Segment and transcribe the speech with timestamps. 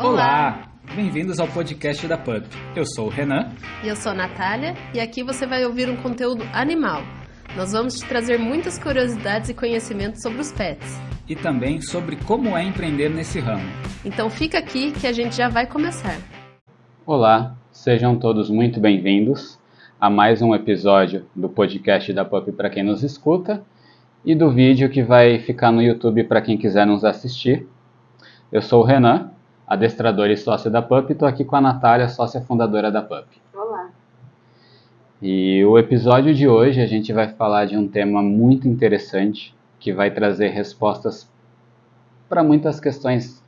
[0.00, 0.70] Olá!
[0.94, 2.46] Bem-vindos ao podcast da PUP.
[2.76, 3.48] Eu sou o Renan.
[3.82, 7.02] E eu sou a Natália, e aqui você vai ouvir um conteúdo animal.
[7.56, 11.00] Nós vamos te trazer muitas curiosidades e conhecimentos sobre os pets.
[11.28, 13.68] E também sobre como é empreender nesse ramo.
[14.04, 16.16] Então fica aqui que a gente já vai começar.
[17.04, 19.58] Olá, sejam todos muito bem-vindos
[20.00, 23.64] a mais um episódio do podcast da PUP para quem nos escuta
[24.24, 27.66] e do vídeo que vai ficar no YouTube para quem quiser nos assistir.
[28.52, 29.32] Eu sou o Renan,
[29.68, 33.26] adestrador e sócio da PUP, estou aqui com a Natália, sócia fundadora da PUP.
[33.54, 33.90] Olá!
[35.20, 39.92] E o episódio de hoje a gente vai falar de um tema muito interessante que
[39.92, 41.30] vai trazer respostas
[42.30, 43.44] para muitas questões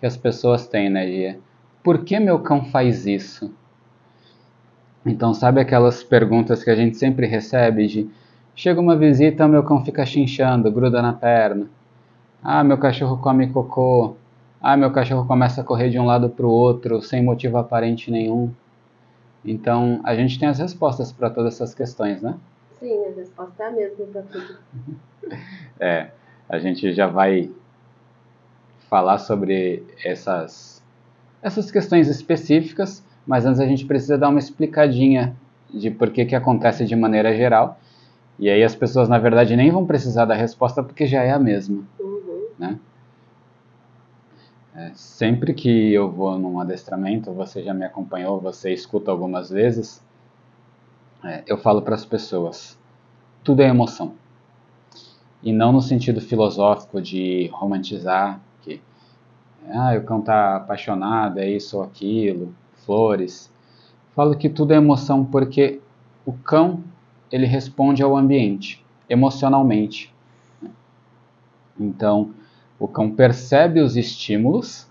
[0.00, 1.38] que as pessoas têm, né, Gia?
[1.82, 3.52] Por que meu cão faz isso?
[5.04, 8.10] Então, sabe aquelas perguntas que a gente sempre recebe de
[8.54, 11.66] chega uma visita, meu cão fica chinchando, gruda na perna.
[12.42, 14.16] Ah, meu cachorro come cocô.
[14.60, 18.10] Ah, meu cachorro começa a correr de um lado para o outro sem motivo aparente
[18.10, 18.52] nenhum.
[19.44, 22.36] Então, a gente tem as respostas para todas essas questões, né?
[22.80, 24.56] Sim, a resposta é a mesma para tudo.
[25.78, 26.10] É,
[26.48, 27.50] a gente já vai
[28.88, 30.82] falar sobre essas,
[31.42, 35.36] essas questões específicas, mas antes a gente precisa dar uma explicadinha
[35.72, 37.78] de por que, que acontece de maneira geral.
[38.38, 41.38] E aí as pessoas, na verdade, nem vão precisar da resposta porque já é a
[41.38, 42.46] mesma, Uhum.
[42.58, 42.78] né?
[44.78, 50.00] É, sempre que eu vou num adestramento, você já me acompanhou, você escuta algumas vezes,
[51.24, 52.78] é, eu falo para as pessoas,
[53.42, 54.14] tudo é emoção.
[55.42, 58.80] E não no sentido filosófico de romantizar que
[59.68, 62.54] ah, o cão está apaixonado, é isso ou aquilo,
[62.86, 63.52] flores.
[64.14, 65.80] Falo que tudo é emoção porque
[66.24, 66.84] o cão
[67.32, 70.14] ele responde ao ambiente emocionalmente.
[71.76, 72.32] Então,
[72.78, 74.88] o cão percebe os estímulos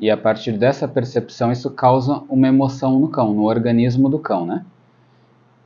[0.00, 4.46] e a partir dessa percepção isso causa uma emoção no cão, no organismo do cão,
[4.46, 4.64] né?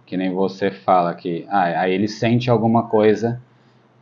[0.04, 3.40] Que nem você fala que ah, aí ele sente alguma coisa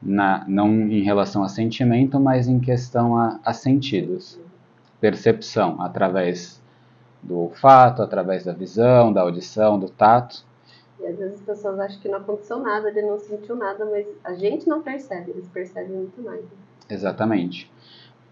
[0.03, 4.39] na, não em relação a sentimento, mas em questão a, a sentidos.
[5.01, 6.63] Percepção através
[7.23, 10.45] do olfato, através da visão, da audição, do tato.
[11.01, 14.07] E às vezes as pessoas acham que não aconteceu nada, ele não sentiu nada, mas
[14.23, 16.45] a gente não percebe, eles percebem muito mais.
[16.89, 17.71] Exatamente.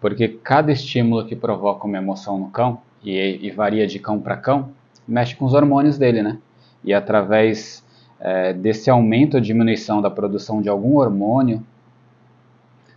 [0.00, 4.36] Porque cada estímulo que provoca uma emoção no cão, e, e varia de cão para
[4.36, 4.70] cão,
[5.06, 6.38] mexe com os hormônios dele, né?
[6.84, 7.84] E através
[8.20, 11.64] eh, desse aumento ou diminuição da produção de algum hormônio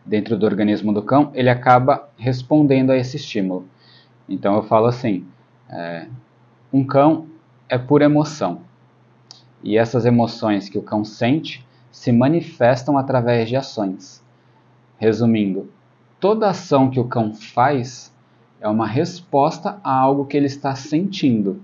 [0.06, 3.68] dentro do organismo do cão, ele acaba respondendo a esse estímulo.
[4.30, 5.26] Então eu falo assim:
[5.70, 6.08] eh,
[6.72, 7.28] um cão
[7.68, 8.62] é pura emoção.
[9.64, 14.24] E essas emoções que o cão sente se manifestam através de ações.
[14.98, 15.70] Resumindo,
[16.20, 18.14] toda ação que o cão faz
[18.60, 21.62] é uma resposta a algo que ele está sentindo.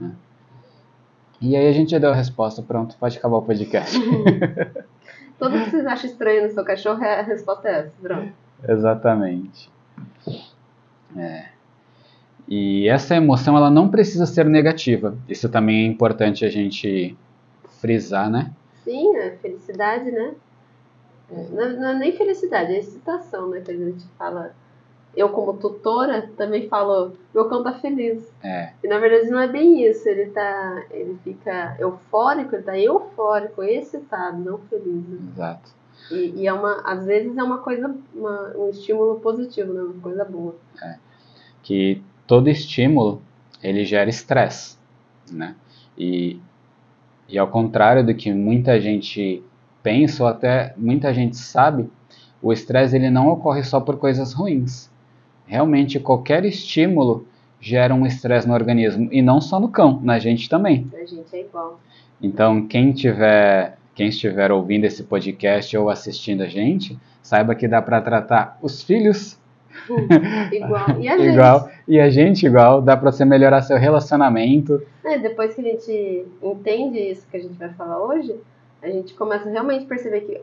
[0.00, 0.12] né?
[1.40, 3.98] E aí a gente já deu a resposta, pronto, pode acabar o podcast.
[5.38, 8.32] Tudo que vocês acham estranho no seu cachorro, a resposta é essa, pronto.
[8.66, 9.70] Exatamente.
[11.16, 11.44] É.
[12.48, 15.16] E essa emoção ela não precisa ser negativa.
[15.28, 17.16] Isso também é importante a gente
[17.80, 18.50] frisar, né?
[18.82, 20.34] Sim, é felicidade, né?
[21.30, 23.60] É, Não, é- não é nem felicidade, é excitação, né?
[23.60, 24.54] Que a gente fala.
[25.16, 28.30] Eu, como tutora, também falo, meu cão tá feliz.
[28.42, 30.84] É, E na verdade não é bem isso, ele tá.
[30.90, 35.08] Ele fica eufórico, ele tá eufórico, excitado, não feliz.
[35.08, 35.18] Né?
[35.32, 35.70] exato.
[36.12, 39.82] E, e é uma, às vezes é uma coisa, uma- um estímulo positivo, né?
[39.82, 40.54] Uma coisa boa.
[41.62, 43.20] que todo estímulo
[43.62, 44.76] ele gera estresse,
[45.30, 45.54] né?
[45.96, 46.40] E,
[47.28, 49.42] e ao contrário do que muita gente
[49.88, 51.88] pensa ou até muita gente sabe,
[52.42, 54.90] o estresse ele não ocorre só por coisas ruins.
[55.46, 57.26] Realmente qualquer estímulo
[57.58, 60.86] gera um estresse no organismo e não só no cão, na gente também.
[60.92, 61.80] A gente é igual.
[62.20, 67.80] Então quem tiver quem estiver ouvindo esse podcast ou assistindo a gente, saiba que dá
[67.82, 69.38] para tratar os filhos
[70.52, 71.00] Igual.
[71.00, 71.32] E a gente?
[71.32, 74.82] igual e a gente igual, dá pra você melhorar seu relacionamento.
[75.04, 78.34] É, depois que a gente entende isso que a gente vai falar hoje,
[78.82, 80.40] a gente começa realmente a perceber que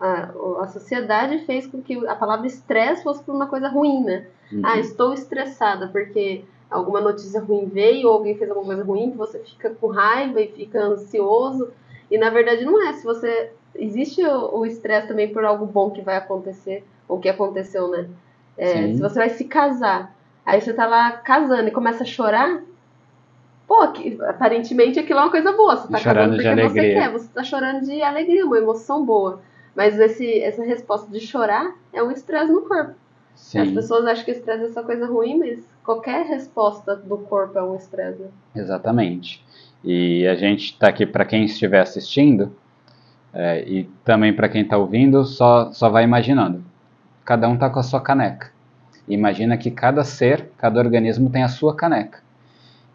[0.00, 0.30] a,
[0.62, 4.26] a sociedade fez com que a palavra estresse fosse por uma coisa ruim, né?
[4.52, 4.62] Uhum.
[4.64, 9.16] Ah, estou estressada porque alguma notícia ruim veio ou alguém fez alguma coisa ruim que
[9.16, 11.70] você fica com raiva e fica ansioso.
[12.10, 12.92] E na verdade não é.
[12.94, 17.88] Se você existe o estresse também por algo bom que vai acontecer ou que aconteceu,
[17.88, 18.08] né?
[18.56, 20.14] É, se você vai se casar,
[20.44, 22.62] aí você tá lá casando e começa a chorar,
[23.70, 25.76] pô, que, aparentemente aquilo é uma coisa boa.
[25.76, 27.02] Você tá Chorando de porque você alegria.
[27.02, 29.40] quer, você tá chorando de alegria, uma emoção boa.
[29.76, 32.94] Mas esse, essa resposta de chorar é um estresse no corpo.
[33.32, 37.56] As Sim, pessoas acham que estresse é só coisa ruim, mas qualquer resposta do corpo
[37.56, 38.20] é um estresse.
[38.20, 38.28] né?
[38.56, 39.40] exatamente.
[39.84, 42.52] E a gente está aqui para quem estiver assistindo
[43.32, 46.64] é, e também para quem está ouvindo, só, só vai imaginando.
[47.24, 48.50] Cada um está com a sua caneca.
[49.06, 52.18] Imagina que cada ser, cada organismo tem a sua caneca.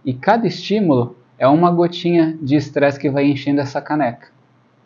[0.06, 4.28] E cada estímulo é uma gotinha de estresse que vai enchendo essa caneca.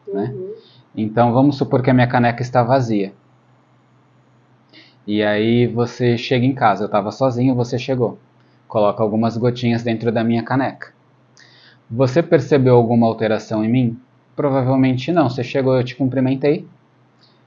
[0.07, 0.31] Né?
[0.33, 0.53] Uhum.
[0.95, 3.13] Então vamos supor que a minha caneca está vazia.
[5.05, 8.17] E aí você chega em casa, eu estava sozinho, você chegou.
[8.67, 10.93] Coloca algumas gotinhas dentro da minha caneca.
[11.89, 13.99] Você percebeu alguma alteração em mim?
[14.35, 15.27] Provavelmente não.
[15.27, 16.67] Você chegou, eu te cumprimentei.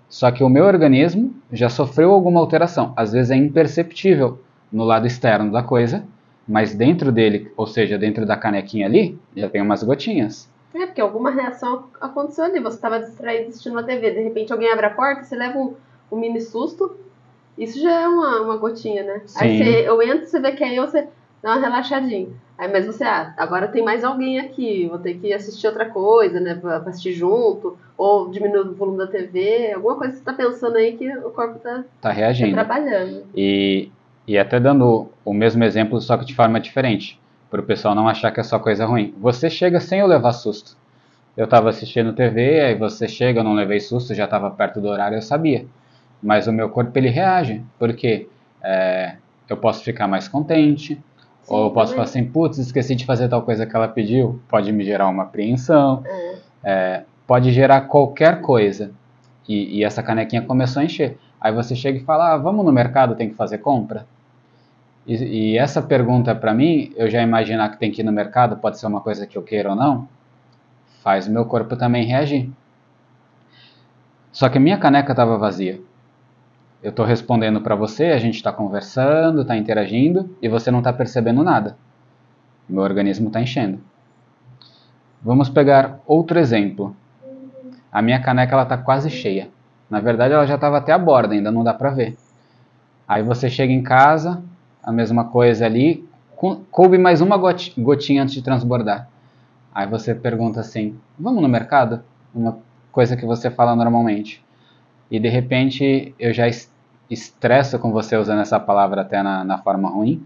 [0.09, 2.93] Só que o meu organismo já sofreu alguma alteração.
[2.97, 4.41] Às vezes é imperceptível
[4.73, 6.05] no lado externo da coisa,
[6.47, 10.51] mas dentro dele, ou seja, dentro da canequinha ali, já tem umas gotinhas.
[10.75, 12.59] É, porque alguma reação aconteceu ali.
[12.61, 15.75] Você estava distraído assistindo uma TV, de repente alguém abre a porta, você leva um,
[16.11, 16.97] um mini susto.
[17.59, 19.21] Isso já é uma, uma gotinha, né?
[19.37, 19.65] Aí Sim.
[19.65, 21.07] você, eu entro, você vê que é eu, você
[21.43, 22.29] dá uma relaxadinha.
[22.57, 26.41] Aí, mas você, ah, agora tem mais alguém aqui, vou ter que assistir outra coisa,
[26.41, 26.55] né?
[26.55, 30.33] Pra, pra assistir junto, ou diminuir o volume da TV, alguma coisa que você tá
[30.33, 32.53] pensando aí que o corpo tá, Tá tá reagindo.
[32.53, 33.25] trabalhando.
[33.35, 33.91] E,
[34.27, 37.19] e até dando o mesmo exemplo, só que de forma diferente,
[37.51, 39.15] para o pessoal não achar que é só coisa ruim.
[39.21, 40.77] Você chega sem eu levar susto.
[41.37, 44.89] Eu estava assistindo TV, aí você chega, eu não levei susto, já estava perto do
[44.89, 45.67] horário, eu sabia.
[46.23, 48.29] Mas o meu corpo ele reage, porque
[48.63, 49.17] é,
[49.49, 51.97] eu posso ficar mais contente, Sim, ou eu posso também.
[51.97, 55.25] falar assim, putz, esqueci de fazer tal coisa que ela pediu, pode me gerar uma
[55.25, 56.03] apreensão,
[56.63, 57.03] É.
[57.27, 58.93] pode gerar qualquer coisa.
[59.49, 61.19] E, e essa canequinha começou a encher.
[61.43, 64.07] Aí você chega e fala, ah, vamos no mercado, tem que fazer compra?
[65.05, 68.57] E, e essa pergunta para mim, eu já imaginar que tem que ir no mercado,
[68.59, 70.09] pode ser uma coisa que eu queira ou não,
[71.03, 72.49] faz o meu corpo também reagir.
[74.31, 75.81] Só que minha caneca estava vazia.
[76.81, 80.93] Eu estou respondendo para você, a gente está conversando, está interagindo e você não está
[80.93, 81.77] percebendo nada.
[82.69, 83.81] Meu organismo está enchendo.
[85.21, 86.97] Vamos pegar outro exemplo.
[87.91, 89.49] A minha caneca está quase cheia.
[89.93, 92.17] Na verdade, ela já estava até a borda, ainda não dá para ver.
[93.07, 94.43] Aí você chega em casa,
[94.83, 96.09] a mesma coisa ali,
[96.71, 99.09] coube mais uma goti- gotinha antes de transbordar.
[99.75, 102.03] Aí você pergunta assim: vamos no mercado?
[102.35, 102.59] Uma
[102.93, 104.45] coisa que você fala normalmente.
[105.11, 106.73] E de repente eu já es-
[107.11, 110.23] estresso com você usando essa palavra até na, na forma ruim.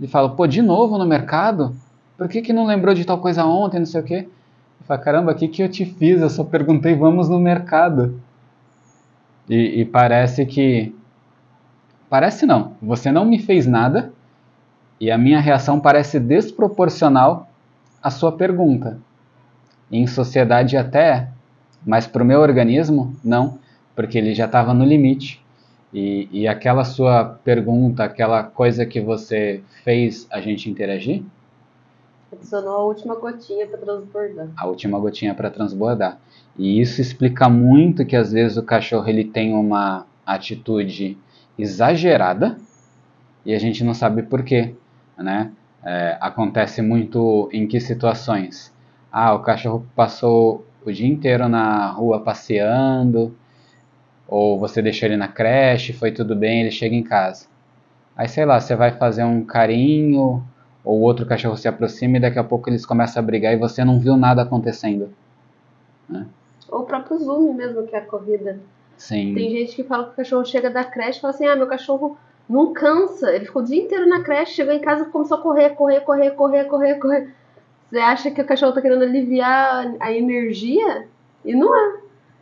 [0.00, 1.76] Ele fala: pô, de novo no mercado?
[2.18, 4.28] Por que, que não lembrou de tal coisa ontem, não sei o quê?
[4.80, 6.20] Eu falo: caramba, o que, que eu te fiz?
[6.20, 8.20] Eu só perguntei: vamos no mercado.
[9.50, 10.94] E, e parece que.
[12.08, 14.12] Parece não, você não me fez nada
[15.00, 17.48] e a minha reação parece desproporcional
[18.02, 18.98] à sua pergunta.
[19.90, 21.28] Em sociedade até é,
[21.84, 23.58] mas para o meu organismo, não,
[23.94, 25.40] porque ele já estava no limite.
[25.92, 31.24] E, e aquela sua pergunta, aquela coisa que você fez a gente interagir,
[32.32, 34.48] Adicionou a última gotinha pra transbordar.
[34.56, 36.16] a última gotinha para transbordar.
[36.60, 41.16] E isso explica muito que às vezes o cachorro ele tem uma atitude
[41.58, 42.58] exagerada
[43.46, 44.74] e a gente não sabe por quê,
[45.16, 45.52] né?
[45.82, 48.70] É, acontece muito em que situações?
[49.10, 53.34] Ah, o cachorro passou o dia inteiro na rua passeando,
[54.28, 57.46] ou você deixou ele na creche, foi tudo bem, ele chega em casa.
[58.14, 60.44] Aí sei lá, você vai fazer um carinho,
[60.84, 63.82] ou outro cachorro se aproxima e daqui a pouco eles começam a brigar e você
[63.82, 65.08] não viu nada acontecendo.
[66.70, 68.58] Ou o próprio Zoom mesmo, que é a corrida.
[68.96, 71.56] Sim, Tem gente que fala que o cachorro chega da creche e fala assim: ah,
[71.56, 72.16] meu cachorro
[72.48, 73.34] não cansa.
[73.34, 76.00] Ele ficou o dia inteiro na creche, chegou em casa e começou a correr, correr,
[76.00, 77.34] correr, correr, correr, correr.
[77.90, 81.08] Você acha que o cachorro tá querendo aliviar a energia?
[81.44, 82.00] E não é.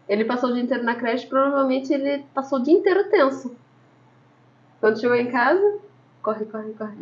[0.08, 3.54] Ele passou o dia inteiro na creche, provavelmente ele passou o dia inteiro tenso.
[4.80, 5.78] Quando chegou em casa,
[6.22, 6.96] corre, corre, corre.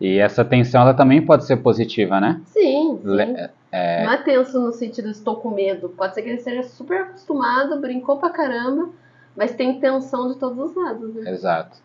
[0.00, 2.40] E essa tensão ela também pode ser positiva, né?
[2.46, 3.36] Sim, sim.
[3.72, 5.88] É, Não é tenso no sentido estou com medo.
[5.90, 8.90] Pode ser que ele esteja super acostumado, brincou pra caramba,
[9.36, 11.30] mas tem tensão de todos os lados, né?
[11.30, 11.78] Exato.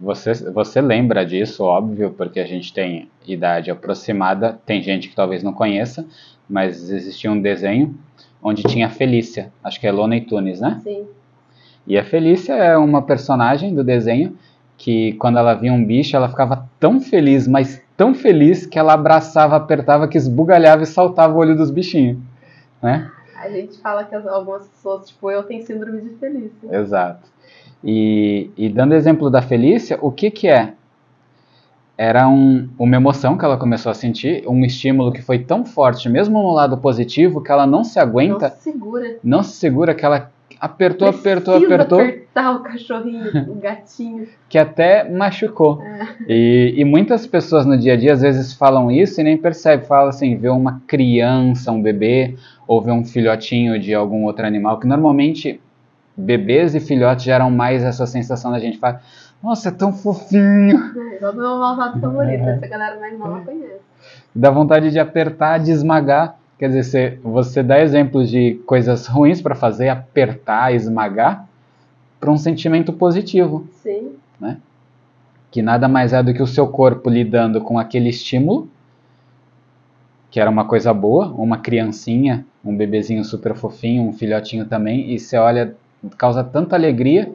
[0.00, 4.58] Você, você lembra disso, óbvio, porque a gente tem idade aproximada.
[4.64, 6.06] Tem gente que talvez não conheça,
[6.48, 7.98] mas existia um desenho
[8.42, 10.80] onde tinha a Felícia, acho que é Looney Tunes, né?
[10.82, 11.06] Sim.
[11.86, 14.36] E a Felícia é uma personagem do desenho
[14.82, 18.94] que quando ela via um bicho, ela ficava tão feliz, mas tão feliz que ela
[18.94, 22.18] abraçava, apertava, que esbugalhava e saltava o olho dos bichinhos,
[22.82, 23.08] né?
[23.40, 26.68] A gente fala que as- algumas pessoas, tipo eu, têm síndrome de Felícia.
[26.76, 27.30] Exato.
[27.84, 30.74] E, e dando exemplo da Felícia, o que que é?
[31.96, 36.08] Era um, uma emoção que ela começou a sentir, um estímulo que foi tão forte,
[36.08, 39.16] mesmo no lado positivo, que ela não se Não aguenta, se segura.
[39.22, 44.28] não se segura, que ela apertou, apertou, apertou, apertar o cachorrinho, o gatinho.
[44.48, 45.82] que até machucou.
[46.28, 49.84] E, e muitas pessoas no dia a dia às vezes falam isso e nem percebem.
[49.84, 54.78] Falam assim, vê uma criança, um bebê, ou vê um filhotinho de algum outro animal,
[54.78, 55.60] que normalmente
[56.16, 59.02] bebês e filhotes geram mais essa sensação da gente falar,
[59.42, 60.92] nossa, é tão fofinho.
[60.96, 63.80] É, igual meu malvado favorito, essa galera mais nova conhece.
[64.32, 66.36] Dá vontade de apertar, de esmagar.
[66.62, 71.48] Quer dizer, você, você dá exemplos de coisas ruins para fazer, apertar, esmagar,
[72.20, 74.12] para um sentimento positivo, Sim,
[75.50, 78.68] que nada mais é do que o seu corpo lidando com aquele estímulo,
[80.30, 85.18] que era uma coisa boa, uma criancinha, um bebezinho super fofinho, um filhotinho também, e
[85.18, 85.74] você olha,
[86.16, 87.28] causa tanta alegria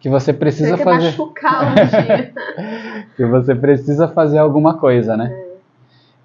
[0.00, 2.32] que você precisa você fazer, machucar um dia.
[3.14, 5.51] que você precisa fazer alguma coisa, né?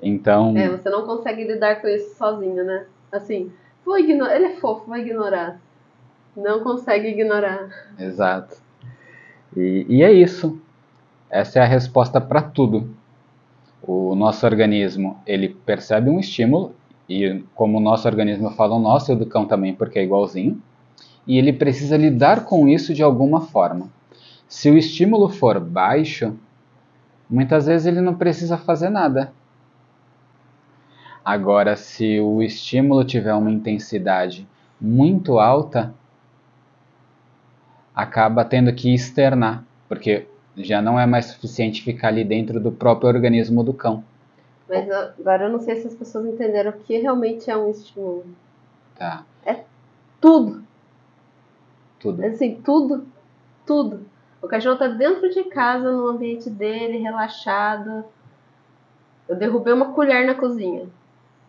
[0.01, 2.86] Então, É, você não consegue lidar com isso sozinho, né?
[3.12, 3.51] Assim,
[3.86, 4.36] vou ignorar.
[4.36, 5.60] Ele é fofo, vou ignorar.
[6.36, 7.70] Não consegue ignorar.
[7.98, 8.58] Exato.
[9.56, 10.60] E, e é isso.
[11.30, 12.89] Essa é a resposta para tudo.
[13.82, 16.74] O nosso organismo, ele percebe um estímulo,
[17.10, 20.04] e como o nosso organismo fala o nosso, e o do cão também, porque é
[20.04, 20.62] igualzinho,
[21.25, 23.89] e ele precisa lidar com isso de alguma forma.
[24.48, 26.34] Se o estímulo for baixo,
[27.30, 29.32] muitas vezes ele não precisa fazer nada.
[31.28, 34.48] Agora, se o estímulo tiver uma intensidade
[34.80, 35.94] muito alta,
[37.94, 43.10] acaba tendo que externar, porque já não é mais suficiente ficar ali dentro do próprio
[43.10, 44.06] organismo do cão.
[44.70, 48.26] Mas agora eu não sei se as pessoas entenderam o que realmente é um estímulo.
[48.98, 49.26] Tá,
[50.22, 50.64] Tudo.
[52.00, 52.26] tudo.
[52.26, 53.06] Assim, tudo.
[53.66, 54.06] Tudo.
[54.42, 58.06] O cachorro tá dentro de casa, no ambiente dele, relaxado.
[59.28, 60.88] Eu derrubei uma colher na cozinha.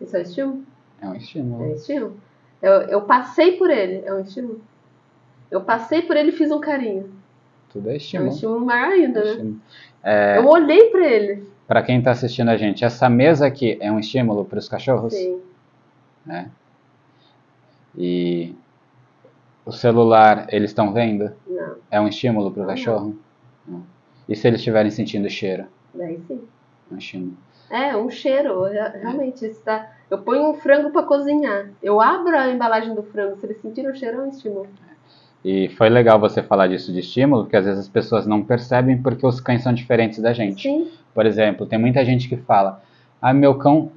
[0.01, 0.63] Isso é estímulo?
[1.01, 1.73] É um É estímulo.
[1.73, 2.17] estímulo.
[2.61, 4.03] Eu, eu passei por ele.
[4.05, 4.61] É um estímulo?
[5.49, 7.09] Eu passei por ele e fiz um carinho.
[7.71, 8.29] Tudo é É um estímulo.
[8.31, 9.31] estímulo maior ainda, né?
[9.31, 9.61] Estímulo.
[10.03, 11.47] É, Eu olhei pra ele.
[11.67, 15.13] para quem está assistindo a gente, essa mesa aqui é um estímulo para os cachorros?
[15.13, 15.41] Sim.
[16.25, 16.49] né?
[17.97, 18.53] E
[19.65, 21.31] o celular, eles estão vendo?
[21.47, 21.75] Não.
[21.91, 22.73] É um estímulo para o Ah, não.
[22.75, 23.15] cachorro?
[23.67, 23.83] Não.
[24.27, 25.65] E se eles estiverem sentindo cheiro?
[25.93, 26.41] Daí sim.
[26.91, 27.37] É um estímulo.
[27.69, 28.63] É, um cheiro.
[28.63, 29.91] rea- Realmente, esse tá...
[30.09, 31.67] eu ponho um frango pra cozinhar.
[31.83, 33.37] Eu abro a embalagem do frango.
[33.37, 34.67] Se eles sentirem o cheiro, é um estímulo.
[35.43, 38.97] E foi legal você falar disso de estímulo, porque às vezes as pessoas não percebem
[39.01, 40.63] porque os cães são diferentes da gente.
[40.63, 40.89] Sim.
[41.13, 42.81] Por exemplo, tem muita gente que fala:
[43.21, 43.89] "Ah, meu cão,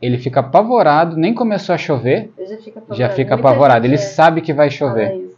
[0.00, 2.94] ele fica apavorado, nem começou a chover, já fica apavorado.
[2.98, 3.82] já fica Muita apavorado.
[3.86, 5.14] gente Ele é- sabe que vai chover.
[5.16, 5.36] isso.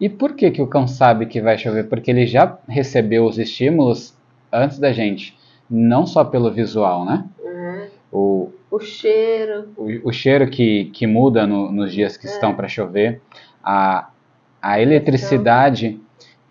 [0.00, 1.84] E por que que o cão sabe que vai chover?
[1.88, 4.14] Porque ele já recebeu os estímulos
[4.50, 5.36] antes da gente,
[5.70, 7.24] não só pelo visual, né?
[7.42, 7.86] Uhum.
[8.12, 9.68] O, O cheiro.
[9.76, 13.20] o, o cheiro que, que muda no- nos dias que estão para chover,
[13.62, 14.08] a,
[14.62, 16.00] a eletricidade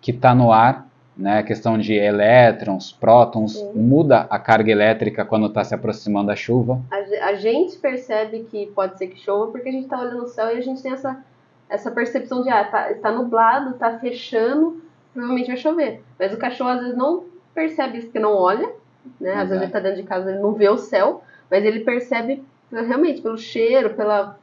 [0.00, 3.72] que está no ar, né, a questão de elétrons, prótons, Sim.
[3.74, 6.80] muda a carga elétrica quando está se aproximando da chuva.
[6.90, 10.28] A, a gente percebe que pode ser que chova porque a gente tá olhando o
[10.28, 11.24] céu e a gente tem essa,
[11.68, 16.02] essa percepção de, ah, tá, está nublado, tá fechando, provavelmente vai chover.
[16.18, 18.68] Mas o cachorro às vezes não percebe isso porque não olha,
[19.20, 19.34] né?
[19.34, 22.42] Às vezes ele tá dentro de casa, ele não vê o céu, mas ele percebe
[22.72, 24.38] realmente pelo cheiro, pela,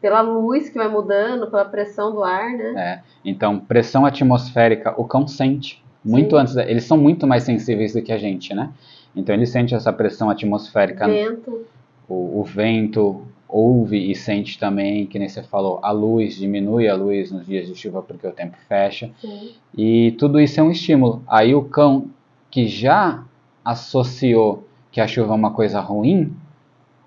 [0.00, 2.74] pela luz que vai mudando, pela pressão do ar, né?
[2.76, 5.82] É, então, pressão atmosférica, o cão sente.
[6.04, 6.42] Muito Sim.
[6.42, 8.70] antes, da- eles são muito mais sensíveis do que a gente, né?
[9.14, 11.66] Então ele sente essa pressão atmosférica Vento.
[12.08, 16.94] o, o vento ouve e sente também, que nem você falou, a luz, diminui a
[16.94, 19.10] luz nos dias de chuva porque o tempo fecha.
[19.20, 19.50] Sim.
[19.76, 21.22] E tudo isso é um estímulo.
[21.26, 22.06] Aí o cão
[22.50, 23.24] que já
[23.70, 26.34] associou que a chuva é uma coisa ruim,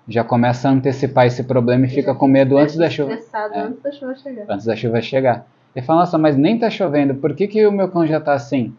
[0.08, 3.60] já começa a antecipar esse problema e fica com medo antes da chuva, É.
[3.60, 4.44] antes da chuva chegar.
[4.48, 5.46] antes da chuva chegar.
[5.74, 8.32] Ele fala, nossa, mas nem tá chovendo, por que, que o meu cão já tá
[8.34, 8.74] assim?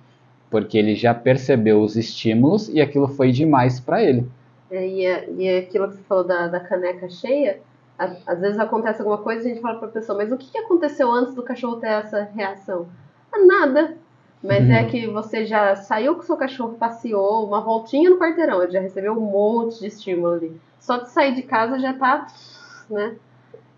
[0.49, 4.27] Porque ele já percebeu os estímulos e aquilo foi demais para ele.
[4.71, 7.59] É, e, é- e é aquilo que você falou da, da caneca cheia,
[7.99, 10.51] a- às vezes acontece alguma coisa e a gente fala pra pessoa, mas o que,
[10.51, 12.87] que aconteceu antes do cachorro ter essa reação?
[13.33, 13.97] Ah, nada.
[14.43, 14.87] Mas é Uhum.
[14.89, 19.13] que você já saiu com seu cachorro, passeou, uma voltinha no quarteirão, ele já recebeu
[19.13, 20.61] um monte de estímulo ali.
[20.79, 22.27] Só de sair de casa já tá,
[22.89, 23.15] né?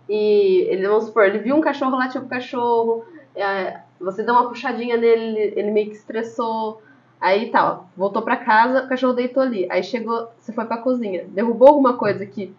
[0.09, 4.47] E ele, vamos supor, ele viu um cachorro latir pro cachorro, é, você deu uma
[4.47, 6.81] puxadinha nele, ele, meio que estressou.
[7.19, 9.67] Aí tá, ó, voltou pra casa, o cachorro deitou ali.
[9.71, 12.53] Aí chegou, você foi pra cozinha, derrubou alguma coisa que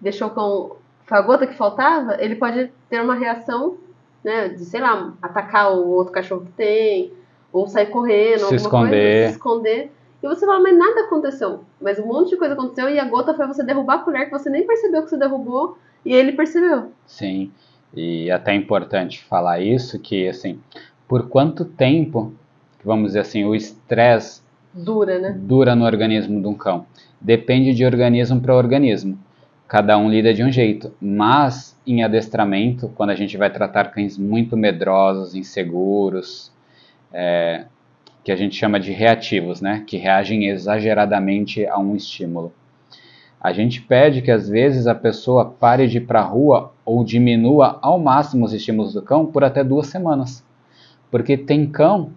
[0.00, 0.76] deixou com
[1.10, 3.78] a gota que faltava, ele pode ter uma reação,
[4.26, 7.12] né, de, sei lá, atacar o outro cachorro que tem,
[7.52, 8.90] ou sair correndo, Se alguma esconder.
[8.90, 9.92] coisa, se esconder.
[10.20, 11.60] E você fala, mas nada aconteceu.
[11.80, 14.32] Mas um monte de coisa aconteceu e a gota foi você derrubar a colher que
[14.32, 16.90] você nem percebeu que você derrubou e ele percebeu.
[17.06, 17.52] Sim.
[17.94, 20.58] E até é importante falar isso, que assim,
[21.06, 22.32] por quanto tempo,
[22.84, 24.42] vamos dizer assim, o estresse
[24.74, 25.36] Dura, né?
[25.38, 26.84] dura no organismo de um cão?
[27.20, 29.16] Depende de organismo para organismo.
[29.68, 34.16] Cada um lida de um jeito, mas em adestramento, quando a gente vai tratar cães
[34.16, 36.52] muito medrosos, inseguros,
[37.12, 37.64] é,
[38.22, 39.84] que a gente chama de reativos, né?
[39.86, 42.52] Que reagem exageradamente a um estímulo.
[43.40, 47.04] A gente pede que às vezes a pessoa pare de ir para a rua ou
[47.04, 50.44] diminua ao máximo os estímulos do cão por até duas semanas.
[51.10, 52.10] Porque tem cão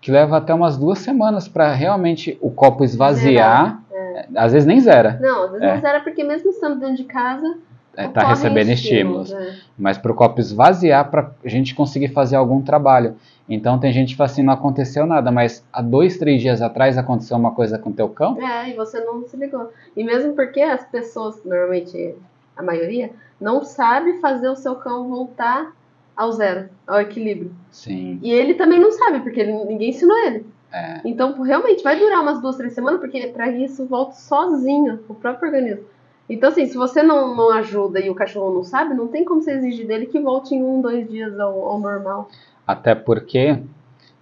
[0.00, 3.83] que leva até umas duas semanas para realmente o copo esvaziar.
[4.14, 4.26] É.
[4.36, 5.18] Às vezes nem zera.
[5.20, 5.74] Não, às vezes é.
[5.74, 7.58] não zera porque mesmo estando dentro de casa.
[7.96, 9.30] Está é, recebendo estímulos.
[9.30, 9.54] estímulos.
[9.54, 9.60] É.
[9.78, 13.16] Mas para o copo esvaziar, para a gente conseguir fazer algum trabalho.
[13.48, 16.96] Então tem gente que fala assim, não aconteceu nada, mas há dois, três dias atrás
[16.96, 18.40] aconteceu uma coisa com teu cão?
[18.40, 19.70] É, e você não se ligou.
[19.96, 22.14] E mesmo porque as pessoas, normalmente
[22.56, 25.72] a maioria, não sabe fazer o seu cão voltar
[26.16, 27.52] ao zero, ao equilíbrio.
[27.70, 28.18] Sim.
[28.22, 30.46] E ele também não sabe, porque ele, ninguém ensinou ele.
[30.74, 31.00] É.
[31.04, 35.46] Então, realmente, vai durar umas duas, três semanas, porque para isso volta sozinho, o próprio
[35.46, 35.84] organismo.
[36.28, 39.40] Então, assim, se você não, não ajuda e o cachorro não sabe, não tem como
[39.40, 42.28] você exigir dele que volte em um, dois dias ao, ao normal.
[42.66, 43.62] Até porque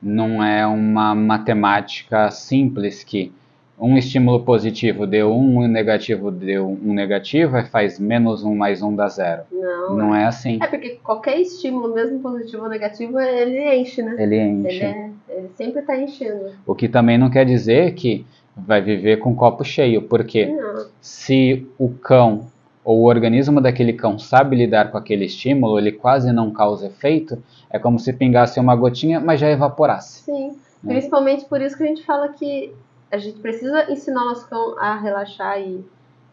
[0.03, 3.33] não é uma matemática simples que
[3.83, 8.81] um estímulo positivo deu um, um negativo deu um negativo, é faz menos um mais
[8.81, 9.43] um dá zero.
[9.51, 9.97] Não.
[9.97, 10.59] Não é assim.
[10.63, 14.15] É porque qualquer estímulo, mesmo positivo ou negativo, ele enche, né?
[14.19, 14.77] Ele enche.
[14.77, 16.53] Ele, é, ele sempre está enchendo.
[16.65, 18.25] O que também não quer dizer que
[18.57, 20.87] vai viver com copo cheio, porque Não.
[21.01, 22.47] se o cão
[22.85, 27.43] ou o organismo daquele cão sabe lidar com aquele estímulo, ele quase não causa efeito,
[27.71, 30.23] é como se pingasse uma gotinha, mas já evaporasse.
[30.23, 30.49] Sim.
[30.83, 30.95] Né?
[30.95, 32.73] Principalmente por isso que a gente fala que
[33.13, 35.85] a gente precisa ensinar o nosso cão a relaxar e,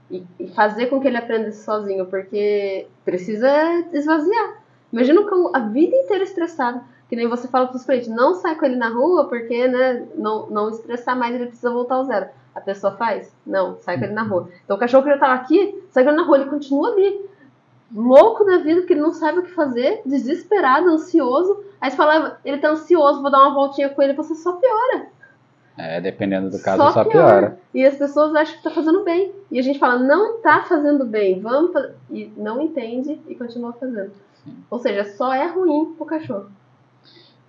[0.09, 3.49] e, e fazer com que ele aprenda isso sozinho, porque precisa
[3.91, 4.63] esvaziar.
[4.91, 6.81] Imagina o cão a vida inteira estressado.
[7.09, 10.07] Que nem você fala para os clientes, não sai com ele na rua porque, né,
[10.15, 12.29] não, não estressar mais, ele precisa voltar ao zero.
[12.53, 13.35] A pessoa faz?
[13.45, 14.47] Não, sai com ele na rua.
[14.63, 17.29] Então o cachorro que já estava aqui, sai com ele na rua, ele continua ali.
[17.93, 21.63] Louco da vida, porque ele não sabe o que fazer, desesperado, ansioso.
[21.81, 25.07] Aí você fala, ele tá ansioso, vou dar uma voltinha com ele, você só piora.
[25.81, 27.27] É, dependendo do caso, só, só piora.
[27.27, 27.59] piora.
[27.73, 29.31] E as pessoas acham que tá fazendo bem.
[29.49, 31.95] E a gente fala, não tá fazendo bem, vamos fazer.
[32.11, 34.11] E não entende e continua fazendo.
[34.43, 34.55] Sim.
[34.69, 36.47] Ou seja, só é ruim pro cachorro.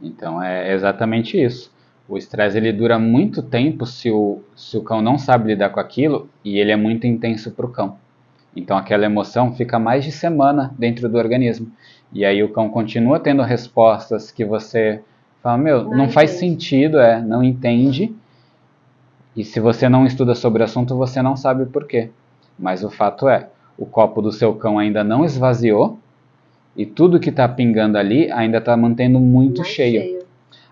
[0.01, 1.73] Então é exatamente isso.
[2.09, 5.81] O estresse ele dura muito tempo se o, se o cão não sabe lidar com
[5.81, 7.99] aquilo e ele é muito intenso para o cão.
[8.55, 11.71] Então aquela emoção fica mais de semana dentro do organismo.
[12.13, 15.03] E aí o cão continua tendo respostas que você
[15.43, 18.15] fala, meu, não, não faz sentido, é, não entende.
[19.37, 22.11] E se você não estuda sobre o assunto, você não sabe por quê.
[22.59, 25.99] Mas o fato é, o copo do seu cão ainda não esvaziou
[26.77, 30.03] e tudo que está pingando ali ainda está mantendo muito cheio.
[30.03, 30.21] cheio.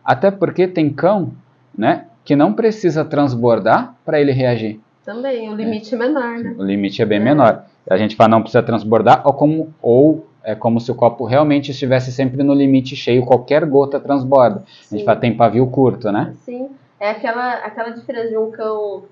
[0.05, 1.33] Até porque tem cão,
[1.77, 4.81] né, que não precisa transbordar para ele reagir.
[5.05, 6.55] Também, o limite é, é menor, né?
[6.59, 7.25] O limite é bem é.
[7.25, 7.64] menor.
[7.88, 11.71] A gente fala não precisa transbordar ou como ou é como se o copo realmente
[11.71, 14.62] estivesse sempre no limite cheio, qualquer gota transborda.
[14.83, 14.94] Sim.
[14.94, 16.35] A gente fala tem pavio curto, né?
[16.44, 16.68] Sim.
[17.00, 19.04] É aquela aquela diferença de um cão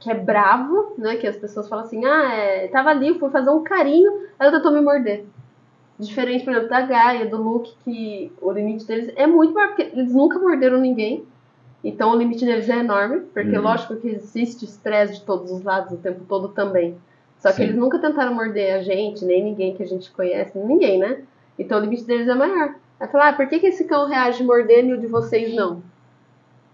[0.00, 3.50] que é bravo, né, que as pessoas falam assim: "Ah, é, tava ali, fui fazer
[3.50, 5.24] um carinho, eu tentou me morder".
[5.98, 9.82] Diferente, por exemplo, da Gaia, do Luke, que o limite deles é muito maior, porque
[9.82, 11.26] eles nunca morderam ninguém.
[11.82, 13.62] Então o limite deles é enorme, porque uhum.
[13.62, 16.96] lógico que existe estresse de todos os lados o tempo todo também.
[17.38, 17.62] Só que Sim.
[17.64, 21.22] eles nunca tentaram morder a gente, nem ninguém que a gente conhece, ninguém, né?
[21.58, 22.74] Então o limite deles é maior.
[22.98, 25.82] Aí fala, ah, por que, que esse cão reage mordendo e o de vocês não?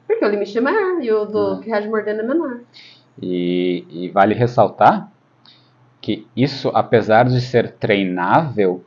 [0.06, 1.60] Porque o limite é maior e o do uhum.
[1.60, 2.60] que reage mordendo é menor.
[3.20, 5.10] E, e vale ressaltar
[6.00, 8.84] que isso, apesar de ser treinável,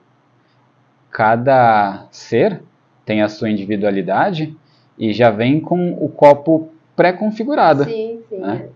[1.09, 2.61] cada ser
[3.03, 4.55] tem a sua individualidade
[4.97, 7.85] e já vem com o copo pré-configurado.
[7.85, 8.39] Sim, sim.
[8.39, 8.65] Né?
[8.65, 8.69] É.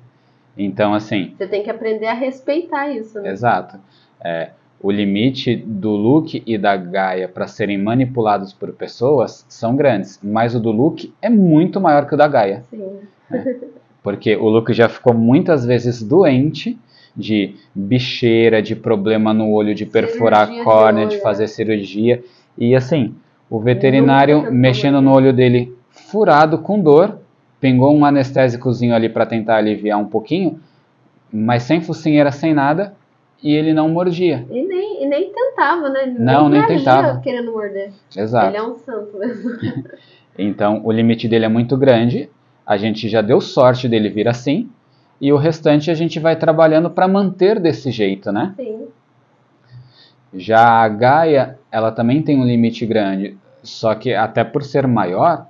[0.58, 1.36] Então, assim.
[1.38, 3.30] Você tem que aprender a respeitar isso, né?
[3.30, 3.80] Exato.
[4.24, 4.52] É,
[4.84, 10.56] o limite do Luke e da Gaia para serem manipulados por pessoas são grandes, mas
[10.56, 12.64] o do Luke é muito maior que o da Gaia.
[12.70, 13.00] Sim.
[13.30, 13.58] Né?
[14.02, 16.80] Porque o Luke já ficou muitas vezes doente
[17.16, 22.24] de bicheira, de problema no olho, de perfurar cirurgia a córnea, de, de fazer cirurgia.
[22.58, 23.14] E assim,
[23.50, 27.20] o veterinário mexendo no olho dele furado com dor,
[27.60, 30.60] pingou um anestésicozinho ali para tentar aliviar um pouquinho,
[31.32, 32.96] mas sem focinheira, sem nada,
[33.42, 34.46] e ele não mordia.
[34.50, 36.04] E nem, e nem tentava, né?
[36.04, 37.20] Ele não, nem, nem tentava.
[37.20, 37.92] querendo morder.
[38.16, 38.48] Exato.
[38.48, 39.52] Ele é um santo mesmo.
[40.38, 42.30] então, o limite dele é muito grande.
[42.66, 44.70] A gente já deu sorte dele vir assim,
[45.20, 48.54] e o restante a gente vai trabalhando para manter desse jeito, né?
[48.56, 48.88] Sim.
[50.34, 55.48] Já a Gaia, ela também tem um limite grande, só que até por ser maior,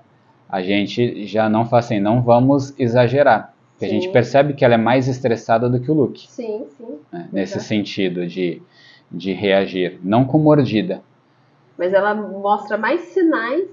[0.49, 3.54] a gente já não faz assim, não vamos exagerar.
[3.82, 4.12] Porque a gente Sim.
[4.12, 7.00] percebe que ela é mais estressada do que o Luke, Sim, sim.
[7.12, 7.28] né?
[7.34, 8.62] nesse sentido de,
[9.12, 10.00] de reagir.
[10.04, 11.02] Não com mordida,
[11.76, 13.67] Mas ela mostra mais sinais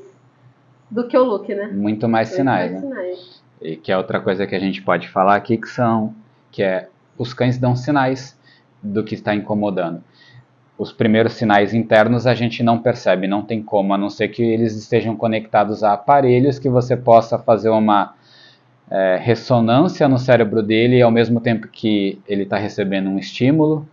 [0.91, 1.67] do que o Luke, né?
[1.67, 2.73] muito mais Muito sinais.
[2.73, 2.89] mais né?
[2.89, 3.43] sinais.
[3.61, 6.15] E que é outra coisa que a gente pode falar aqui que são
[6.51, 8.35] que é os cães dão sinais
[8.83, 10.03] do que está incomodando.
[10.79, 14.43] Os primeiros sinais internos a gente não percebe, não tem como, a não ser que
[14.43, 18.15] eles estejam conectados a aparelhos que você possa fazer uma
[18.91, 23.87] é, ressonância no cérebro dele ao mesmo tempo que ele está recebendo um estímulo,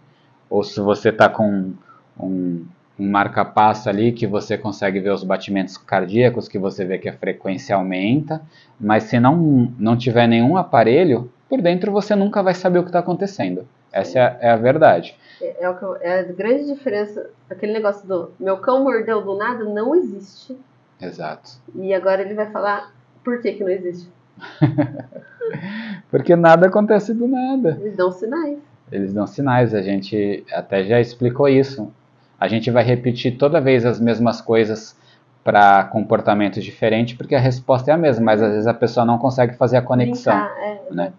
[0.49, 1.73] ou se você está com
[2.19, 2.65] um,
[2.99, 7.13] um marca-passo ali que você consegue ver os batimentos cardíacos, que você vê que a
[7.13, 8.41] frequência aumenta,
[8.79, 12.89] mas se não, não tiver nenhum aparelho, por dentro você nunca vai saber o que
[12.89, 13.67] está acontecendo.
[13.91, 15.15] Essa é a, é a verdade.
[15.41, 17.29] É, é eu- é a grande diferença.
[17.49, 20.58] Aquele negócio do meu cão mordeu do nada não existe.
[21.01, 21.51] Exato.
[21.75, 24.10] E agora ele vai falar por que, que não existe.
[26.09, 27.77] Porque nada acontece do nada.
[27.81, 28.57] Eles dão sinais.
[28.91, 31.91] Eles dão sinais, a gente até já explicou isso.
[32.39, 34.95] A gente vai repetir toda vez as mesmas coisas
[35.43, 39.17] para comportamentos diferentes, porque a resposta é a mesma, mas às vezes a pessoa não
[39.17, 40.35] consegue fazer a conexão.
[40.35, 41.13] Brincar, é, né?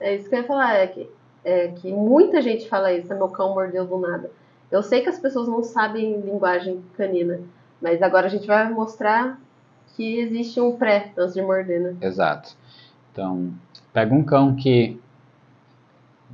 [0.00, 1.10] é isso que eu ia falar, é que,
[1.44, 4.30] é que muita gente fala isso, "Ah, meu cão mordeu do nada.
[4.70, 7.40] Eu sei que as pessoas não sabem linguagem canina,
[7.80, 9.38] mas agora a gente vai mostrar
[9.96, 11.96] que existe um pré antes de morder, né?
[12.00, 12.56] Exato.
[13.12, 13.50] Então,
[13.92, 14.98] pega um cão que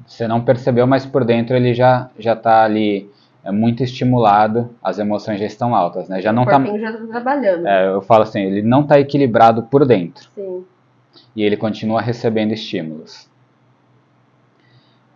[0.06, 3.10] você não percebeu, mas por dentro ele já já está ali
[3.44, 6.20] é muito estimulado, as emoções já estão altas, né?
[6.20, 7.66] Já não o tá, corpinho já tá trabalhando.
[7.66, 10.28] é, eu falo assim, ele não está equilibrado por dentro.
[10.34, 10.64] Sim.
[11.34, 13.28] e ele continua recebendo estímulos.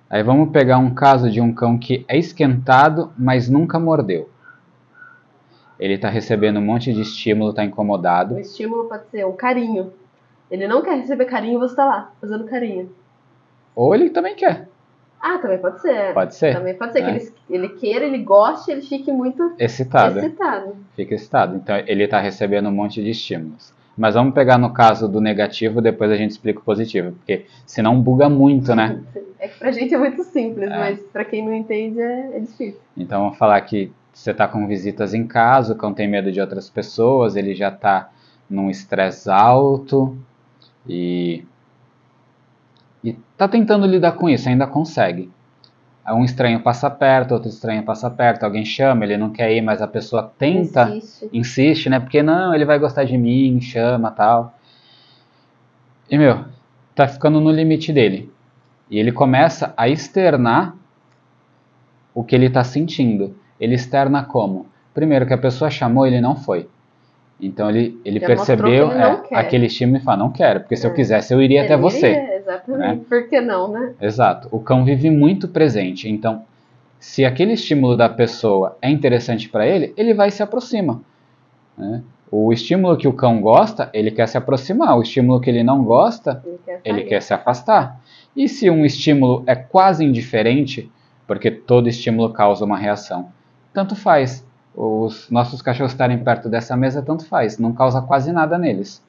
[0.09, 4.29] Aí vamos pegar um caso de um cão que é esquentado, mas nunca mordeu.
[5.79, 8.39] Ele está recebendo um monte de estímulo, está O incomodado.
[8.39, 9.93] estímulo pode ser um carinho.
[10.53, 12.93] Ele não quer receber carinho e você tá lá, fazendo carinho.
[13.75, 14.69] Ou ele também quer,
[15.19, 16.13] Ah, também pode ser.
[16.13, 17.19] pode ser, Também pode ser né?
[17.19, 17.33] que ele,
[17.65, 20.77] ele queira, ele goste, ele fique muito excitado, excitado.
[20.95, 21.57] fica excitado.
[21.57, 23.73] Então ele está recebendo um monte de estímulos.
[23.97, 28.01] Mas vamos pegar no caso do negativo, depois a gente explica o positivo, porque senão
[28.01, 29.01] buga muito, né?
[29.39, 30.77] É que pra gente é muito simples, É.
[30.79, 32.81] mas pra quem não entende é, é difícil.
[32.97, 36.41] Então vamos falar que você está com visitas em casa, o cão tem medo de
[36.41, 38.11] outras pessoas, ele já está
[38.51, 40.17] num estresse alto
[40.89, 41.45] e
[43.05, 45.31] e tá tentando lidar com isso, ainda consegue.
[46.09, 49.81] Um estranho passa perto, outro estranho passa perto, alguém chama, ele não quer ir, mas
[49.81, 51.31] a pessoa tenta, Insiste.
[51.33, 52.01] insiste, né?
[52.01, 54.53] Porque não, ele vai gostar de mim, chama, tal.
[56.11, 56.45] E meu,
[56.95, 58.33] tá ficando no limite dele.
[58.91, 60.75] E ele começa a externar
[62.15, 63.37] o que ele tá sentindo.
[63.59, 64.67] Ele externa como?
[64.93, 66.69] Primeiro que a pessoa chamou, ele não foi.
[67.43, 70.61] Então ele, ele Já mostrou percebeu que ele é, aquele estímulo e fala, não quero,
[70.61, 70.95] porque se eu É.
[70.95, 72.11] quisesse eu iria até Ele você.
[72.13, 73.05] iria, exatamente.
[73.07, 73.95] Por que não, né?
[74.01, 74.49] Exato.
[74.53, 76.09] O cão vive muito presente.
[76.09, 76.45] Então,
[77.01, 81.03] se aquele estímulo da pessoa é interessante para ele, ele vai e se aproxima.
[81.77, 82.01] né?
[82.31, 84.97] O estímulo que o cão gosta, ele quer se aproximar.
[84.97, 88.01] O estímulo que ele não gosta, Ele quer ele quer se afastar.
[88.35, 90.91] E se um estímulo é quase indiferente,
[91.27, 93.29] porque todo estímulo causa uma reação,
[93.75, 94.47] tanto faz.
[94.75, 97.59] Os nossos cachorros estarem perto dessa mesa, tanto faz.
[97.59, 99.03] Não causa quase nada neles.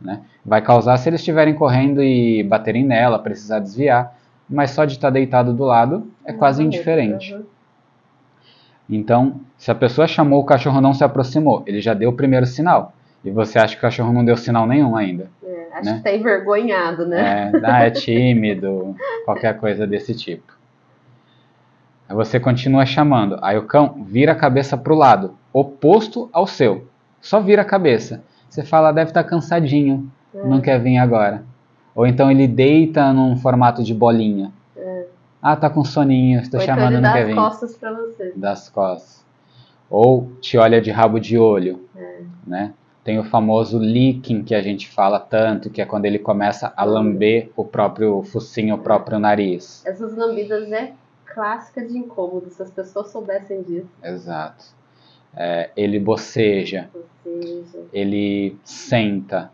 [0.00, 0.20] né?
[0.44, 4.16] Vai causar se eles estiverem correndo e baterem nela, precisar desviar.
[4.48, 6.76] Mas só de estar deitado do lado é quase Exatamente.
[6.76, 7.34] indiferente.
[7.34, 7.42] Uhum.
[8.90, 12.46] Então, se a pessoa chamou, o cachorro não se aproximou, ele já deu o primeiro
[12.46, 12.92] sinal.
[13.24, 15.30] E você acha que o cachorro não deu sinal nenhum ainda.
[15.42, 15.96] É, acho Né?
[15.98, 17.52] que tá envergonhado, né?
[17.54, 20.51] É, ah, é tímido, qualquer coisa desse tipo.
[22.12, 23.38] Aí você continua chamando.
[23.40, 26.86] Aí o cão vira a cabeça para o lado, oposto ao seu.
[27.22, 28.22] Só vira a cabeça.
[28.50, 30.44] Você fala, deve estar cansadinho, É.
[30.46, 31.42] não quer vir agora.
[31.94, 34.52] Ou então ele deita num formato de bolinha.
[35.40, 37.34] Ah, tá com soninho, estou Ou então chamando, ele não quer vir.
[37.34, 38.32] costas pra você.
[38.36, 39.24] Das costas.
[39.90, 42.18] Ou te olha de rabo de olho, É.
[42.46, 42.74] né?
[43.02, 46.84] Tem o famoso licking que a gente fala tanto, que é quando ele começa a
[46.84, 49.82] lamber o próprio focinho, o próprio nariz.
[49.84, 50.92] Essas lambidas é
[51.32, 53.88] clássica de incômodo, se as pessoas soubessem disso.
[54.02, 54.64] Exato.
[55.34, 59.50] É, ele boceja, Ou seja, ele senta.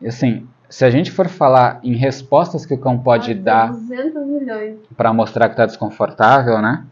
[0.00, 3.72] E assim, se a gente for falar em respostas que o cão pode nossa, dar
[3.72, 4.78] 200 milhões.
[4.96, 6.84] para mostrar que está desconfortável, né?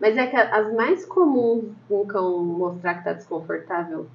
[0.00, 4.06] Mas é que as mais comuns um cão mostrar que tá desconfortável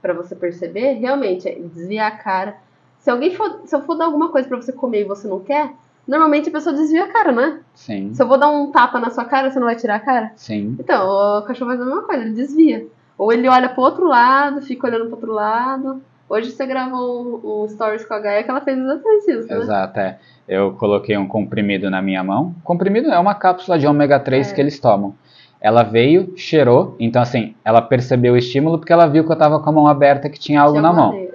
[0.00, 2.56] pra você perceber, realmente, é desviar a cara.
[2.98, 5.40] Se alguém for, se eu for dar alguma coisa pra você comer e você não
[5.40, 5.72] quer,
[6.06, 7.58] normalmente a pessoa desvia a cara, não é?
[7.74, 10.00] Sim, Se eu vou dar um tapa na sua cara, você não vai tirar a
[10.00, 10.32] cara?
[10.36, 10.76] sim.
[10.78, 11.06] Então,
[11.38, 12.86] o cachorro faz a mesma coisa, ele desvia.
[13.18, 16.02] Ou ele olha pro outro lado, fica olhando pro outro lado.
[16.28, 19.56] Hoje você gravou um, um stories com a Gaia que ela fez exatamente isso, né?
[19.58, 20.18] Exato, é.
[20.48, 22.54] Eu coloquei um comprimido na minha mão.
[22.64, 24.54] Comprimido é uma cápsula de ômega 3 É.
[24.54, 25.14] que eles tomam.
[25.60, 29.60] Ela veio, cheirou, então assim, ela percebeu o estímulo porque ela viu que eu tava
[29.60, 31.12] com a mão aberta que tinha algo Tinha na mão.
[31.12, 31.28] é,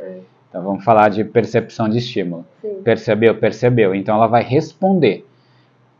[0.50, 2.46] Então vamos falar de percepção de estímulo.
[2.62, 2.82] sim.
[2.84, 3.36] Percebeu?
[3.36, 3.94] Percebeu.
[3.94, 5.26] Então ela vai responder.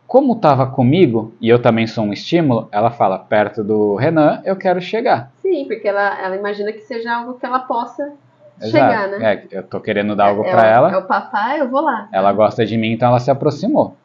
[0.08, 4.56] Como estava comigo, e eu também sou um estímulo, ela fala, perto do Renan, eu
[4.56, 5.32] quero chegar.
[5.42, 8.14] Sim, porque ela, ela imagina que seja algo que ela possa
[8.62, 9.20] chegar, Exato.
[9.20, 9.34] né?
[9.34, 10.92] É, eu tô querendo dar algo é, pra o- ela.
[10.94, 12.08] É o papai, eu vou lá.
[12.14, 13.98] Ela gosta de mim, então ela se aproximou.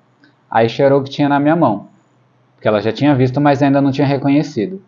[0.50, 1.86] Aí cheirou o que tinha na minha mão.
[2.56, 4.82] Porque ela já tinha visto, mas ainda não tinha reconhecido.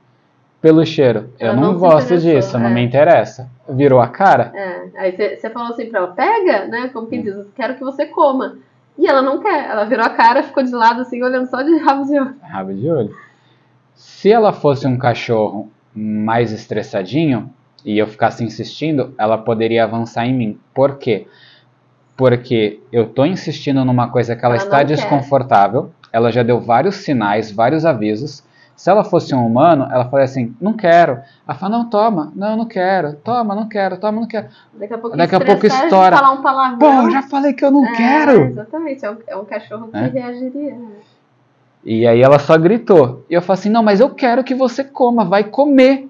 [0.64, 2.72] Pelo cheiro, eu não, não gosto disso, não é.
[2.72, 3.50] me interessa.
[3.68, 4.50] Virou a cara?
[4.54, 6.88] É, aí você falou assim pra ela, pega, né?
[6.90, 8.56] Como que diz, quero que você coma.
[8.96, 11.76] E ela não quer, ela virou a cara, ficou de lado assim, olhando só de
[11.84, 12.34] rabo de olho.
[12.40, 13.14] Rabo de olho.
[13.94, 17.50] Se ela fosse um cachorro mais estressadinho
[17.84, 20.58] e eu ficasse insistindo, ela poderia avançar em mim.
[20.72, 21.26] Por quê?
[22.16, 24.94] Porque eu tô insistindo numa coisa que ela, Ela está não quer.
[24.94, 28.42] desconfortável, ela já deu vários sinais, vários avisos.
[28.76, 31.20] Se ela fosse um humano, ela falaria assim: não quero.
[31.46, 34.48] Ela fala: não, toma, não, não quero, toma, não quero, toma, não quero.
[34.74, 36.16] Daqui a pouco, Daqui a pouco estoura.
[36.16, 36.78] falar um palavrão.
[36.78, 38.40] Pô, já falei que eu não É, quero.
[38.46, 40.06] Exatamente, é um, é um cachorro que É.
[40.08, 40.76] reagiria.
[41.84, 43.24] E aí ela só gritou.
[43.30, 46.08] E eu falei assim: não, mas eu quero que você coma, vai comer.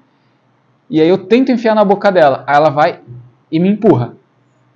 [0.89, 2.45] E aí eu tento enfiar na boca dela.
[2.47, 3.01] Aí ela vai
[3.51, 4.15] e me empurra.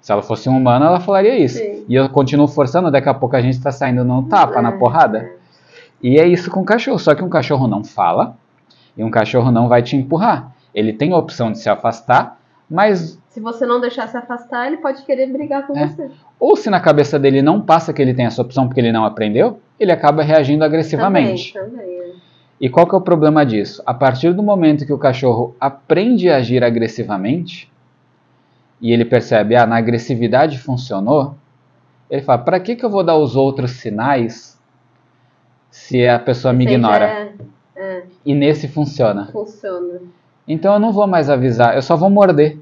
[0.01, 1.59] Se ela fosse um humano, ela falaria isso.
[1.59, 1.85] Sim.
[1.89, 4.73] E eu continuo forçando, daqui a pouco a gente tá saindo no tapa, na É,
[4.73, 5.38] porrada.
[6.03, 6.99] E é isso com o cachorro.
[6.99, 8.37] Só que um cachorro não fala
[8.97, 10.53] e um cachorro não vai te empurrar.
[10.75, 12.39] Ele tem a opção de se afastar,
[12.71, 15.87] mas Se você não deixar se afastar, ele pode querer brigar com É.
[15.87, 16.11] você.
[16.39, 19.05] ou se na cabeça dele não passa que ele tem essa opção porque ele não
[19.05, 21.53] aprendeu, ele acaba reagindo agressivamente.
[21.53, 22.13] Também, também.
[22.61, 23.81] E qual que é o problema disso?
[23.87, 27.71] A partir do momento que o cachorro aprende a agir agressivamente
[28.81, 31.37] e ele percebe, ah, na agressividade funcionou,
[32.11, 34.58] ele fala, para que, que eu vou dar os outros sinais
[35.79, 37.05] se a pessoa me já ignora?
[37.05, 37.33] é-
[37.77, 39.27] é, E nesse funciona.
[39.33, 40.01] funciona.
[40.47, 42.59] Então eu não vou mais avisar, eu só vou morder.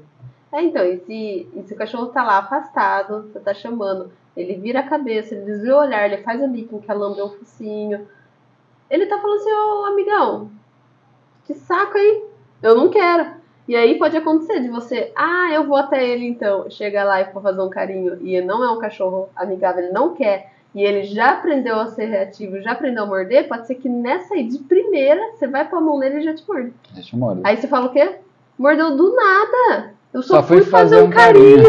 [0.53, 4.55] É, então, e se, e se o cachorro tá lá afastado, você tá chamando, ele
[4.55, 7.29] vira a cabeça, ele desvia o olhar, ele faz o licking, que é lamber o
[7.29, 8.07] focinho.
[8.89, 10.49] Ele tá falando assim, ô amigão,
[11.45, 12.23] que saco aí,
[12.61, 13.31] eu não quero.
[13.67, 17.31] E aí pode acontecer de você, ah, eu vou até ele então, chega lá e
[17.33, 21.05] for fazer um carinho, e não é um cachorro amigável, ele não quer, e ele
[21.05, 24.59] já aprendeu a ser reativo, já aprendeu a morder, pode ser que nessa aí, de
[24.59, 26.71] primeira, você vai pôr a mão nele e já te morde.
[26.93, 27.41] Deixa eu morder.
[27.47, 28.17] Aí você fala o quê?
[28.59, 29.93] Mordeu do nada.
[30.13, 31.63] Eu só, Só fui fui fazer, fazer um um carinho.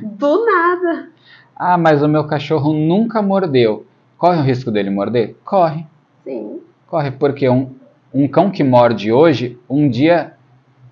[0.16, 1.10] do nada.
[1.54, 3.84] Ah, mas o meu cachorro nunca mordeu.
[4.16, 5.36] Corre o risco dele morder?
[5.44, 5.84] Corre.
[6.24, 6.60] Sim.
[6.86, 7.74] Corre, porque um,
[8.14, 10.32] um cão que morde hoje, um dia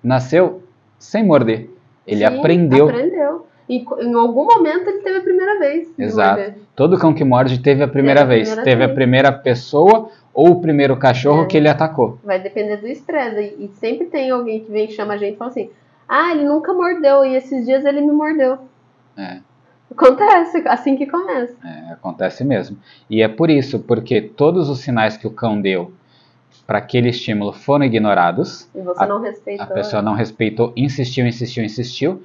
[0.03, 0.61] nasceu
[0.99, 1.71] sem morder.
[2.05, 2.87] Ele Sim, aprendeu.
[2.87, 3.47] Aprendeu.
[3.69, 5.89] E em algum momento ele teve a primeira vez.
[5.99, 6.53] Exato.
[6.75, 8.47] Todo cão que morde teve a primeira Teve a vez.
[8.49, 8.95] primeira teve a vez.
[8.95, 11.45] primeira pessoa ou o primeiro cachorro É.
[11.47, 12.17] que ele atacou.
[12.23, 13.55] Vai depender do estresse.
[13.59, 15.69] E, e sempre tem alguém que vem e chama a gente e fala assim:
[16.07, 17.25] Ah, ele nunca mordeu.
[17.25, 18.57] E esses dias ele me mordeu.
[19.17, 19.39] É.
[19.91, 21.55] Acontece, assim que começa.
[21.65, 22.77] É, acontece mesmo.
[23.09, 25.91] E é por isso, porque todos os sinais que o cão deu
[26.65, 28.69] para aquele estímulo foram ignorados.
[28.75, 29.65] E você A- não respeitou.
[29.65, 32.21] A pessoa não respeitou, insistiu, insistiu, insistiu,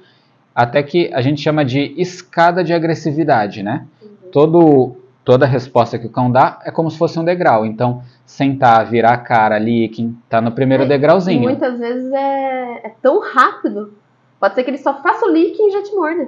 [0.55, 3.85] até que a gente chama de escada de agressividade, né?
[4.31, 7.65] Todo, toda resposta que o cão dá é como se fosse um degrau.
[7.65, 11.41] Então, sentar, virar a cara, licking, tá no primeiro É, E degrauzinho.
[11.41, 13.93] muitas vezes é, é tão rápido.
[14.39, 16.27] Pode ser que ele só faça o licking e já te morda.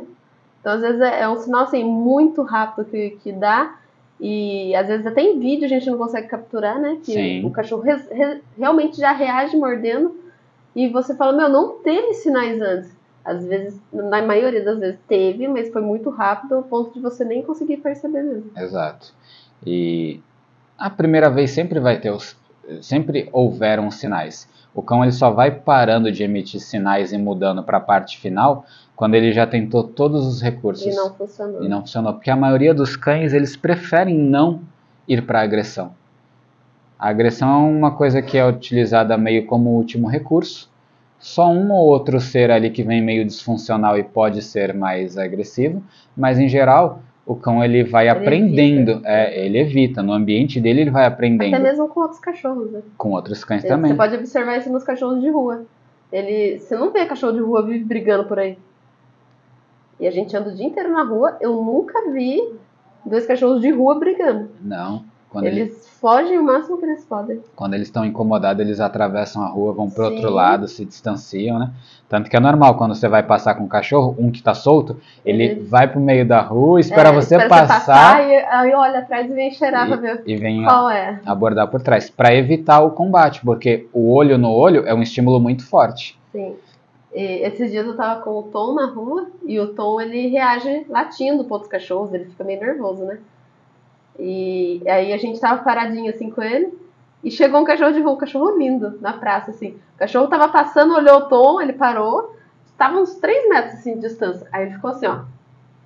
[0.61, 3.75] Então, às vezes, é, é um sinal assim, muito rápido que, que dá.
[4.19, 6.97] E às vezes até em vídeo a gente não consegue capturar, né?
[7.03, 7.45] Que Sim.
[7.45, 10.15] o cachorro res- re- realmente já reage mordendo.
[10.75, 12.94] E você fala, meu, não teve sinais antes.
[13.25, 17.25] Às vezes, na maioria das vezes teve, mas foi muito rápido ao ponto de você
[17.25, 18.51] nem conseguir perceber mesmo.
[18.55, 19.11] Exato.
[19.65, 20.21] E
[20.77, 22.37] a primeira vez sempre vai ter os,
[22.81, 24.47] sempre houveram sinais.
[24.75, 28.65] O cão ele só vai parando de emitir sinais e mudando para a parte final
[28.95, 31.63] quando ele já tentou todos os recursos E não funcionou.
[31.63, 34.61] e não funcionou, porque a maioria dos cães eles preferem não
[35.07, 35.93] ir para a agressão.
[36.99, 40.69] A agressão é uma coisa que é utilizada meio como último recurso.
[41.25, 45.81] Só um ou outro ser ali que vem meio disfuncional e pode ser mais agressivo,
[46.15, 49.09] mas em geral o cão ele vai Ele aprendendo, evita.
[49.09, 52.83] é, ele evita, no ambiente dele ele vai aprendendo Até mesmo com outros cachorros, né?
[52.95, 53.89] com outros cães Ele- também.
[53.89, 55.65] Você pode observar isso nos cachorros de rua.
[56.11, 58.55] Ele, você não vê cachorro de rua vive brigando por aí.
[59.99, 61.37] E a gente anda o dia inteiro na rua.
[61.41, 62.39] Eu nunca vi
[63.03, 64.49] dois cachorros de rua brigando.
[64.61, 65.03] Não.
[65.35, 67.41] Quando eles, Eles fogem o máximo que eles podem.
[67.57, 70.13] quando eles estão incomodados, eles atravessam a rua, vão pro Sim.
[70.13, 71.71] outro lado, se distanciam, né?
[72.07, 74.95] Tanto que é normal, quando você vai passar com um cachorro, um que tá solto,
[75.25, 78.99] ele Ele- vai pro meio da rua, espera É, você espera passar e aí olha
[78.99, 81.19] atrás e vem cheirar pra ver e, e vem qual é.
[81.25, 85.37] abordar por trás, para evitar o combate, porque o olho no olho é um estímulo
[85.41, 86.17] muito forte.
[86.31, 86.55] Sim.
[87.13, 90.85] E esses dias eu tava com o Tom na rua e o Tom ele reage
[90.87, 93.17] latindo para outros cachorros, ele fica meio nervoso, né?
[94.19, 96.73] E aí a gente tava paradinho assim com ele
[97.23, 99.77] e chegou um cachorro de rua, um cachorro lindo na praça assim.
[99.95, 102.35] O cachorro tava passando, olhou o Tom, ele parou,
[102.77, 104.47] tava uns 3 metros assim de distância.
[104.51, 105.21] Aí ele ficou assim, ó.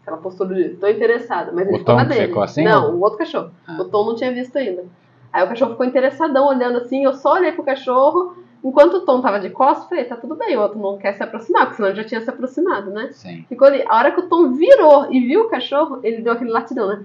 [0.01, 2.27] Aquela postura de tô interessada, mas O ele ficou Tom na dele.
[2.27, 3.51] ficou assim, Não, o outro cachorro.
[3.67, 3.77] Ah.
[3.79, 4.85] O Tom não tinha visto ainda.
[5.31, 8.35] Aí o cachorro ficou interessadão olhando assim, eu só olhei pro cachorro.
[8.63, 11.13] Enquanto o Tom tava de costas, eu falei, tá tudo bem, o outro não quer
[11.13, 13.09] se aproximar, porque senão ele já tinha se aproximado, né?
[13.13, 13.45] Sim.
[13.47, 13.83] Ficou ali.
[13.87, 17.03] A hora que o Tom virou e viu o cachorro, ele deu aquele latidão, né?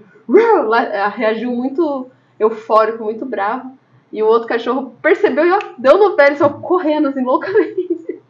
[0.91, 2.07] Eh, Reagiu muito
[2.39, 3.71] eufórico, muito bravo.
[4.11, 8.21] E o outro cachorro percebeu e ó, deu no pé, ele saiu correndo assim, loucamente.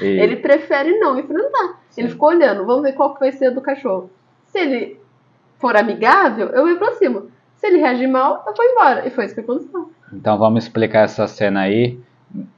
[0.00, 1.80] E- Ele prefere não enfrentar.
[1.96, 2.12] Ele Sim.
[2.12, 4.10] ficou olhando, vamos ver qual que vai ser do cachorro.
[4.48, 5.00] Se ele
[5.58, 7.30] for amigável, eu me aproximo.
[7.56, 9.06] Se ele reagir mal, eu vou embora.
[9.06, 9.90] E foi isso que aconteceu.
[10.12, 11.98] Então vamos explicar essa cena aí,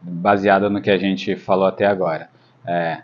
[0.02, 2.28] baseada no que a gente falou até agora.
[2.66, 3.02] É,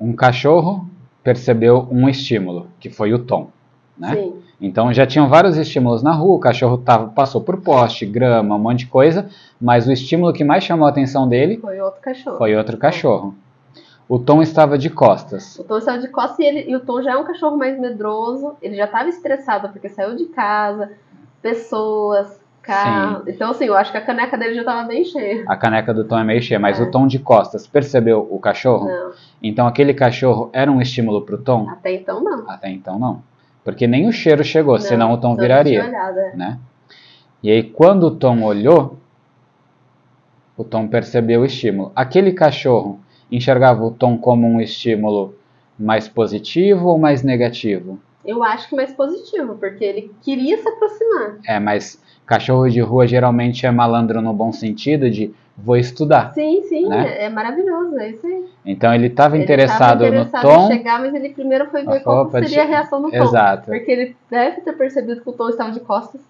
[0.00, 0.88] um cachorro
[1.22, 3.50] percebeu um estímulo, que foi o tom.
[3.96, 4.14] Né?
[4.14, 4.34] Sim.
[4.60, 8.58] Então já tinham vários estímulos na rua, o cachorro tava, passou por poste, grama, um
[8.58, 9.28] monte de coisa,
[9.60, 12.38] mas o estímulo que mais chamou a atenção dele Foi outro cachorro.
[12.38, 13.34] foi outro cachorro.
[14.08, 15.56] O Tom estava de costas.
[15.56, 17.78] O Tom saiu de costas e, ele, e o Tom já é um cachorro mais
[17.78, 18.56] medroso.
[18.60, 20.90] Ele já estava estressado porque saiu de casa,
[21.40, 22.39] pessoas,
[22.74, 23.22] carro.
[23.26, 25.44] Então, assim, eu acho que a caneca dele já estava bem cheia.
[25.46, 26.82] A caneca do Tom é meio cheia, mas É.
[26.82, 28.86] o Tom de costas percebeu o cachorro?
[28.88, 31.68] Não, Então aquele cachorro era um estímulo para o Tom?
[31.70, 32.48] até então não.
[32.50, 33.22] Até então não.
[33.64, 35.82] Porque nem o cheiro chegou, Não, senão o Tom viraria.
[35.82, 36.36] é.
[36.36, 36.58] né?
[37.42, 38.98] E aí, quando o Tom olhou,
[40.56, 41.90] o Tom percebeu o estímulo.
[41.96, 45.34] Aquele cachorro enxergava o Tom como um estímulo
[45.78, 47.98] mais positivo ou mais negativo?
[48.24, 51.36] Eu acho que mais positivo, porque ele queria se aproximar.
[51.46, 56.32] É, mas cachorro de rua geralmente é malandro no bom sentido de vou estudar.
[56.32, 57.24] Sim, sim, Né?
[57.24, 58.44] é, maravilhoso, é isso aí.
[58.64, 60.64] Então ele estava Ele interessado, interessado no Tom.
[60.70, 63.16] em chegar, mas ele primeiro foi ver qual seria a de- reação do Tom.
[63.16, 63.66] Exato.
[63.66, 66.20] Porque ele deve ter percebido que o Tom estava de costas.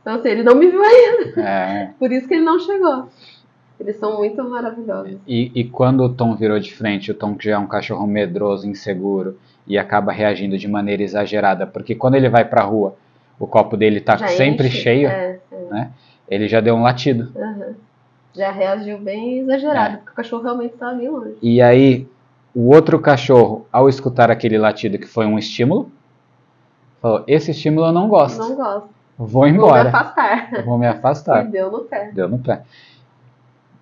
[0.00, 1.40] Então, assim, ele não me viu ainda.
[1.40, 3.08] É, Por isso que ele não chegou.
[3.78, 5.16] Eles são muito maravilhosos.
[5.28, 8.06] E, e quando o Tom virou de frente, o Tom que já é um cachorro
[8.06, 12.96] medroso, inseguro e acaba reagindo de maneira exagerada, porque quando ele vai pra rua,
[13.38, 14.78] o copo dele tá Já sempre enche.
[14.80, 15.38] cheio, É,
[15.72, 15.88] é.
[16.28, 17.32] ele já deu um latido.
[17.36, 17.74] aham.
[18.34, 19.96] Já reagiu bem exagerado, É.
[19.98, 21.36] porque o cachorro realmente estava bem longe.
[21.40, 22.06] E aí,
[22.54, 25.90] o outro cachorro, ao escutar aquele latido que foi um estímulo,
[27.00, 28.88] falou: Esse estímulo eu não gosto, Não gosto.
[29.16, 30.64] vou Vou me embora, afastar.
[30.64, 31.44] vou me afastar.
[31.48, 32.10] E deu no pé.
[32.12, 32.62] Deu no pé.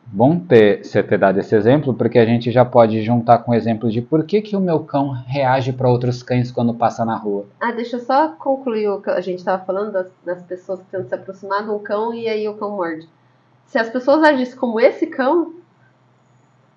[0.06, 3.54] Bom ter, você ter dado esse exemplo, porque a gente já pode juntar com o
[3.54, 7.16] exemplo de por que, que o meu cão reage para outros cães quando passa na
[7.16, 7.46] rua.
[7.60, 10.86] Ah, deixa eu só concluir o que a gente estava falando das, das pessoas que
[10.86, 13.08] tentam se aproximar de um cão e aí o cão morde.
[13.66, 15.54] Se as pessoas agissem como esse cão,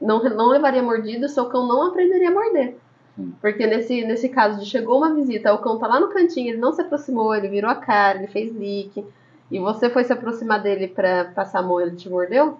[0.01, 2.75] não, não levaria mordida, seu cão não aprenderia a morder.
[3.15, 3.33] Sim.
[3.41, 6.59] Porque nesse, nesse caso de chegou uma visita, o cão tá lá no cantinho, ele
[6.59, 9.05] não se aproximou, ele virou a cara, ele fez lick,
[9.51, 12.59] e você foi se aproximar dele pra passar a mão e ele te mordeu,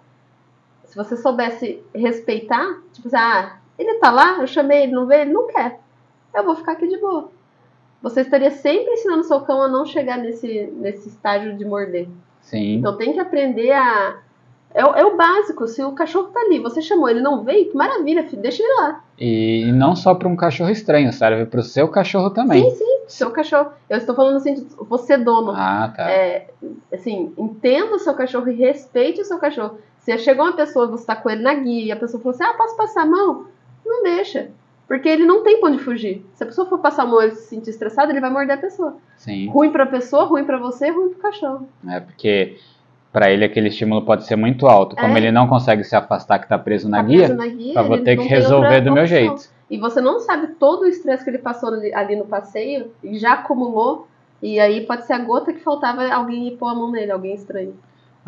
[0.88, 5.22] se você soubesse respeitar, tipo assim, ah, ele tá lá, eu chamei, ele não veio,
[5.22, 5.80] ele não quer.
[6.34, 7.30] Eu vou ficar aqui de boa.
[8.02, 12.08] Você estaria sempre ensinando seu cão a não chegar nesse, nesse estágio de morder.
[12.42, 12.76] Sim.
[12.76, 14.18] Então tem que aprender a.
[14.74, 15.68] É, o- é o básico.
[15.68, 18.74] Se o cachorro tá ali, você chamou, ele não veio, que maravilha, filho, deixa ele
[18.82, 19.04] lá.
[19.18, 22.70] E, não só para um cachorro estranho, serve para o seu cachorro também.
[22.70, 23.72] Sim, sim, seu cachorro.
[23.90, 25.52] Eu estou falando assim, você dono.
[25.56, 26.10] Ah, tá.
[26.12, 26.48] É,
[26.94, 29.80] assim, entenda o seu cachorro e respeite o seu cachorro.
[30.08, 32.46] Se chegou uma pessoa, você tá com ele na guia e a pessoa falou assim:
[32.46, 33.48] ah, posso passar a mão?
[33.86, 34.52] Não deixa.
[34.88, 36.26] Porque ele não tem pra onde fugir.
[36.34, 38.56] Se a pessoa for passar a mão e ele se sentir estressado, ele vai morder
[38.58, 38.96] a pessoa.
[39.18, 39.50] Sim.
[39.50, 41.68] Ruim pra pessoa, ruim pra você, ruim pro cachorro.
[41.90, 42.58] É porque
[43.12, 44.96] para ele aquele estímulo pode ser muito alto.
[44.96, 45.18] Como É.
[45.18, 47.84] ele não consegue se afastar que está preso na Tá guia, preso na guia, eu
[47.84, 49.50] vou ter que resolver do meu jeito.
[49.70, 53.20] E você não sabe todo o estresse que ele passou ali, ali no passeio e
[53.20, 54.08] já acumulou.
[54.42, 57.36] E aí pode ser a gota que faltava alguém ir pôr a mão nele, alguém
[57.36, 57.74] estranho.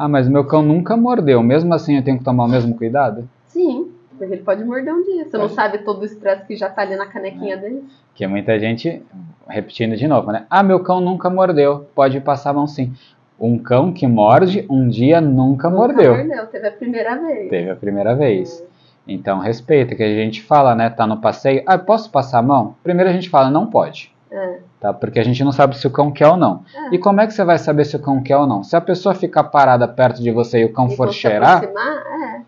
[0.01, 1.43] Ah, mas meu cão nunca mordeu.
[1.43, 3.27] Mesmo assim eu tenho que tomar o mesmo cuidado?
[3.47, 5.25] Sim, porque ele pode morder um dia.
[5.25, 5.55] Você não Pode.
[5.55, 7.57] sabe todo o estresse que já tá ali na canequinha É.
[7.57, 7.83] dele.
[8.15, 9.03] Que muita gente,
[9.45, 10.45] repetindo de novo, né?
[10.49, 11.85] Ah, meu cão nunca mordeu.
[11.93, 12.93] Pode passar a mão sim.
[13.37, 16.11] Um cão que morde, um dia nunca, mordeu.
[16.15, 17.49] Nunca mordeu, teve a primeira vez.
[17.49, 18.63] Teve a primeira vez.
[19.05, 20.89] Então respeita, que a gente fala, né?
[20.89, 21.61] Tá no passeio.
[21.65, 22.75] Ah, posso passar a mão?
[22.83, 24.13] Primeiro a gente fala, não pode.
[24.31, 24.59] É.
[24.79, 24.93] Tá?
[24.93, 26.63] Porque a gente não sabe se o cão quer ou não.
[26.73, 26.95] É.
[26.95, 28.63] E como é que você vai saber se o cão quer ou não?
[28.63, 32.03] Se a pessoa ficar parada perto de você e o cão E for cheirar, aproximar,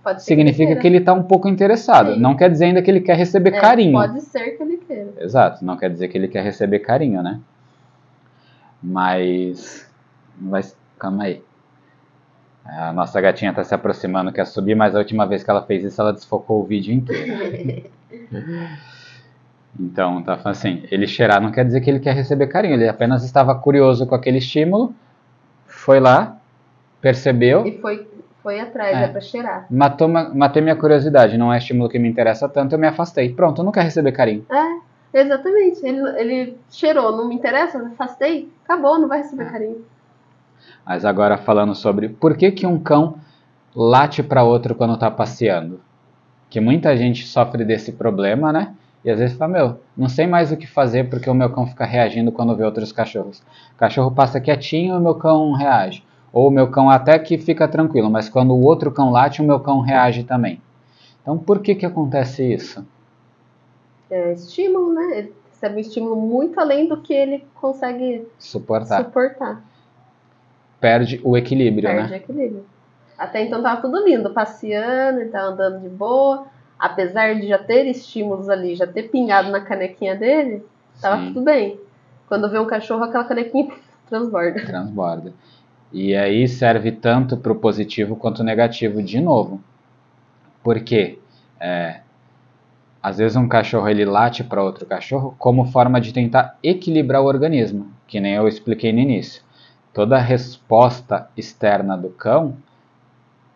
[0.06, 2.14] é, significa que que ele está um pouco interessado.
[2.14, 2.22] Sim.
[2.22, 3.94] Não quer dizer ainda que ele quer receber É, carinho.
[3.94, 5.14] Pode ser que ele queira.
[5.20, 7.42] Exato, não quer dizer que ele quer receber carinho, né?
[8.82, 9.86] Mas.
[10.40, 10.62] Vai...
[10.98, 11.44] Calma aí.
[12.64, 15.84] A nossa gatinha está se aproximando, quer subir, mas a última vez que ela fez
[15.84, 17.90] isso, ela desfocou o vídeo inteiro.
[19.80, 23.24] Então, tá assim, ele cheirar não quer dizer que ele quer receber carinho, ele apenas
[23.24, 24.94] estava curioso com aquele estímulo,
[25.66, 26.38] foi lá,
[27.00, 28.08] percebeu, E foi,
[28.44, 29.04] foi atrás, É.
[29.06, 29.66] é, pra cheirar.
[29.70, 33.34] matou, ma- matei minha curiosidade, não é estímulo que me interessa tanto, eu me afastei.
[33.34, 34.46] Pronto, não quer receber carinho.
[34.52, 35.80] É, exatamente.
[35.86, 39.22] Ele, ele cheirou, não me interessa, afastei, acabou, não vai É.
[39.24, 39.86] receber carinho.
[40.86, 43.16] Mas agora falando sobre por que, que um cão
[43.74, 45.80] late para outro quando está passeando.
[46.50, 48.74] Que muita gente sofre desse problema, né?
[49.04, 51.66] E às vezes fala, meu, não sei mais o que fazer porque o meu cão
[51.66, 53.40] fica reagindo quando vê outros cachorros.
[53.74, 56.04] O cachorro passa quietinho e o meu cão reage.
[56.32, 59.46] Ou o meu cão até que fica tranquilo, mas quando o outro cão late, o
[59.46, 60.62] meu cão reage também.
[61.22, 62.86] Então por que que acontece isso?
[64.10, 65.18] É estímulo, né?
[65.18, 69.04] Ele recebe um estímulo muito além do que ele consegue Suportar.
[69.04, 69.64] suportar.
[70.80, 72.18] Perde o equilíbrio, Perde né?
[72.18, 72.66] equilíbrio.
[73.18, 76.46] Até então tava tudo lindo, passeando, ele tava andando de boa.
[76.82, 80.66] Apesar de já ter estímulos ali, já ter pingado na canequinha dele,
[81.00, 81.28] tava Sim.
[81.28, 81.80] tudo bem.
[82.28, 83.72] Quando vê um cachorro, aquela canequinha
[84.10, 84.66] transborda.
[84.66, 85.32] transborda.
[85.94, 89.62] E aí serve tanto para o positivo quanto o negativo de novo.
[90.64, 91.20] Porque
[91.60, 92.00] é,
[93.04, 97.26] às vezes um cachorro ele late para outro cachorro como forma de tentar equilibrar o
[97.26, 99.44] organismo, que nem eu expliquei no início.
[99.94, 102.58] Toda resposta externa do cão,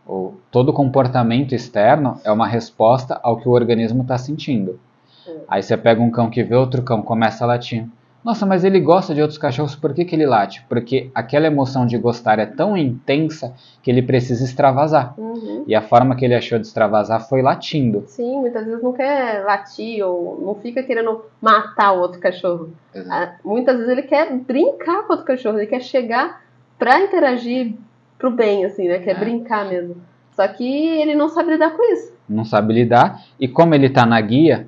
[0.05, 4.79] ou todo comportamento externo é uma resposta ao que o organismo está sentindo.
[5.27, 5.35] É.
[5.47, 7.87] Aí você pega um cão que vê outro cão, começa a latir.
[8.25, 10.65] Nossa, mas ele gosta de outros cachorros, por que, que ele late?
[10.67, 13.53] Porque aquela emoção de gostar é tão intensa
[13.83, 15.13] que ele precisa extravasar.
[15.15, 15.63] Uhum.
[15.67, 18.03] E a forma que ele achou de extravasar foi latindo.
[18.07, 22.71] Sim, muitas vezes não quer latir ou não fica querendo matar o outro cachorro.
[23.07, 26.41] Ah, Muitas vezes ele quer brincar com o outro cachorro, ele quer chegar
[26.79, 27.75] pra interagir
[28.17, 28.99] pro bem, assim, né?
[28.99, 29.19] Quer É.
[29.19, 29.97] brincar mesmo.
[30.31, 32.13] Só que ele não sabe lidar com isso.
[32.27, 33.21] Não sabe lidar.
[33.39, 34.67] E como ele está na guia,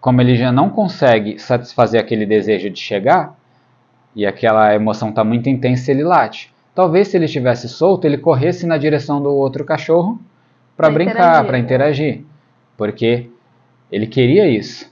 [0.00, 3.36] como ele já não consegue satisfazer aquele desejo de chegar,
[4.14, 6.52] e aquela emoção está muito intensa, ele late.
[6.74, 10.20] Talvez se ele estivesse solto, ele corresse na direção do outro cachorro
[10.76, 12.22] para brincar, para interagir.
[12.76, 13.28] Porque
[13.90, 14.90] ele queria isso.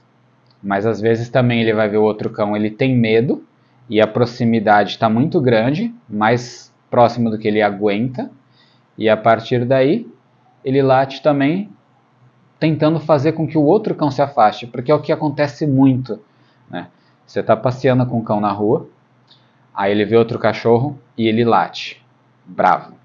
[0.61, 3.43] Mas às vezes também ele vai ver o outro cão, ele tem medo
[3.89, 8.29] e a proximidade está muito grande, mais próximo do que ele aguenta.
[8.97, 10.07] E a partir daí,
[10.63, 11.69] ele late também
[12.59, 16.19] tentando fazer com que o outro cão se afaste, porque é o que acontece muito.
[16.69, 16.87] Né?
[17.25, 18.87] Você está passeando com o cão na rua,
[19.73, 22.03] aí ele vê outro cachorro e ele late,
[22.45, 22.95] bravo.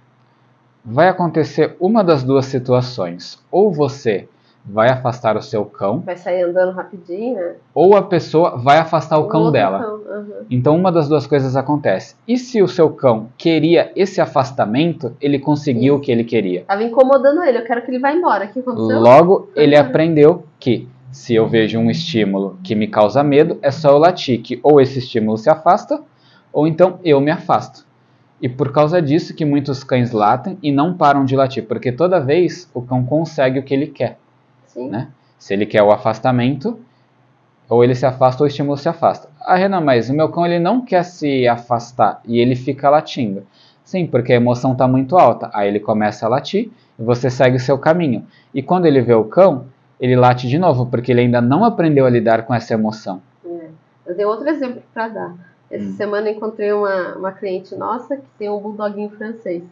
[0.84, 3.40] Vai acontecer uma das duas situações.
[3.50, 4.28] Ou você
[4.64, 7.54] vai afastar o seu cão, Vai sair andando rapidinho, né?
[7.74, 9.80] ou a pessoa vai afastar o cão outro dela.
[9.80, 10.26] cão, aham.
[10.50, 12.14] Então uma das duas coisas acontece.
[12.28, 16.64] E se o seu cão queria esse afastamento, ele conseguiu o que ele queria.
[16.66, 18.44] Tava incomodando ele, eu quero que ele vá embora.
[18.44, 19.00] O que aconteceu?
[19.00, 19.80] Logo, ele Uhum.
[19.82, 24.40] aprendeu que se eu vejo um estímulo que me causa medo, é só eu latir
[24.40, 26.00] que ou esse estímulo se afasta,
[26.52, 27.84] ou então eu me afasto.
[28.40, 32.18] E por causa disso que muitos cães latem e não param de latir, porque toda
[32.20, 34.18] vez o cão consegue o que ele quer.
[34.72, 34.88] Sim.
[34.88, 35.08] né?
[35.38, 36.78] Se ele quer o afastamento,
[37.68, 39.28] ou ele se afasta ou o estímulo se afasta.
[39.40, 43.46] Ah, Renan, mas o meu cão ele não quer se afastar e ele fica latindo.
[43.84, 45.50] Sim, porque a emoção está muito alta.
[45.52, 48.26] Aí ele começa a latir e você segue o seu caminho.
[48.54, 49.66] E quando ele vê o cão,
[50.00, 53.20] ele late de novo, porque ele ainda não aprendeu a lidar com essa emoção.
[53.44, 53.68] É.
[54.06, 55.34] Eu tenho outro exemplo para dar.
[55.70, 55.92] Essa Hum.
[55.96, 59.62] semana encontrei uma, uma cliente nossa que tem um bulldoguinho francês.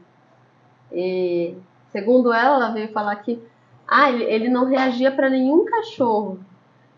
[0.92, 1.55] E,
[1.92, 3.40] segundo ela, ela veio falar que
[3.91, 6.38] ah, ele, não reagia para nenhum cachorro.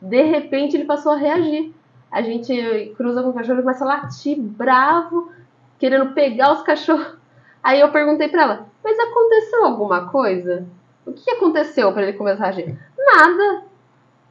[0.00, 1.74] De repente ele passou a reagir.
[2.10, 5.32] A gente cruza com o cachorro e começa a latir bravo,
[5.78, 7.16] querendo pegar os cachorros.
[7.62, 10.66] Aí eu perguntei para ela: "Mas aconteceu alguma coisa?
[11.06, 13.64] O que aconteceu para ele começar a agir?" Nada.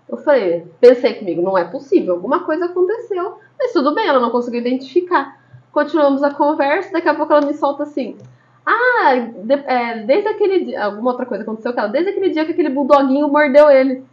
[0.08, 3.40] Eu falei, pensei comigo, não é possível, alguma coisa aconteceu.
[3.58, 5.40] Mas tudo bem, ela não conseguiu identificar.
[5.72, 8.18] Continuamos a conversa, daqui a pouco ela me solta assim.
[8.66, 10.86] Ah, de- é, desde aquele dia.
[10.86, 14.04] Alguma outra coisa aconteceu com ela, desde aquele dia que aquele bulldoguinho mordeu ele.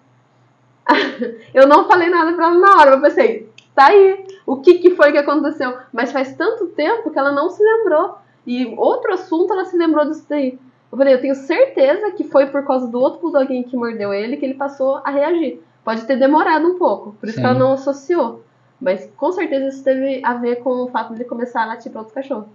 [1.53, 4.27] eu não falei nada pra ela na hora, eu pensei, tá aí.
[4.47, 5.77] O que, que foi que aconteceu?
[5.93, 8.17] Mas faz tanto tempo que ela não se lembrou.
[8.47, 10.59] E outro assunto ela se lembrou disso daí.
[10.91, 14.39] Eu falei, eu tenho certeza que foi por causa do outro bulldoguinho que mordeu ele
[14.39, 15.61] que ele passou a reagir.
[15.85, 17.43] Pode ter demorado um pouco, por isso Sim.
[17.43, 18.43] que ela não associou.
[18.81, 21.93] Mas com certeza isso teve a ver com o fato de ele começar a latir
[21.93, 22.47] para outros cachorros.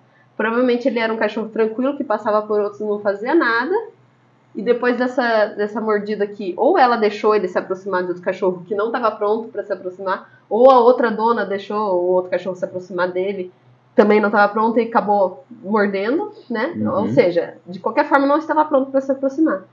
[0.43, 3.73] Provavelmente ele era um cachorro tranquilo que passava por outros e não fazia nada.
[4.53, 8.61] E depois dessa, dessa mordida aqui, ou ela deixou ele se aproximar de outro cachorro
[8.67, 12.57] que não estava pronto para se aproximar, ou a outra dona deixou o outro cachorro
[12.57, 13.53] se aproximar dele,
[13.95, 16.73] também não estava pronto e acabou mordendo, né?
[16.75, 16.93] Uhum.
[16.93, 19.63] Ou seja, de qualquer forma não estava pronto para se aproximar.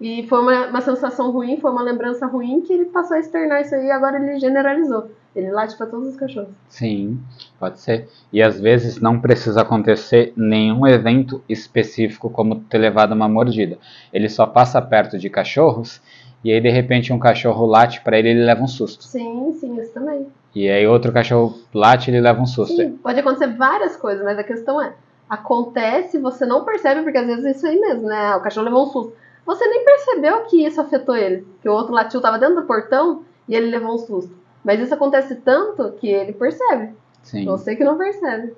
[0.00, 3.62] E foi uma, uma sensação ruim, foi uma lembrança ruim que ele passou a externar
[3.62, 5.10] isso aí e agora ele generalizou.
[5.34, 6.54] Ele late para todos os cachorros.
[6.68, 7.18] Sim,
[7.58, 8.08] pode ser.
[8.32, 13.78] E às vezes não precisa acontecer nenhum evento específico como ter levado uma mordida.
[14.12, 16.00] Ele só passa perto de cachorros
[16.42, 19.04] e aí de repente um cachorro late para ele e ele leva um susto.
[19.04, 20.26] Sim, sim, isso também.
[20.54, 22.76] E aí outro cachorro late e ele leva um susto.
[22.76, 24.94] Sim, pode acontecer várias coisas, mas a questão é,
[25.28, 28.36] acontece, você não percebe, porque às vezes é isso aí mesmo, né?
[28.36, 29.25] O cachorro levou um susto.
[29.46, 33.22] Você nem percebeu que isso afetou ele, que o outro latiu estava dentro do portão
[33.48, 34.36] e ele levou um susto.
[34.64, 36.92] Mas isso acontece tanto que ele percebe.
[37.22, 37.44] Sim.
[37.44, 38.52] Você que não percebe.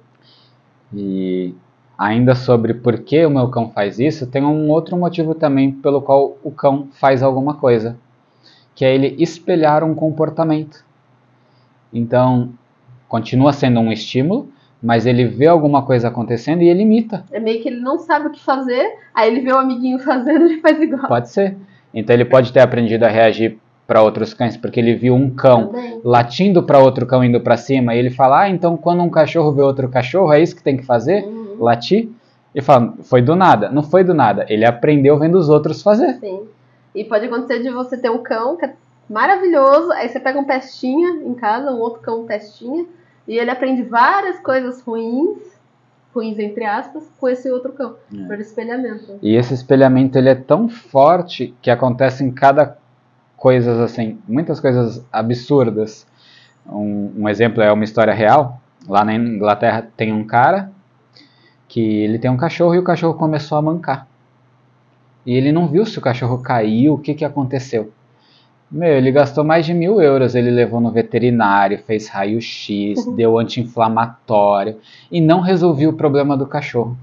[0.94, 1.54] E
[1.98, 6.00] ainda sobre por que o meu cão faz isso, tem um outro motivo também pelo
[6.00, 7.98] qual o cão faz alguma coisa,
[8.74, 10.82] que é ele espelhar um comportamento.
[11.92, 12.50] Então,
[13.08, 14.48] continua sendo um estímulo,
[14.82, 17.24] mas ele vê alguma coisa acontecendo e ele imita.
[17.32, 20.42] É meio que ele não sabe o que fazer, aí ele vê o amiguinho fazendo
[20.46, 21.08] e ele faz igual.
[21.08, 21.56] Pode ser.
[21.92, 25.68] Então ele pode ter aprendido a reagir para outros cães, porque ele viu um cão
[25.68, 26.00] Também.
[26.04, 29.50] latindo para outro cão indo para cima, e ele fala: "Ah, então quando um cachorro
[29.52, 31.24] vê outro cachorro, é isso que tem que fazer?
[31.24, 31.56] Uhum.
[31.58, 32.08] Latir?"
[32.54, 33.70] Ele fala: "Foi do nada".
[33.70, 36.14] Não foi do nada, ele aprendeu vendo os outros fazer.
[36.20, 36.42] Sim.
[36.94, 38.74] E pode acontecer de você ter um cão que é
[39.08, 42.84] maravilhoso, aí você pega um pestinha em casa, um outro cão pestinha,
[43.28, 45.38] e ele aprende várias coisas ruins,
[46.14, 48.26] ruins entre aspas, com esse outro cão, É.
[48.26, 49.18] por espelhamento.
[49.22, 52.78] E esse espelhamento ele é tão forte que acontece em cada
[53.36, 56.06] coisas assim, muitas coisas absurdas.
[56.66, 58.60] Um, um exemplo é uma história real.
[58.88, 60.72] Lá na Inglaterra tem um cara
[61.68, 64.08] que ele tem um cachorro e o cachorro começou a mancar.
[65.26, 67.92] E ele não viu se o cachorro caiu, o que, que aconteceu.
[68.70, 74.76] Meu, ele gastou mais de mil euros, ele levou no veterinário, fez raio-x, deu anti-inflamatório
[75.10, 76.96] e não resolveu o problema do cachorro.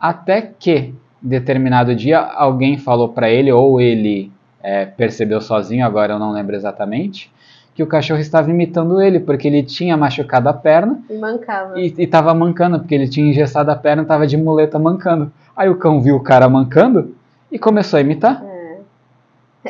[0.00, 6.18] Até que, determinado dia, alguém falou para ele, ou ele é, percebeu sozinho, agora eu
[6.18, 7.30] não lembro exatamente,
[7.74, 11.78] que o cachorro estava imitando ele, porque ele tinha machucado a perna E mancava.
[11.78, 15.30] e estava mancando, porque ele tinha engessado a perna e estava de muleta mancando.
[15.56, 17.14] Aí o cão viu o cara mancando
[17.50, 18.51] e começou a imitar, É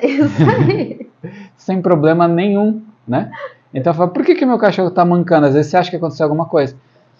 [0.00, 1.10] isso aí.
[1.56, 3.30] sem problema nenhum, né?
[3.74, 5.46] Então fala, por que, que meu cachorro está mancando?
[5.46, 6.76] Às vezes você acha que aconteceu alguma coisa.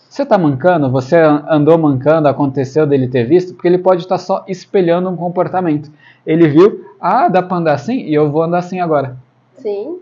[0.09, 4.19] Você está mancando, você an- andou mancando, aconteceu dele ter visto, porque ele pode estar
[4.19, 5.91] só espelhando um comportamento.
[6.27, 9.17] Ele viu, ah, dá para andar assim e eu vou andar assim agora.
[9.57, 9.99] Sim.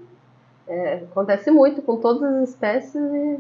[0.67, 3.39] É, acontece muito com todas as espécies e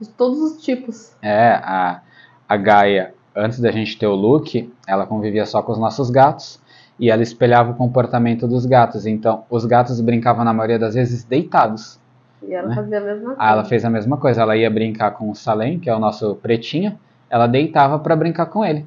[0.00, 1.12] de todos os tipos.
[1.20, 2.00] É, a,
[2.48, 6.58] a Gaia, antes da gente ter o Luke, ela convivia só com os nossos gatos
[6.98, 9.06] e ela espelhava o comportamento dos gatos.
[9.06, 11.98] Então, os gatos brincavam na maioria das vezes deitados.
[12.46, 12.74] E ela Né?
[12.74, 13.36] fazia a mesma coisa.
[13.38, 14.42] Ah, ela fez a mesma coisa.
[14.42, 18.46] Ela ia brincar com o Salem, que é o nosso pretinho, ela deitava para brincar
[18.46, 18.86] com ele.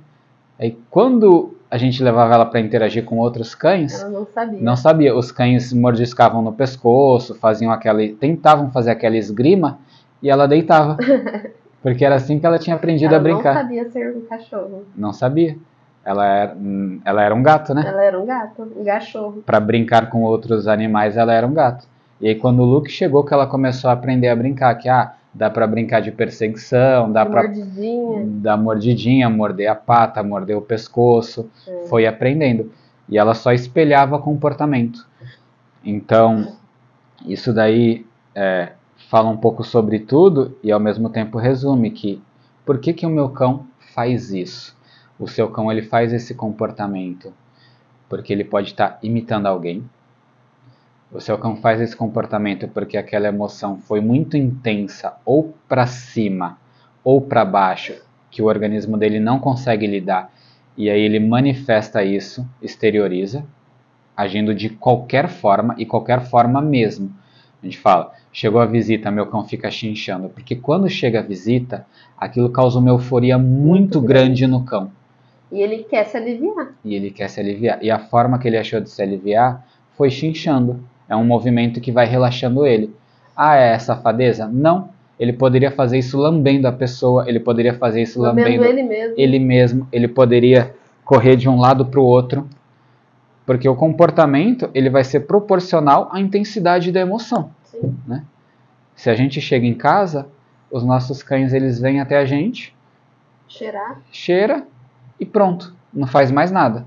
[0.57, 4.60] Aí, quando a gente levava ela para interagir com outros cães, Ela não sabia.
[4.62, 5.16] não sabia.
[5.16, 9.78] Os cães mordiscavam no pescoço, faziam aquela, tentavam fazer aquela esgrima
[10.22, 10.97] e ela deitava.
[11.82, 13.53] Porque era assim que ela tinha aprendido ela a brincar.
[13.53, 14.84] não sabia ser um cachorro.
[14.95, 15.55] Não sabia.
[16.10, 17.84] Ela era, hum, ela era um gato, né?
[17.86, 19.43] Ela era um gato, um cachorro.
[19.45, 21.86] Para brincar com outros animais, ela era um gato.
[22.20, 25.14] E aí quando o Luke chegou que ela começou a aprender a brincar, que ah,
[25.32, 27.43] dá para brincar de perseguição, dá para
[28.26, 31.86] dar mordidinha, morder a pata, morder o pescoço, É.
[31.88, 32.72] foi aprendendo.
[33.07, 35.07] E ela só espelhava comportamento.
[35.86, 36.53] Então,
[37.24, 38.03] isso daí
[38.34, 38.72] é,
[39.12, 42.20] fala um pouco sobre tudo e ao mesmo tempo resume que
[42.66, 44.76] por que, que o meu cão faz isso?
[45.20, 47.34] O seu cão ele faz esse comportamento
[48.08, 49.84] porque ele pode estar imitando alguém.
[51.12, 56.58] O seu cão faz esse comportamento porque aquela emoção foi muito intensa ou para cima
[57.04, 58.02] ou para baixo
[58.32, 60.32] que o organismo dele não consegue lidar
[60.78, 63.44] e aí ele manifesta isso, exterioriza,
[64.16, 67.14] agindo de qualquer forma e qualquer forma mesmo.
[67.62, 71.86] A gente fala, chegou a visita, meu cão fica chinchando, porque quando chega a visita,
[72.18, 74.98] aquilo causa uma euforia Muito grande no cão
[75.52, 76.74] E ele quer se aliviar.
[76.86, 77.80] e ele quer se aliviar.
[77.82, 79.66] E a forma que ele achou de se aliviar
[79.97, 80.84] foi chinchando.
[81.08, 82.93] É um movimento que vai relaxando ele.
[83.36, 84.47] Ah, é safadeza?
[84.47, 84.89] Não.
[85.20, 89.14] Ele poderia fazer isso lambendo a pessoa, ele poderia fazer isso Lambendo lambendo ele mesmo.
[89.18, 90.74] ele mesmo, ele poderia
[91.04, 92.47] correr de um lado para o outro,
[93.45, 97.52] porque o comportamento ele vai ser proporcional à intensidade da emoção.
[97.64, 97.97] Sim.
[98.95, 100.26] Se a gente chega em casa,
[100.72, 102.74] os nossos cães eles vêm até a gente,
[103.47, 104.00] Cheirar.
[104.12, 104.64] cheira
[105.20, 106.86] e pronto, não faz mais nada.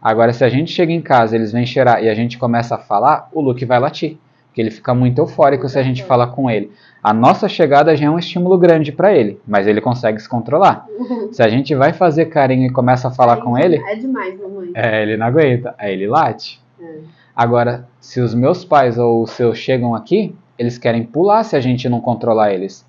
[0.00, 2.78] Agora, se a gente chega em casa, eles vêm cheirar e a gente começa a
[2.78, 6.50] falar, o Luke vai latir, porque ele fica muito eufórico se a gente fala com
[6.50, 6.72] ele.
[7.02, 10.86] A nossa chegada já é um estímulo grande para ele, mas ele consegue se controlar.
[11.32, 14.70] Se a gente vai fazer carinho e começa a falar com ele, É demais, mamãe.
[14.74, 16.60] é, ele não aguenta, aí ele late.
[16.80, 16.98] É.
[17.34, 21.60] Agora, se os meus pais ou os seus chegam aqui, eles querem pular se a
[21.60, 22.86] gente não controlar eles.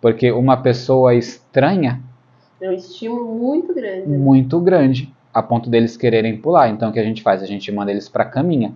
[0.00, 2.00] Porque uma pessoa estranha,
[2.64, 4.08] É um estímulo muito grande.
[4.08, 6.70] muito grande, a ponto deles quererem pular.
[6.70, 7.42] Então o que a gente faz?
[7.42, 8.72] A gente manda eles para a caminha.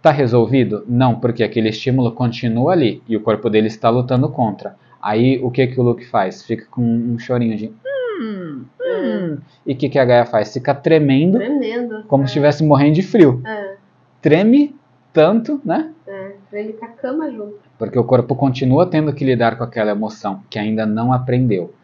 [0.00, 0.84] Tá resolvido?
[0.88, 4.74] Não, porque aquele estímulo continua ali e o corpo dele está lutando contra.
[5.02, 6.42] Aí o que que o Luke faz?
[6.42, 9.38] Fica com um chorinho de hum, hum.
[9.66, 10.54] E o que que a Gaia faz?
[10.54, 12.04] Fica tremendo, Tremendo.
[12.08, 12.26] como é.
[12.26, 13.42] se estivesse morrendo de frio.
[13.46, 13.74] É,
[14.22, 14.74] Treme
[15.12, 15.92] tanto, né?
[16.06, 16.32] é.
[16.54, 17.58] Ele com a cama junto.
[17.78, 21.74] Porque o corpo continua tendo que lidar com aquela emoção que ainda não aprendeu.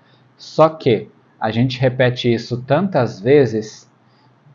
[0.40, 3.90] Só que a gente repete isso tantas vezes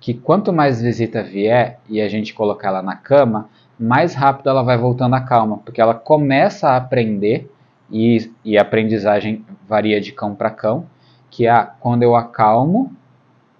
[0.01, 3.47] que quanto mais visita vier e a gente colocar ela na cama,
[3.79, 7.51] mais rápido ela vai voltando à calma, porque ela começa a aprender
[7.91, 10.88] e, e a aprendizagem varia de cão para cão,
[11.29, 12.91] que é quando eu acalmo,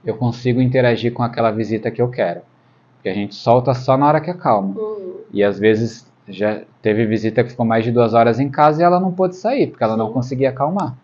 [0.04, 2.42] eu consigo interagir com aquela visita que eu quero.
[2.96, 4.74] Porque a gente solta só na hora que acalma.
[4.76, 8.82] Hum, E às vezes já teve visita que ficou mais de duas horas em casa
[8.82, 10.14] e ela não pôde sair, porque ela não Sim.
[10.14, 10.96] conseguia acalmar.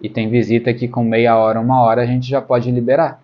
[0.00, 3.20] E tem visita que com meia hora, uma hora a gente já pode liberar.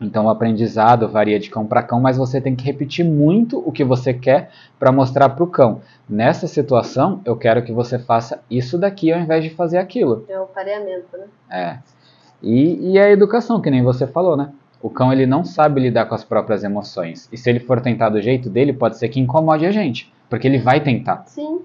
[0.00, 3.72] Então o aprendizado varia de cão para cão, mas você tem que repetir muito o
[3.72, 5.80] que você quer para mostrar para o cão.
[6.08, 10.24] Nessa situação, eu quero que você faça isso daqui ao invés de fazer aquilo.
[10.28, 11.26] é o pareamento, né?
[11.50, 11.78] É.
[12.42, 14.50] E, e a educação, que nem você falou, né?
[14.82, 17.26] O cão ele não sabe lidar com as próprias emoções.
[17.32, 20.12] E se ele for tentar do jeito dele, pode ser que incomode a gente.
[20.28, 21.24] Porque ele vai tentar.
[21.26, 21.60] Sim,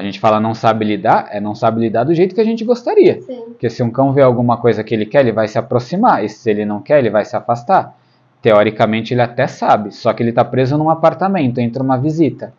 [0.00, 2.64] A gente fala não sabe lidar, é não sabe lidar do jeito que a gente
[2.64, 3.20] gostaria.
[3.20, 3.44] sim.
[3.48, 6.24] Porque se um cão vê alguma coisa que ele quer, ele vai se aproximar.
[6.24, 7.94] E se ele não quer, ele vai se afastar.
[8.40, 12.54] Teoricamente ele até sabe, só que ele está preso num apartamento, entra uma visita.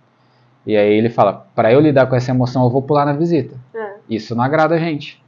[0.68, 3.56] E aí ele fala: para eu lidar com essa emoção, eu vou pular na visita.
[3.74, 3.96] É.
[4.08, 5.20] Isso não agrada a gente.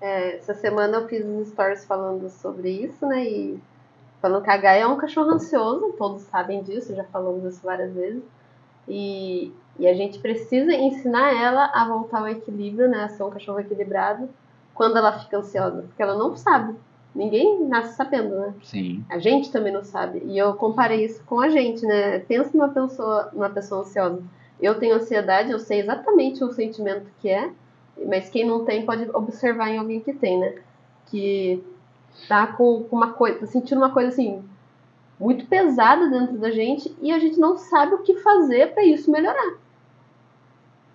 [0.00, 3.24] É, essa semana eu fiz uns stories falando sobre isso, né?
[3.24, 3.60] E
[4.22, 7.92] falando que a Gaia é um cachorro ansioso, todos sabem disso, já falamos isso várias
[7.92, 8.22] vezes.
[8.88, 13.04] E, e a gente precisa ensinar ela a voltar ao equilíbrio, né?
[13.04, 14.28] A ser um cachorro equilibrado
[14.74, 16.74] quando ela fica ansiosa, porque ela não sabe.
[17.14, 18.54] Ninguém nasce sabendo, né?
[18.62, 19.04] Sim.
[19.08, 20.22] A gente também não sabe.
[20.24, 22.20] E eu comparei isso com a gente, né?
[22.20, 24.22] Pensa numa pessoa, numa pessoa ansiosa.
[24.60, 27.50] Eu tenho ansiedade, eu sei exatamente o sentimento que é,
[28.06, 30.54] mas quem não tem pode observar em alguém que tem, né?
[31.06, 31.62] Que
[32.28, 34.42] tá com, uma coisa, tá sentindo uma coisa assim
[35.18, 39.10] muito pesada dentro da gente e a gente não sabe o que fazer para isso
[39.10, 39.54] melhorar.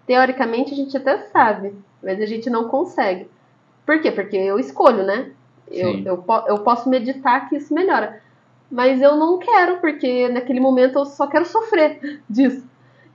[0.06, 3.30] Teoricamente a gente até sabe, mas a gente não consegue.
[3.86, 4.12] Por quê?
[4.12, 5.32] Porque eu escolho, né?
[5.70, 8.22] Eu, eu, eu posso meditar que isso melhora.
[8.70, 12.66] Mas eu não quero, porque naquele momento eu só quero sofrer disso.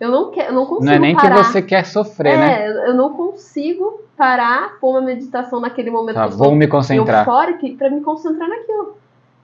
[0.00, 1.36] Eu não quero, eu não consigo Não é nem parar.
[1.36, 2.66] que você quer sofrer, né?
[2.66, 7.20] É, eu não consigo parar, pôr uma meditação naquele momento Tá, vou me concentrar.
[7.20, 8.96] eufórica para me concentrar naquilo.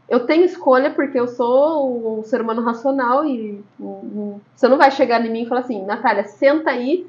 [0.08, 4.90] Eu tenho escolha porque eu sou um ser humano racional e hum, você não vai
[4.90, 7.06] chegar em mim e falar assim, Natália, senta aí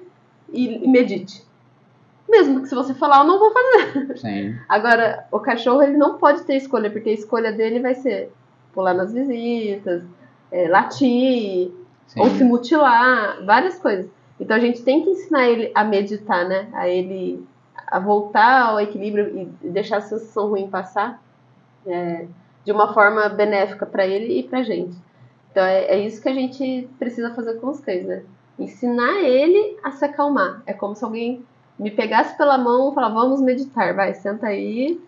[0.52, 1.42] e, e medite.
[2.28, 4.18] Mesmo que se você falar, eu não vou fazer.
[4.18, 4.56] Sim.
[4.68, 8.32] Agora, o cachorro ele não pode ter escolha, porque a escolha dele vai ser
[8.74, 10.04] pular nas visitas,
[10.52, 11.72] é, latir,
[12.06, 12.20] sim.
[12.20, 14.08] ou se mutilar, várias coisas.
[14.40, 16.68] Então a gente tem que ensinar ele a meditar, né?
[16.74, 17.44] A ele
[17.88, 21.20] a voltar ao equilíbrio e deixar a sensação ruim passar
[21.88, 22.28] é,
[22.70, 24.96] de uma forma benéfica para ele e pra gente.
[25.52, 28.22] Então é, é isso que a gente precisa fazer com os cães, né?
[28.60, 30.62] Ensinar ele a se acalmar.
[30.68, 31.42] É como se alguém
[31.80, 35.02] me pegasse pela mão e falasse, vamos meditar, vai, senta aí,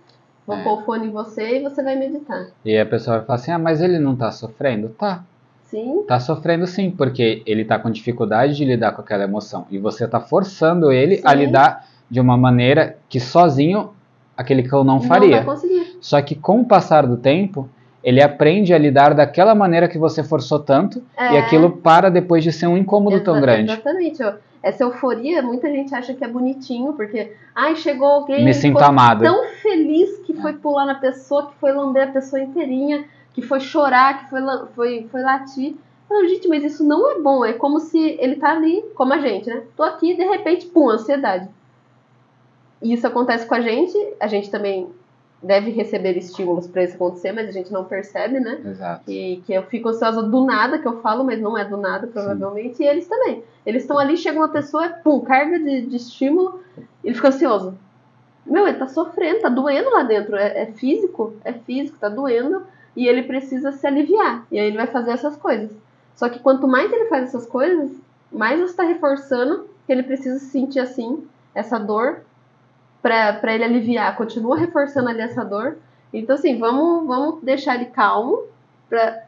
[0.48, 0.64] vou É.
[0.64, 2.48] pôr o fone em você e você vai meditar.
[2.66, 4.90] E a pessoa vai falar assim: ah, mas ele não tá sofrendo?
[4.90, 5.24] Tá.
[5.66, 9.68] Sim, Tá sofrendo sim, porque ele tá com dificuldade de lidar com aquela emoção.
[9.70, 11.36] E você tá forçando ele a Sim.
[11.38, 13.92] lidar de uma maneira que sozinho
[14.36, 15.38] aquele cão não não faria.
[15.38, 15.91] vai conseguir.
[16.02, 17.70] Só que com o passar do tempo,
[18.04, 21.40] ele aprende a lidar daquela maneira que você forçou tanto e É.
[21.40, 23.72] aquilo para depois de ser um incômodo tão Exa- grande.
[23.72, 24.24] Exatamente.
[24.64, 28.80] Essa euforia, muita gente acha que é bonitinho, porque, ai, chegou alguém Me e sinto
[28.80, 29.24] amado.
[29.24, 33.60] tão feliz que foi pular na pessoa, que foi lamber a pessoa inteirinha, que foi
[33.60, 34.42] chorar, que foi,
[34.76, 35.76] foi, foi latir.
[36.10, 37.46] Não, gente, mas isso não é bom.
[37.46, 39.62] É como se ele tá ali, como a gente, né?
[39.78, 41.48] Tô aqui e de repente, pum, ansiedade.
[42.82, 44.88] E isso acontece com a gente, a gente também
[45.42, 48.62] deve receber estímulos para isso acontecer, mas a gente não percebe, né?
[48.64, 49.06] Exato.
[49.06, 52.06] Que, que eu fico ansiosa do nada, que eu falo, mas não é do nada,
[52.08, 52.78] provavelmente.
[52.78, 52.84] Sim.
[52.84, 53.44] E eles também.
[53.66, 56.62] Eles estão ali, chega uma pessoa, pum, carga de, de estímulo,
[57.04, 57.78] ele fica ansioso.
[58.46, 60.36] Meu, ele tá sofrendo, tá doendo lá dentro.
[60.36, 62.64] É, é, físico, é físico, tá doendo.
[62.96, 64.46] E ele precisa se aliviar.
[64.52, 65.72] E aí ele vai fazer essas coisas.
[66.16, 67.92] Só que quanto mais ele faz essas coisas,
[68.32, 71.26] mais você está reforçando que ele precisa se sentir assim,
[71.56, 72.22] essa dor,
[73.02, 74.16] para ele aliviar.
[74.16, 75.78] Continua reforçando ali essa dor.
[76.14, 78.44] Então, assim, vamos, vamos deixar ele calmo
[78.90, 79.24] para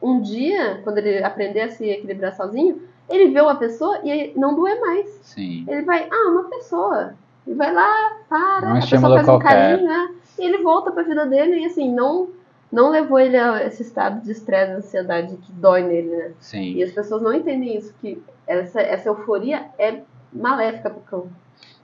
[0.00, 4.54] um dia, quando ele aprender a se equilibrar sozinho, ele vê uma pessoa e não
[4.54, 5.08] doer mais.
[5.22, 5.64] Sim.
[5.66, 7.14] Ele vai, ah, uma pessoa.
[7.46, 10.14] Ele vai lá, para, um a pessoa faz um carinho, né?
[10.38, 12.28] E ele volta para a vida dele e assim, não
[12.70, 16.32] não levou ele a esse estado de estresse, ansiedade que dói nele, né?
[16.38, 16.74] Sim.
[16.74, 21.28] E as pessoas não entendem isso, que essa, essa euforia é maléfica pro cão.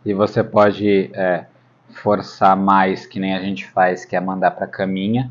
[0.05, 1.45] E você pode é,
[1.91, 5.31] forçar mais, que nem a gente faz, que é mandar pra caminha,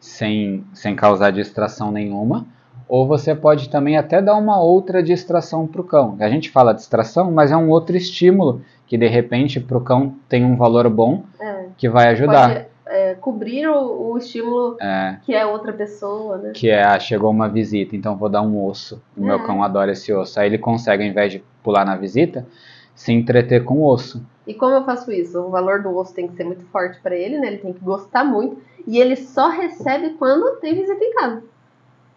[0.00, 2.46] sem, sem causar distração nenhuma.
[2.88, 6.16] Ou você pode também até dar uma outra distração pro cão.
[6.18, 10.44] A gente fala distração, mas é um outro estímulo que de repente pro cão tem
[10.44, 11.66] um valor bom é.
[11.78, 12.48] que vai ajudar.
[12.48, 16.50] Pode é, cobrir o, o estímulo é, que é outra pessoa, né?
[16.52, 19.00] Que é, ah, chegou uma visita, então vou dar um osso.
[19.16, 19.46] O meu é.
[19.46, 20.40] cão adora esse osso.
[20.40, 22.44] Aí ele consegue, ao invés de pular na visita,
[23.00, 24.22] se entreter com o osso.
[24.46, 25.40] E como eu faço isso?
[25.40, 27.46] O valor do osso tem que ser muito forte para ele, né?
[27.46, 28.58] Ele tem que gostar muito.
[28.86, 31.42] E ele só recebe quando tem visita em casa.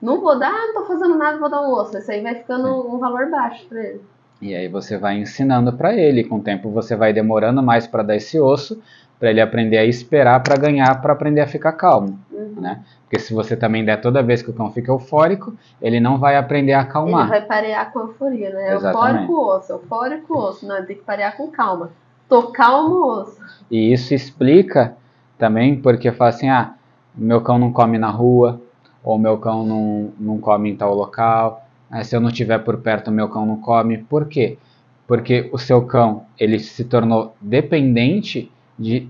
[0.02, 1.98] Não vou dar, ah, não tô fazendo nada, vou dar um osso.
[1.98, 4.02] Isso aí vai ficando um valor baixo para ele.
[4.42, 6.26] E aí você vai ensinando para ele.
[6.26, 8.82] Com o tempo você vai demorando mais para dar esse osso,
[9.18, 12.56] para ele aprender a esperar para ganhar, para aprender a ficar calmo, uhum.
[12.60, 12.84] né?
[13.14, 16.36] Porque se você também der toda vez que o cão fica eufórico, ele não vai
[16.36, 17.22] aprender a acalmar.
[17.22, 18.74] Ele vai parear com euforia, né?
[18.74, 19.22] Exatamente.
[19.22, 21.92] Eufórico osso, eufórico osso, não, tem que parear com calma.
[22.28, 23.40] Tô calmo osso.
[23.70, 24.98] E isso explica
[25.38, 26.74] também porque fala assim, ah,
[27.14, 28.60] meu cão não come na rua,
[29.04, 32.78] ou meu cão não, não come em tal local, ah, se eu não estiver por
[32.78, 34.00] perto, meu cão não come.
[34.00, 34.58] Por quê?
[35.06, 39.08] Porque o seu cão, ele se tornou dependente de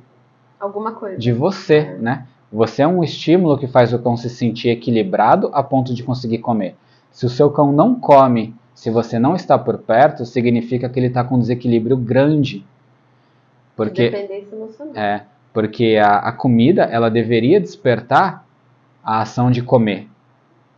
[0.60, 1.18] alguma coisa.
[1.18, 1.97] De você, é.
[1.97, 2.28] né?
[2.54, 6.38] Você é um estímulo que faz o cão se sentir equilibrado a ponto de conseguir
[6.38, 6.76] comer.
[7.10, 11.08] Se o seu cão não come, se você não está por perto, significa que ele
[11.08, 12.64] está com um desequilíbrio grande.
[13.76, 14.95] Porque, Dependência emocional.
[14.95, 18.45] É, porque a, a, comida ela deveria despertar
[19.04, 20.08] a ação de comer.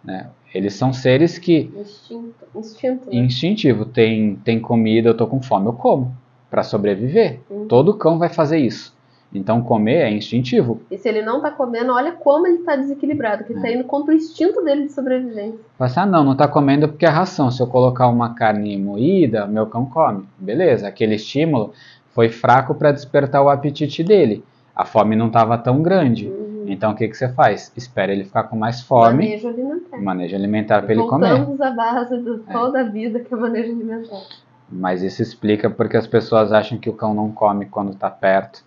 [0.01, 0.29] Né?
[0.53, 1.69] Eles são seres que.
[1.77, 2.45] Instinto.
[2.55, 3.17] Instinto, né?
[3.17, 3.83] Instintivo.
[3.83, 6.15] Tem, tem comida, eu tô com fome, eu como
[6.49, 7.41] para sobreviver.
[7.49, 7.67] Uhum.
[7.67, 8.94] Todo cão vai fazer isso.
[9.37, 10.81] Então comer é instintivo.
[10.89, 13.75] E se ele não está comendo, olha como ele está desequilibrado, que está é.
[13.75, 15.59] indo contra o instinto dele de sobrevivência.
[15.77, 17.51] Você, ah, não, não está comendo porque é ração.
[17.51, 20.25] Se eu colocar uma carne moída, meu cão come.
[20.37, 21.73] Beleza, aquele estímulo
[22.11, 24.43] foi fraco para despertar o apetite dele.
[24.75, 26.27] A fome não estava tão grande.
[26.27, 26.65] Uhum.
[26.67, 27.71] Então o que, que você faz?
[27.75, 29.25] Espera ele ficar com mais fome.
[29.25, 30.01] Manejo alimentar.
[30.01, 31.29] Manejo alimentar para ele comer.
[31.29, 32.81] Voltamos à base de toda é.
[32.81, 34.21] a vida que é manejo alimentar.
[34.69, 38.63] Mas isso explica porque as pessoas acham que o cão não come quando está perto,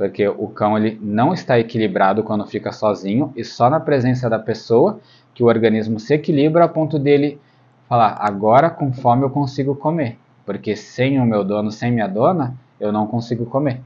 [0.00, 4.38] porque o cão ele não está equilibrado quando fica sozinho e só na presença da
[4.38, 4.98] pessoa
[5.34, 7.38] que o organismo se equilibra a ponto dele
[7.86, 12.54] falar: agora com fome eu consigo comer, porque sem o meu dono, sem minha dona,
[12.80, 13.82] eu não consigo comer.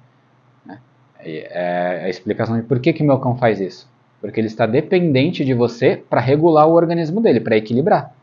[0.64, 0.78] Né?
[1.18, 3.88] É a explicação de por que que meu cão faz isso,
[4.20, 8.14] porque ele está dependente de você para regular o organismo dele, para equilibrar.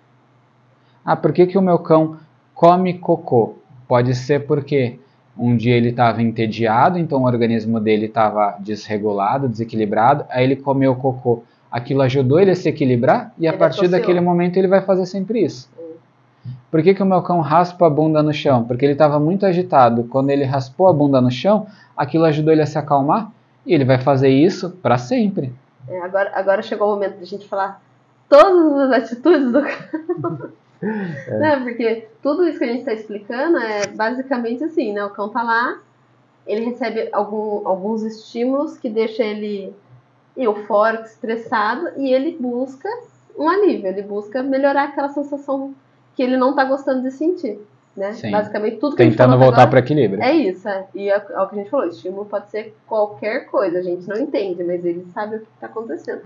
[1.04, 2.20] Ah, por que que o meu cão
[2.54, 3.56] come cocô.
[3.86, 4.98] Pode ser porque
[5.42, 10.96] um dia ele estava entediado, então o organismo dele estava desregulado, desequilibrado, aí ele comeu
[10.96, 11.44] cocô.
[11.72, 15.44] Aquilo ajudou ele a se equilibrar e a partir daquele momento ele vai fazer sempre
[15.44, 15.68] isso.
[16.70, 18.64] Por que, que o meu cão raspa a bunda no chão?
[18.66, 20.04] Porque ele estava muito agitado.
[20.04, 21.66] Quando ele raspou a bunda no chão,
[21.98, 23.32] aquilo ajudou ele a se acalmar
[23.66, 25.52] e ele vai fazer isso para sempre.
[25.88, 27.82] É, agora, agora chegou o momento de a gente falar
[28.30, 30.50] todas as atitudes do cão.
[30.82, 31.38] É.
[31.38, 31.60] Né?
[31.60, 35.04] Porque tudo isso que a gente está explicando é basicamente assim, né?
[35.06, 35.80] O cão tá lá,
[36.48, 39.74] ele recebe algum, alguns estímulos que deixam ele
[40.36, 42.90] eufórico, estressado, e ele busca
[43.38, 45.74] um alívio, ele busca melhorar aquela sensação
[46.16, 47.60] que ele não está gostando de sentir.
[47.96, 48.14] Né?
[48.14, 48.32] Sim.
[48.32, 50.24] Basicamente tudo que Tentando voltar para equilíbrio.
[50.24, 50.88] É isso, é.
[50.96, 54.08] e é, é, o que a gente falou, estímulo pode ser qualquer coisa, a gente
[54.08, 56.22] não entende, mas ele sabe o que está acontecendo.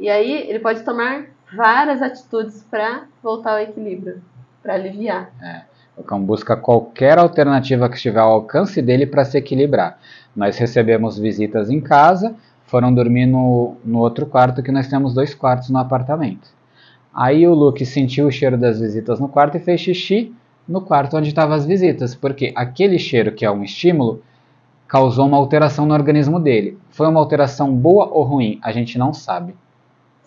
[0.00, 4.22] E aí ele pode tomar várias atitudes para voltar ao equilíbrio,
[4.62, 5.30] para aliviar.
[5.42, 5.62] É.
[5.96, 9.98] O cão busca qualquer alternativa que estiver ao alcance dele para se equilibrar.
[10.34, 12.34] Nós recebemos visitas em casa,
[12.66, 16.50] foram dormir no, no outro quarto, que nós temos dois quartos no apartamento.
[17.14, 20.34] Aí o Luke sentiu o cheiro das visitas no quarto e fez xixi
[20.68, 24.22] no quarto onde estavam as visitas, porque aquele cheiro que é um estímulo
[24.86, 26.78] causou uma alteração no organismo dele.
[26.90, 28.58] Foi uma alteração boa ou ruim?
[28.62, 29.54] A gente não sabe.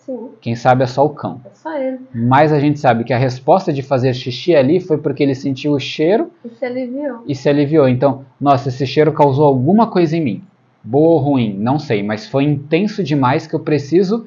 [0.04, 1.40] Sim, Quem sabe é só o cão.
[1.44, 1.98] é só ele.
[2.14, 5.72] Mas a gente sabe que a resposta de fazer xixi ali foi porque ele sentiu
[5.72, 7.22] o cheiro E se aliviou.
[7.26, 7.88] e se aliviou.
[7.88, 10.44] Então, nossa, esse cheiro causou alguma coisa em mim.
[10.82, 14.26] Boa ou ruim, não sei, mas foi intenso demais que eu preciso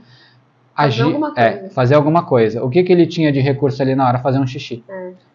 [0.76, 1.74] Fazer agir, alguma é, coisa.
[1.74, 2.64] fazer alguma coisa.
[2.64, 4.20] O que, que ele tinha de recurso ali na hora?
[4.20, 4.84] Fazer um xixi.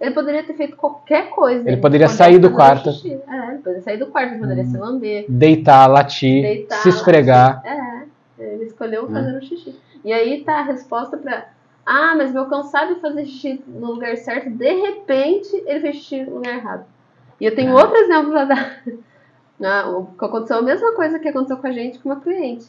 [0.01, 1.61] Ele poderia ter feito qualquer coisa.
[1.68, 2.93] Ele poderia poderia sair do fazer quarto.
[2.93, 3.12] xixi.
[3.28, 6.78] É, ele poderia sair do quarto, ele poderia se lamber, Deitar, latir, deitar.
[6.78, 7.62] se esfregar.
[7.64, 9.11] É, ele escolheu É.
[9.12, 9.74] fazer o xixi.
[10.05, 11.49] E aí tá a resposta pra.
[11.84, 14.51] Ah, mas meu cão sabe fazer xixi no lugar certo.
[14.51, 16.84] De repente, ele fez xixi no lugar errado.
[17.40, 17.74] E eu tenho É.
[17.74, 18.82] outro exemplo pra dar.
[19.61, 22.66] Ah, o que aconteceu a mesma coisa que aconteceu com a gente com uma cliente.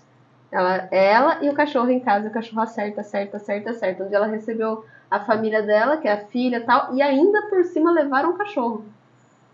[0.52, 4.04] Ela, ela e o cachorro em casa, o cachorro acerta, acerta, acerta, acerta.
[4.06, 7.64] Onde ela recebeu a família dela, que é a filha e tal, e ainda por
[7.66, 8.84] cima levaram o cachorro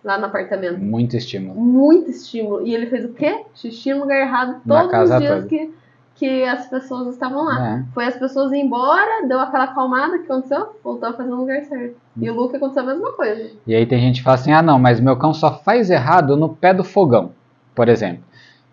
[0.02, 0.78] lá no apartamento.
[0.80, 1.60] Muito estímulo.
[1.60, 2.66] Muito estímulo.
[2.66, 3.44] E ele fez o quê?
[3.54, 5.48] Xixi no lugar errado todos os dias toda.
[5.48, 5.74] que,
[6.16, 7.78] que as pessoas estavam lá.
[7.78, 7.94] É.
[7.94, 10.76] Foi as pessoas ir embora, deu aquela acalmada, que aconteceu?
[10.84, 11.96] Voltou a fazer no lugar certo.
[12.20, 13.52] E o Luke aconteceu a mesma coisa.
[13.68, 16.38] E aí tem gente que fala assim, ah não, mas meu cão só faz errado
[16.38, 17.32] no pé do fogão,
[17.76, 18.24] por exemplo.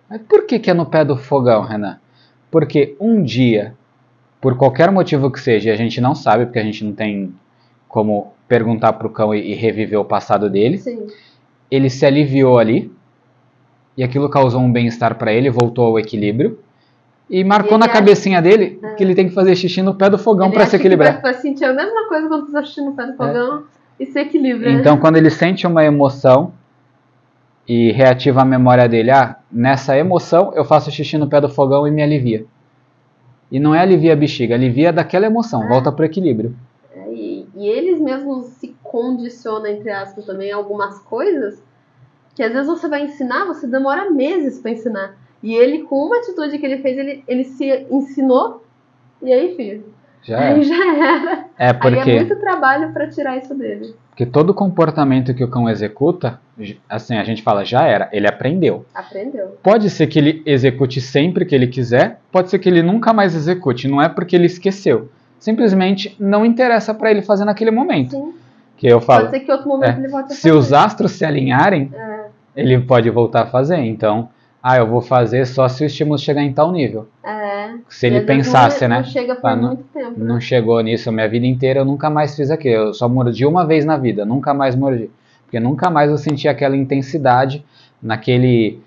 [0.09, 1.99] Mas por que, que é no pé do fogão, Renan?
[2.49, 3.74] Porque um dia,
[4.40, 7.34] por qualquer motivo que seja, e a gente não sabe, porque a gente não tem
[7.88, 11.09] como perguntar pro cão e, e reviver o passado dele, Sim.
[11.68, 12.93] ele se aliviou ali,
[13.97, 16.59] e aquilo causou um bem-estar para ele, voltou ao equilíbrio,
[17.30, 18.94] e marcou E na ele cabecinha dele É.
[18.94, 21.20] que ele tem que fazer xixi no pé do fogão Ele para acha se equilibrar.
[21.22, 23.64] Vai sentir a mesma coisa quando você tá assistindo o pé do fogão
[23.98, 24.70] e se equilibra.
[24.70, 26.52] Então, quando ele sente uma emoção
[27.66, 31.86] e reativa a memória dele, ah, nessa emoção eu faço xixi no pé do fogão
[31.86, 32.44] e me alivia.
[33.50, 35.68] E não é alivia a bexiga, alivia daquela emoção, É.
[35.68, 36.54] volta pro equilíbrio.
[36.94, 41.62] É, E, e eles mesmos se condicionam, entre aspas, também algumas coisas
[42.34, 45.14] que às vezes você vai ensinar, você demora meses pra ensinar.
[45.43, 48.62] E ele, com uma atitude que ele fez, ele, ele se ensinou.
[49.22, 49.84] E aí, filho,
[50.22, 50.62] Já aí é.
[50.64, 51.32] já era.
[51.59, 53.95] É Aí é porque, muito trabalho pra tirar isso dele.
[54.11, 56.40] porque todo comportamento que o cão executa,
[56.88, 58.84] assim, a gente fala, já era, ele aprendeu.
[58.95, 59.57] Aprendeu.
[59.62, 63.34] Pode ser que ele execute sempre que ele quiser, pode ser que ele nunca mais
[63.34, 65.09] execute, não é porque ele esqueceu.
[65.40, 68.11] Simplesmente não interessa para ele fazer naquele momento.
[68.12, 68.32] Sim.
[68.76, 70.55] Que eu falo, Pode ser que outro momento é, ele volte a se fazer.
[70.57, 72.26] os astros se alinharem, É,
[72.57, 73.78] ele pode voltar a fazer.
[73.78, 74.28] Então,
[74.62, 77.08] ah, eu vou fazer só se o estímulo chegar em tal nível.
[77.24, 77.52] é.
[77.88, 78.96] Se ele pensasse, não, né?
[78.98, 80.10] Não chega por Ah, não- muito tempo.
[80.20, 80.24] né?
[80.26, 82.74] Não chegou nisso a minha vida inteira, eu nunca mais fiz aquilo.
[82.88, 85.10] Eu só mordi uma vez na vida, nunca mais mordi.
[85.44, 87.64] Porque nunca mais eu senti aquela intensidade
[88.02, 88.80] naquele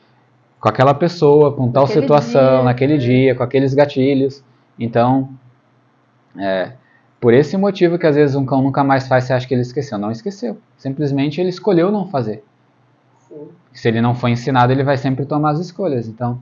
[0.59, 2.99] com aquela pessoa, com tal Naquele situação, dia, naquele né?
[2.99, 4.43] dia, com aqueles gatilhos.
[4.79, 5.29] Então,
[6.37, 6.71] é
[7.19, 9.61] por esse motivo que às vezes um cão nunca mais faz, você acha que ele
[9.61, 9.97] esqueceu.
[9.97, 10.57] Não esqueceu.
[10.77, 12.43] Simplesmente ele escolheu não fazer.
[13.75, 16.07] Se ele não foi ensinado, ele vai sempre tomar as escolhas.
[16.07, 16.41] Então,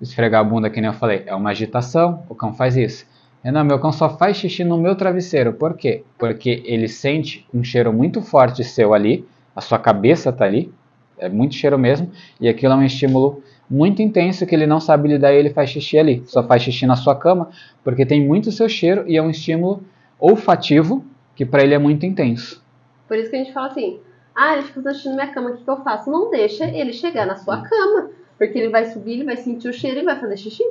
[0.00, 3.06] esfregar a bunda, que nem eu falei, é uma agitação, o cão faz isso.
[3.44, 5.52] Renan, meu cão só faz xixi no meu travesseiro.
[5.52, 6.02] Por quê?
[6.18, 10.72] Porque ele sente um cheiro muito forte seu ali, a sua cabeça tá ali,
[11.18, 12.10] é muito cheiro mesmo,
[12.40, 15.68] e aquilo é um estímulo muito intenso que ele não sabe lidar e ele faz
[15.68, 16.22] xixi ali.
[16.26, 17.50] Só faz xixi na sua cama,
[17.84, 19.84] porque tem muito seu cheiro e é um estímulo
[20.18, 21.04] olfativo
[21.36, 22.64] que para ele é muito intenso.
[23.06, 24.00] Por isso que a gente fala assim:
[24.34, 26.10] ah, ele fica na minha cama, o que, que eu faço?
[26.10, 28.10] Não deixa ele chegar na sua cama.
[28.36, 30.64] Porque ele vai subir, ele vai sentir o cheiro e vai fazer xixi.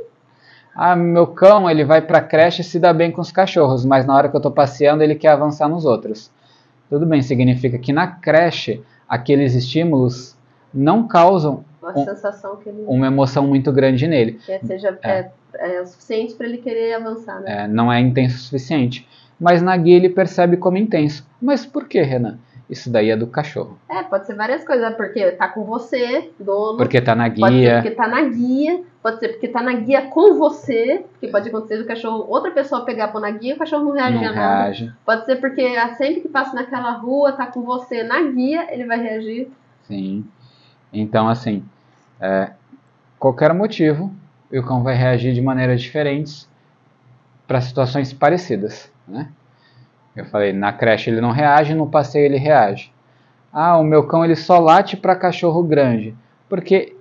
[0.76, 4.06] Ah, meu cão, ele vai pra creche e se dá bem com os cachorros, mas
[4.06, 6.32] na hora que eu tô passeando ele quer avançar nos outros.
[6.90, 10.36] Tudo bem, significa que na creche aqueles estímulos
[10.74, 14.40] não causam Uma Um- sensação que ele uma emoção muito grande nele.
[14.46, 15.30] quer seja é.
[15.54, 17.64] é o suficiente para ele querer avançar, né?
[17.64, 19.08] É, não é intenso o suficiente.
[19.40, 21.26] Mas na guia ele percebe como intenso.
[21.42, 22.40] Mas por que, Renan?
[22.74, 23.78] Isso daí é do cachorro.
[23.88, 24.96] É, pode ser várias coisas, né?
[24.98, 26.76] porque tá com você, dono.
[26.78, 27.74] Porque tá na Pode ser guia.
[27.76, 31.78] porque tá na guia, pode ser porque tá na guia com você, porque pode acontecer
[31.78, 34.34] do cachorro, outra pessoa pegar pôr na guia e o cachorro não reagir Não a
[34.34, 34.64] nada.
[34.64, 34.92] reage.
[35.06, 39.00] Pode ser porque sempre que passa naquela rua, tá com você na guia, ele vai
[39.00, 39.50] reagir.
[39.84, 40.26] Sim.
[40.92, 41.64] Então, assim,
[42.20, 42.52] é,
[43.20, 44.12] qualquer motivo,
[44.52, 46.50] o cão vai reagir de maneiras diferentes
[47.48, 49.30] para situações parecidas, né?
[50.16, 52.92] Eu falei, na creche ele não reage, no passeio ele reage.
[53.52, 56.16] Ah, o meu cão ele só late para cachorro grande,
[56.50, 56.96] porque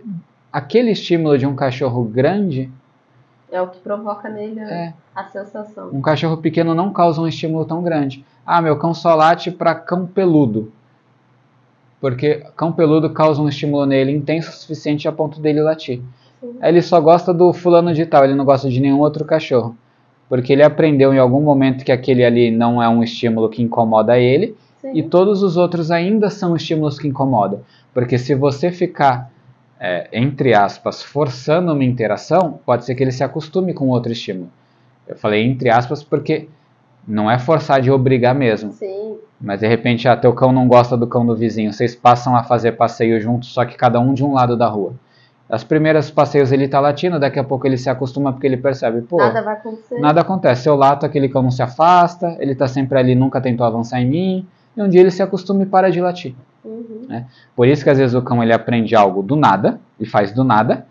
[0.52, 2.70] aquele estímulo de um cachorro grande,
[3.50, 5.90] É o que provoca nele a, é, a sensação.
[5.92, 8.24] um cachorro pequeno não causa um estímulo tão grande.
[8.46, 10.72] Ah, meu cão só late para cão peludo.
[12.00, 16.00] Porque cão peludo causa um estímulo nele intenso o suficiente a ponto dele latir.
[16.40, 16.58] Sim.
[16.60, 19.76] Ele só gosta do fulano de tal, ele não gosta de nenhum outro cachorro.
[20.32, 24.18] Porque ele aprendeu em algum momento que aquele ali não é um estímulo que incomoda
[24.18, 24.92] ele Sim.
[24.94, 27.60] e todos os outros ainda são estímulos que incomodam.
[27.92, 29.30] Porque se você ficar
[29.78, 34.48] é, entre aspas, forçando uma interação, pode ser que ele se acostume com outro estímulo.
[35.06, 36.48] Eu falei entre aspas porque
[37.06, 38.72] não é forçar de obrigar mesmo.
[38.72, 39.18] Sim.
[39.38, 42.42] Mas de repente, ah, teu cão não gosta do cão do vizinho, vocês passam a
[42.42, 44.94] fazer passeio juntos, só que cada um de um lado da rua.
[45.52, 49.02] As primeiras passeios ele tá latindo, daqui a pouco ele se acostuma porque ele percebe,
[49.02, 50.00] pô, Nada vai acontecer.
[50.00, 50.66] nada acontece.
[50.66, 54.06] Eu lato, aquele cão não se afasta, ele tá sempre ali, nunca tentou avançar em
[54.06, 56.34] mim, e um dia ele se acostuma e para de latir.
[56.64, 57.22] Uhum.
[57.54, 60.42] Por isso que às vezes o cão ele aprende algo do nada, e faz do
[60.42, 60.86] nada,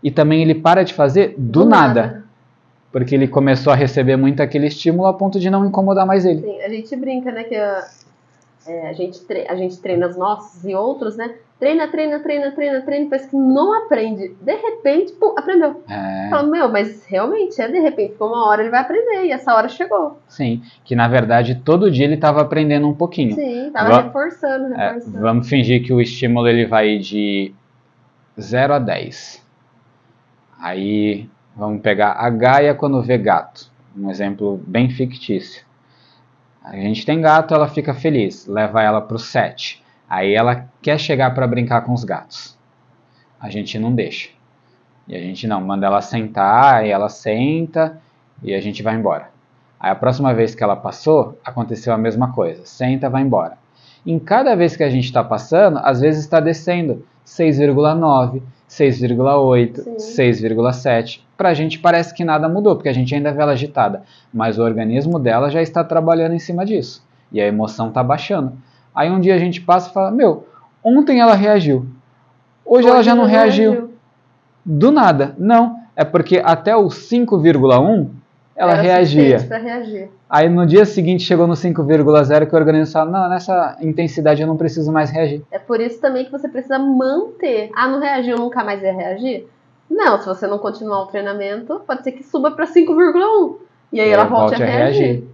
[0.00, 2.22] e também ele para de fazer do, nada,
[2.92, 6.40] porque ele começou a receber muito aquele estímulo a ponto de não incomodar mais ele.
[6.40, 7.84] Sim, a gente brinca, né, que a,
[8.64, 11.34] é, a, gente, a gente treina os nossos e outros, né?
[11.64, 14.36] Treina, treina, treina, treina, treina, parece que não aprende.
[14.38, 15.82] De repente, pum, aprendeu.
[15.88, 19.32] É, Fala, meu, mas realmente é de repente, porque uma hora ele vai aprender e
[19.32, 20.18] essa hora chegou.
[20.28, 23.34] sim, que na verdade todo dia ele estava aprendendo um pouquinho.
[23.34, 25.20] Sim, tava Va- reforçando, É, reforçando.
[25.20, 27.54] vamos fingir que o estímulo ele vai de
[28.38, 29.42] 0 a 10.
[30.60, 33.70] Aí vamos pegar a Gaia quando vê gato.
[33.96, 35.64] Um exemplo bem fictício.
[36.62, 39.82] A gente tem gato, ela fica feliz, leva ela para o 7.
[40.08, 42.56] Aí ela quer chegar para brincar com os gatos.
[43.40, 44.30] A gente não deixa.
[45.06, 48.00] E a gente não, manda ela sentar, aí ela senta
[48.42, 49.30] e a gente vai embora.
[49.78, 52.64] Aí a próxima vez que ela passou, aconteceu a mesma coisa.
[52.64, 53.58] Senta, vai embora.
[54.06, 60.22] Em cada vez que a gente está passando, às vezes está descendo 6,9, 6,8, Sim.
[60.22, 61.20] 6,7.
[61.36, 64.02] Para a gente parece que nada mudou, porque a gente ainda vê ela agitada.
[64.32, 67.04] Mas o organismo dela já está trabalhando em cima disso.
[67.32, 68.52] E a emoção está baixando.
[68.94, 70.46] Aí um dia a gente passa e fala: Meu,
[70.82, 71.86] ontem ela reagiu.
[72.64, 73.90] Hoje, ela já não reagiu.
[74.64, 75.34] Do nada.
[75.38, 75.78] Não.
[75.94, 78.08] É porque até o 5,1
[78.56, 79.38] ela Era reagia.
[79.38, 80.08] reagir.
[80.30, 84.48] Aí no dia seguinte chegou no 5,0 que o organismo fala, não, nessa intensidade eu
[84.48, 85.42] não preciso mais reagir.
[85.50, 87.70] É por isso também que você precisa manter.
[87.74, 89.46] Ah, não reagiu, nunca mais vai reagir?
[89.90, 93.56] Não, se você não continuar o treinamento, pode ser que suba para 5,1.
[93.92, 95.24] E aí ela volte, a reagir.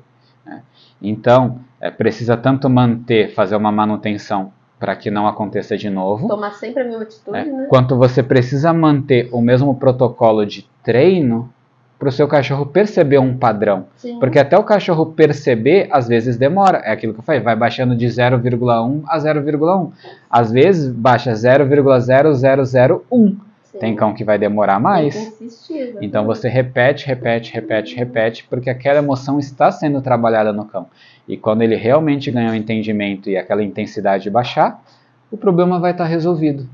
[0.47, 0.59] É.
[1.01, 6.53] Então, é, precisa tanto manter, fazer uma manutenção para que não aconteça de novo, Tomar
[6.53, 7.45] sempre a mesma atitude, né?
[7.45, 7.67] né?
[7.69, 11.53] quanto você precisa manter o mesmo protocolo de treino
[11.99, 13.87] para o seu cachorro perceber um padrão.
[13.97, 14.19] Sim.
[14.19, 16.79] Porque até o cachorro perceber, às vezes demora.
[16.79, 19.91] É aquilo que eu falei, vai baixando de 0,1 a 0,1.
[20.31, 23.37] Às vezes baixa 0,0001.
[23.73, 23.79] Sim.
[23.79, 25.15] Tem cão que vai demorar mais.
[25.15, 25.97] Insistir.
[26.01, 30.89] Então você repete, repete, repete, repete, porque aquela emoção está sendo trabalhada no cão.
[31.29, 34.83] E quando ele realmente ganhar o entendimento e aquela intensidade baixar,
[35.31, 36.69] o problema vai estar resolvido.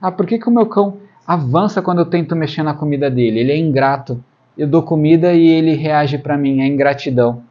[0.00, 3.40] Ah, por que, que o meu cão avança quando eu tento mexer na comida dele?
[3.40, 4.22] Ele é ingrato.
[4.56, 6.60] Eu dou comida e ele reage para mim.
[6.60, 7.42] É ingratidão.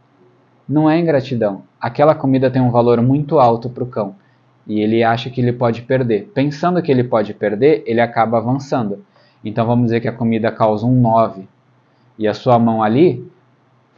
[0.67, 1.63] Não é ingratidão.
[1.81, 4.15] Aquela comida tem um valor muito alto para o cão.
[4.69, 6.31] E ele acha que ele pode perder.
[6.31, 9.03] Pensando que ele pode perder, ele acaba avançando.
[9.43, 11.47] Então vamos dizer que a comida causa um 9
[12.19, 13.27] e a sua mão ali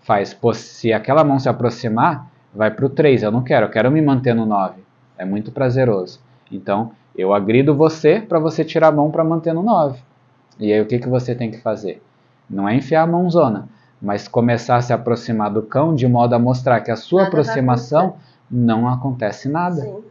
[0.04, 3.22] faz, se aquela mão se aproximar, vai para o 3.
[3.22, 4.82] Eu não quero, eu quero me manter no 9.
[5.18, 6.22] É muito prazeroso.
[6.50, 10.00] Então eu agrido você para você tirar a mão para manter no 9.
[10.58, 12.02] E aí o que, que você tem que fazer?
[12.50, 13.68] Não é enfiar a mãozona,
[14.02, 17.28] mas começar a se aproximar do cão de modo a mostrar que a sua Nada
[17.30, 18.16] aproximação
[18.50, 20.11] não acontece nada Sim.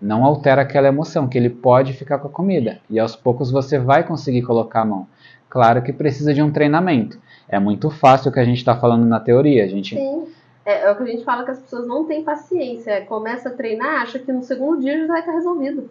[0.00, 2.80] Não altera aquela emoção, que ele pode ficar com a comida.
[2.88, 5.06] E aos poucos você vai conseguir colocar a mão.
[5.48, 7.18] Claro que precisa de um treinamento.
[7.48, 9.64] É muito fácil o que a gente está falando na teoria.
[9.64, 10.28] A gente, Sim.
[10.64, 13.04] É, é o que a gente fala que as pessoas não têm paciência.
[13.06, 15.90] Começa a treinar, acha que no segundo dia já vai estar resolvido.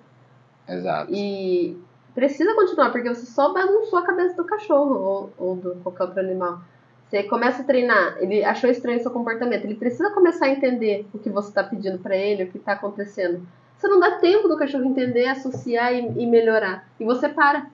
[0.67, 1.13] Exato.
[1.13, 1.77] E
[2.15, 6.19] precisa continuar, porque você só bagunçou a cabeça do cachorro ou, ou do qualquer outro
[6.19, 6.61] animal.
[7.09, 11.07] Você começa a treinar, ele achou estranho o seu comportamento, ele precisa começar a entender
[11.11, 13.41] o que você está pedindo para ele, o que está acontecendo.
[13.79, 16.85] Você não dá tempo do cachorro entender, associar e, e melhorar.
[16.99, 17.67] E você para.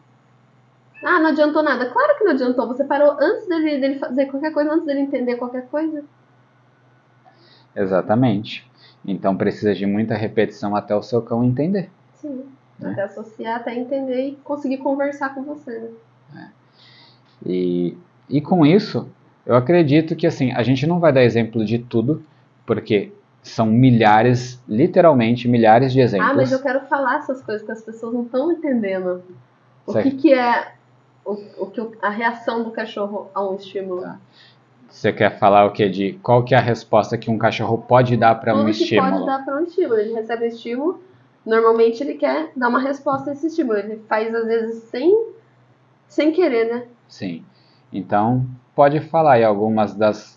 [1.03, 1.89] Ah, não adiantou nada.
[1.89, 2.68] Claro que não adiantou.
[2.68, 6.06] Você parou antes dele, dele fazer qualquer coisa, antes dele entender qualquer coisa.
[7.76, 8.70] Exatamente.
[9.03, 11.89] Então precisa de muita repetição até o seu cão entender.
[12.14, 12.45] Sim.
[12.80, 12.91] Né?
[12.91, 15.89] Até associar, até entender e conseguir conversar com você.
[16.32, 16.51] Né?
[17.43, 17.97] E,
[18.30, 19.10] e com isso,
[19.43, 22.24] eu acredito que assim, a gente não vai dar exemplo de tudo,
[22.64, 23.12] porque
[23.46, 26.32] são milhares, literalmente milhares de exemplos.
[26.32, 29.24] Ah, mas eu quero falar essas coisas que as pessoas não estão entendendo.
[29.86, 30.10] O Certo.
[30.10, 30.74] que, que é
[31.24, 34.02] o, o que a reação do cachorro a um estímulo?
[34.02, 34.20] Tá.
[34.89, 38.18] Você quer falar o que de qual que é a resposta que um cachorro pode
[38.18, 39.12] dar para um estímulo?
[39.12, 40.00] pode dar para um estímulo.
[40.00, 41.04] Ele recebe um estímulo,
[41.46, 43.78] normalmente ele quer dar uma resposta a esse estímulo.
[43.78, 45.16] Ele faz às vezes sem,
[46.08, 46.88] sem querer, né?
[47.08, 47.46] Sim.
[47.93, 48.43] Então,
[48.74, 50.35] pode falar aí algumas das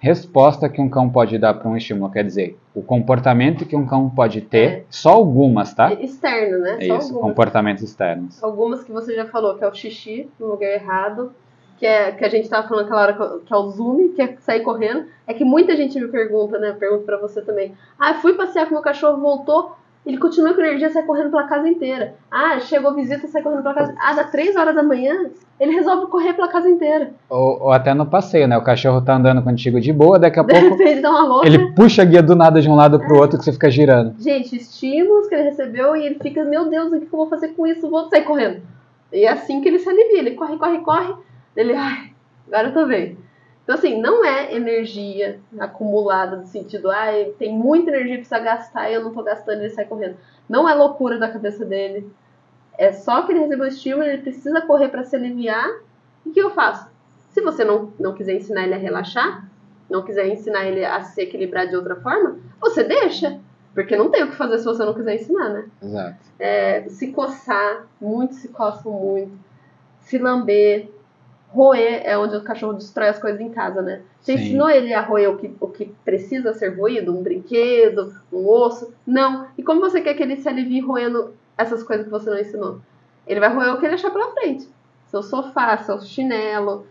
[0.00, 3.86] resposta que um cão pode dar para um estímulo, quer dizer, o comportamento que um
[3.86, 4.84] cão pode ter, É.
[4.88, 5.92] só algumas, tá?
[5.92, 6.76] Externo, né?
[6.80, 7.22] É Só isso, algumas.
[7.30, 8.42] comportamentos externos.
[8.42, 11.32] Algumas que você já falou, que é o xixi no lugar errado,
[11.78, 13.12] que é que a gente tava falando aquela hora
[13.44, 15.06] que- é o zoom, que é sair correndo.
[15.26, 16.72] É que muita gente me pergunta, né?
[16.72, 17.72] Pergunta pra você também.
[17.98, 19.76] Ah, fui passear com meu cachorro, voltou,
[20.06, 22.14] ele continua com energia, sai correndo pela casa inteira.
[22.30, 23.94] Ah, chegou visita, sai correndo pela casa.
[23.98, 25.14] Ah, dá três horas da manhã,
[25.60, 27.10] ele resolve correr pela casa inteira.
[27.28, 28.56] Ou, ou até no passeio, né?
[28.56, 31.46] O cachorro tá andando contigo de boa, daqui a De pouco repente dá uma louca.
[31.46, 34.14] ele puxa a guia do nada de um lado pro outro que você fica girando.
[34.18, 37.28] Gente, estímulos que ele recebeu e ele fica, meu Deus, o que que eu vou
[37.28, 37.90] fazer com isso?
[37.90, 38.62] Vou sair correndo.
[39.12, 40.20] E é assim que ele se alivia.
[40.20, 41.14] Ele corre, corre, corre.
[41.56, 42.10] Ele, ai,
[42.46, 43.18] agora eu tô bem.
[43.68, 48.88] Então, assim, não é energia acumulada no sentido, ai, tem muita energia que precisa gastar
[48.88, 50.16] e eu não tô gastando e ele sai correndo.
[50.48, 52.10] Não é loucura da cabeça dele.
[52.78, 55.68] É só que ele recebeu estímulo, ele precisa correr para se aliviar.
[56.24, 56.88] E o que eu faço?
[57.28, 59.46] Se você não, não quiser ensinar ele a relaxar,
[59.90, 63.38] não quiser ensinar ele a se equilibrar de outra forma, você deixa.
[63.74, 65.66] Porque não tem o que fazer se você não quiser ensinar, né?
[65.82, 66.16] Exato.
[66.38, 69.38] É, se coçar, muitos se coçam muito.
[70.00, 70.90] Se lamber.
[71.50, 74.02] Roer é onde o cachorro destrói as coisas em casa, né?
[74.20, 74.44] Você Sim.
[74.44, 77.16] ensinou ele a roer o que, o que precisa ser roído?
[77.16, 78.92] Um brinquedo, um osso?
[79.06, 79.46] Não.
[79.56, 82.80] E como você quer que ele se alivie roendo essas coisas que você não ensinou?
[83.26, 84.68] Ele vai roer o que ele achar pela frente.
[85.06, 86.86] Seu sofá, seu chinelo,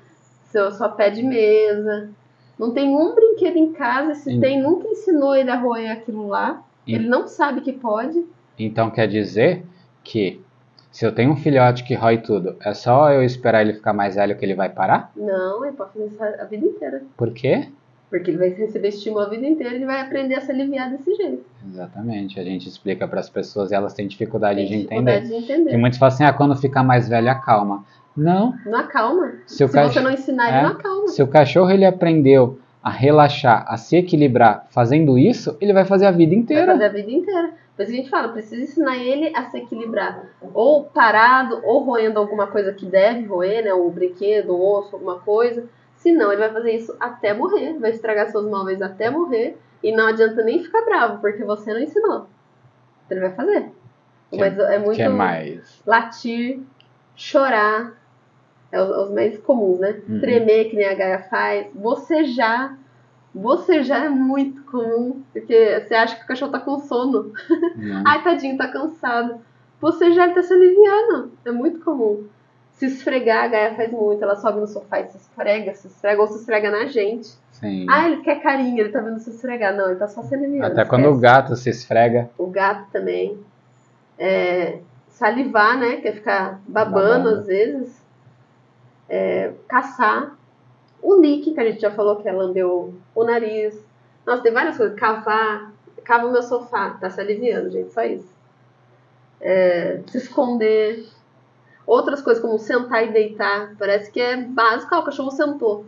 [0.45, 2.09] seu, sua pé de mesa.
[2.57, 4.39] Não tem um brinquedo em casa, se Sim.
[4.39, 6.63] tem, nunca ensinou ele a roer aquilo lá.
[6.83, 6.95] Sim.
[6.95, 8.25] Ele não sabe que pode.
[8.57, 9.63] Então quer dizer
[10.03, 10.41] que
[10.97, 14.15] se eu tenho um filhote que rói tudo, é só eu esperar ele ficar mais
[14.15, 15.11] velho que ele vai parar?
[15.15, 17.03] Não, ele pode fazer isso a vida inteira.
[17.15, 17.67] Por quê?
[18.09, 20.89] Porque ele vai receber estímulo a vida inteira e ele vai aprender a se aliviar
[20.89, 21.45] desse jeito.
[21.69, 22.39] Exatamente.
[22.39, 25.37] A gente explica para as pessoas e elas têm dificuldade Tem de dificuldade entender.
[25.37, 25.73] de entender.
[25.73, 27.85] E muitos falam assim: ah, quando ficar mais velho, acalma.
[28.15, 28.55] Não.
[28.65, 29.33] Não acalma.
[29.45, 30.53] Se Se cach- você não ensinar, É.
[30.55, 31.07] ele não acalma.
[31.09, 36.07] Se o cachorro ele aprendeu a relaxar, a se equilibrar fazendo isso, ele vai fazer
[36.07, 36.71] a vida Vai inteira.
[36.71, 37.51] fazer a vida inteira.
[37.77, 40.23] Que a gente fala, precisa ensinar ele a se equilibrar.
[40.53, 43.73] Ou parado, ou roendo alguma coisa que deve roer, né?
[43.73, 45.69] Um brinquedo, um osso, alguma coisa.
[45.95, 47.77] Senão ele vai fazer isso até morrer.
[47.79, 49.57] Vai estragar seus móveis até morrer.
[49.83, 52.25] E não adianta nem ficar bravo, porque você não ensinou.
[53.11, 53.71] Ele vai fazer.
[54.31, 54.95] Que- Mas é muito.
[54.95, 55.81] que é mais?
[55.85, 56.59] latir,
[57.15, 57.93] chorar,
[58.71, 60.01] é os, os mais comuns, né?
[60.09, 60.19] Uhum.
[60.19, 62.77] Tremer, que nem a Gaia faz, bocejar.
[63.37, 67.31] Bocejar é muito comum, porque você acha que o cachorro tá com sono.
[67.75, 68.03] Não.
[68.05, 69.39] Ai, tadinho, tá cansado.
[69.79, 71.31] Bocejar, ele tá se aliviando.
[71.45, 72.25] É muito comum.
[72.71, 74.23] Se esfregar, a Gaia faz muito.
[74.23, 77.29] Ela sobe no sofá e se esfrega, se esfrega ou se esfrega na gente.
[77.51, 77.85] Sim.
[77.89, 79.75] Ah, ele quer carinho, ele tá vendo se esfregar.
[79.75, 80.65] Não, ele tá só se aliviando.
[80.65, 81.21] Até quando o esquece.
[81.21, 82.29] gato se esfrega.
[82.37, 83.37] O gato também.
[84.19, 84.79] É,
[85.09, 85.97] salivar, né?
[85.97, 87.29] Que é ficar babando, Babando.
[87.39, 88.01] às vezes.
[89.09, 90.36] É, caçar.
[91.07, 92.93] O lick, que a gente já falou que é lamber o,
[93.23, 93.81] nariz.
[94.25, 94.99] Nossa, tem várias coisas.
[94.99, 95.71] Cavar.
[96.03, 96.89] Cava o meu sofá.
[96.99, 97.93] Tá se aliviando, gente.
[97.93, 98.27] Só isso.
[99.39, 101.05] É, se esconder.
[101.85, 103.73] Outras coisas, como sentar e deitar.
[103.79, 104.93] Parece que é básico.
[104.93, 105.85] Ah, o cachorro sentou.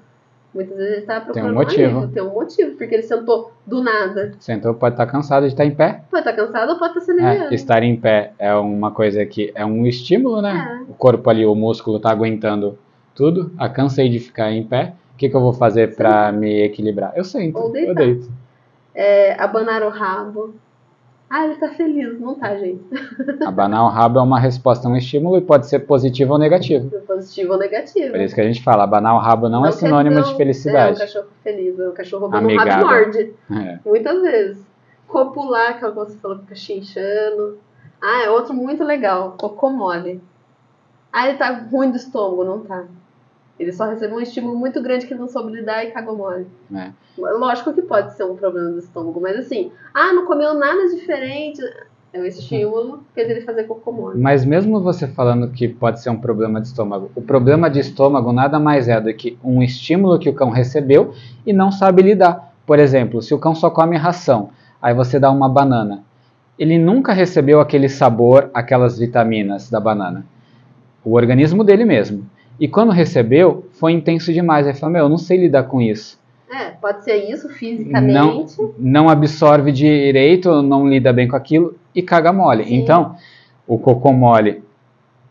[0.56, 1.98] Muitas vezes ele tá procurando motivo.
[2.00, 2.14] alívio.
[2.14, 2.78] Tem um motivo.
[2.78, 4.32] Porque ele sentou do nada.
[4.40, 6.02] Sentou, pode estar cansado de estar em pé.
[6.10, 7.52] Pode estar cansado ou pode estar se aliviando.
[7.52, 10.80] É, estar em pé é uma coisa que é um estímulo, né?
[10.88, 10.90] É.
[10.90, 12.80] O corpo ali, o músculo tá aguentando
[13.14, 13.52] tudo.
[13.58, 14.94] Ah, cansei de ficar em pé.
[15.20, 17.12] O que, que eu vou fazer para me equilibrar?
[17.14, 18.32] Eu sento, Ou eu deito.
[18.96, 20.56] É, abanar o rabo.
[21.30, 22.18] Ah, ele tá feliz.
[22.22, 22.82] Não tá, gente.
[23.46, 26.90] Abanar o rabo é uma resposta a um estímulo e pode ser positivo ou negativo.
[27.02, 28.12] Positivo ou negativo.
[28.14, 30.28] Por isso que a gente fala, abanar o rabo não, é quer sinônimo dizer de
[30.28, 31.00] um- É, um felicidade.
[31.00, 31.78] cachorro feliz.
[31.78, 32.74] É um cachorro um Amigável.
[32.74, 33.34] rabo morde.
[33.52, 33.80] É.
[33.86, 34.66] Muitas vezes.
[35.06, 37.58] Copular, que é o que você falou que fica chinchando.
[38.02, 39.36] Ah, é outro muito legal.
[39.38, 40.22] Cocô mole.
[41.12, 42.46] Ah, ele tá ruim do estômago.
[42.46, 42.86] Não tá.
[43.60, 46.48] Ele só recebeu um estímulo muito grande que ele não soube lidar e cagou mole.
[46.74, 46.92] É.
[47.18, 51.62] Lógico que pode ser um problema do estômago, mas assim, ah, não comeu nada diferente.
[52.12, 54.20] É um estímulo que fez ele fazer cocô mole.
[54.20, 58.32] Mas mesmo você falando que pode ser um problema de estômago, o problema de estômago
[58.32, 61.14] nada mais é do que um estímulo que o cão recebeu
[61.46, 62.54] e não sabe lidar.
[62.66, 66.04] Por exemplo, se o cão só come ração, aí você dá uma banana.
[66.58, 70.26] Ele nunca recebeu aquele sabor, aquelas vitaminas da banana.
[71.04, 72.26] O organismo dele mesmo.
[72.60, 74.68] E quando recebeu, foi intenso demais.
[74.68, 76.20] Aí fala, meu, eu não sei lidar com isso.
[76.52, 78.58] É, pode ser isso fisicamente.
[78.78, 82.66] Não absorve direito, não lida bem com aquilo e caga mole.
[82.66, 82.76] Sim.
[82.76, 83.16] Então,
[83.68, 84.64] o cocô mole,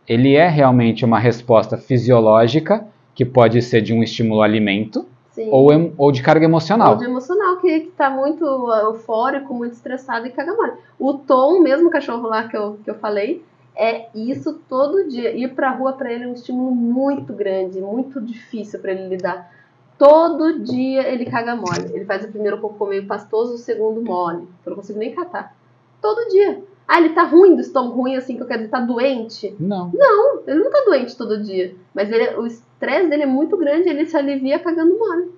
[0.07, 5.49] ele é realmente uma resposta fisiológica que pode ser de um estímulo alimento Sim.
[5.51, 6.97] ou, ou de carga Ou emocional.
[6.97, 10.73] de emocional, que, que tá muito eufórico, muito estressado e caga mole.
[10.99, 13.43] O Tom, mesmo cachorro lá que eu, que eu falei,
[13.79, 15.31] é isso todo dia.
[15.37, 19.53] Ir pra rua pra ele é um estímulo muito grande, muito difícil pra ele lidar.
[19.97, 21.93] Todo dia ele caga mole.
[21.95, 24.49] Ele faz o primeiro cocô meio pastoso, o segundo mole.
[24.67, 25.55] Eu não consigo nem catar.
[26.03, 26.63] Todo dia.
[26.89, 29.55] Ah, ele tá ruim do estômago, ruim assim, que eu quero dizer, tá doente?
[29.61, 29.91] Não.
[29.95, 31.77] Não, ele não tá doente todo dia.
[31.95, 35.31] Mas ele, o estresse dele é muito grande, ele se alivia cagando mole.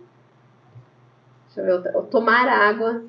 [1.47, 3.03] Deixa eu ver, tomar água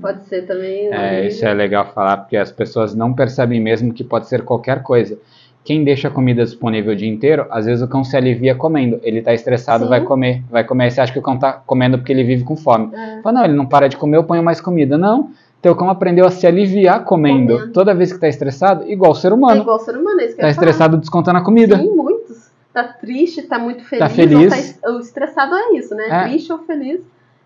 [0.00, 0.92] pode ser também.
[0.92, 4.82] É, isso é legal falar porque as pessoas não percebem mesmo que pode ser qualquer
[4.82, 5.18] coisa.
[5.62, 8.98] Quem deixa a comida disponível o dia inteiro, às vezes o cão se alivia comendo.
[9.02, 9.90] Ele tá estressado, Sim.
[9.90, 10.42] vai comer.
[10.50, 12.90] Vai comer, aí você acha que o cão tá comendo porque ele vive com fome.
[12.94, 13.20] É.
[13.22, 14.96] Fala, não, ele não para de comer, eu ponho mais comida.
[14.96, 15.30] Não,
[15.60, 17.54] teu cão aprendeu a se aliviar comendo.
[17.54, 17.72] Comendo.
[17.72, 19.60] Toda vez que tá estressado, igual o ser É humano.
[19.60, 20.66] igual ser humano, é isso que Tá ia falar.
[20.70, 21.76] estressado descontando a comida.
[21.76, 22.50] Sim, muitos.
[22.72, 24.12] Tá triste, tá muito feliz.
[24.12, 24.42] feliz.
[24.44, 26.06] Ou tá es- o estressado é isso, né?
[26.08, 26.28] É.
[26.28, 27.00] Triste ou feliz.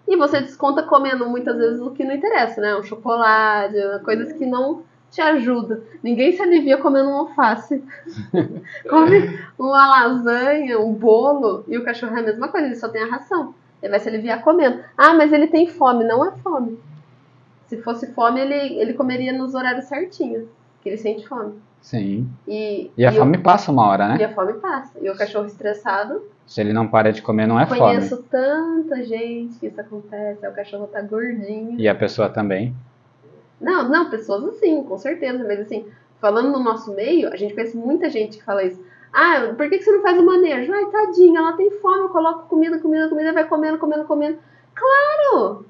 [0.07, 2.77] E você desconta comendo muitas vezes o que não interessa, né?
[2.77, 3.75] Um chocolate,
[4.05, 5.81] coisas que não te ajudam.
[6.03, 7.83] Ninguém se alivia comendo um alface.
[8.89, 13.03] Come uma lasanha, um bolo, e o cachorro é a mesma coisa, ele só tem
[13.03, 13.55] a ração.
[13.83, 14.81] Ele vai se aliviar comendo.
[14.97, 16.05] Ah, mas ele tem fome.
[16.05, 16.79] Não é fome.
[17.67, 20.45] Se fosse fome, ele, ele comeria nos horários certinhos.
[20.83, 21.55] Que ele sente fome.
[21.81, 22.29] Sim.
[22.49, 24.25] E, E a o- fome passa uma hora, e né?
[24.25, 24.99] a fome passa.
[25.01, 26.23] E o cachorro estressado.
[26.47, 27.81] Se ele não para de comer, não é fome.
[27.81, 30.47] conheço tanta gente que isso acontece.
[30.47, 31.81] O cachorro tá gordinho.
[31.81, 32.75] E a pessoa também.
[33.61, 35.43] Não, não, pessoas assim, com certeza.
[35.43, 35.87] Mas assim,
[36.21, 38.83] falando no nosso meio, a gente conhece muita gente que fala isso.
[39.13, 40.73] Ah, por que, que você não faz o manejo?
[40.73, 44.39] Ai, tadinha, ela tem fome, eu coloco comida, comida, comida, vai comendo, comendo, comendo.
[44.75, 45.65] Claro!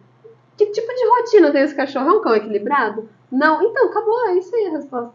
[0.57, 2.09] Que tipo de rotina tem esse cachorro?
[2.09, 3.09] É um cão equilibrado?
[3.31, 5.13] Não, então, acabou, é isso aí a resposta.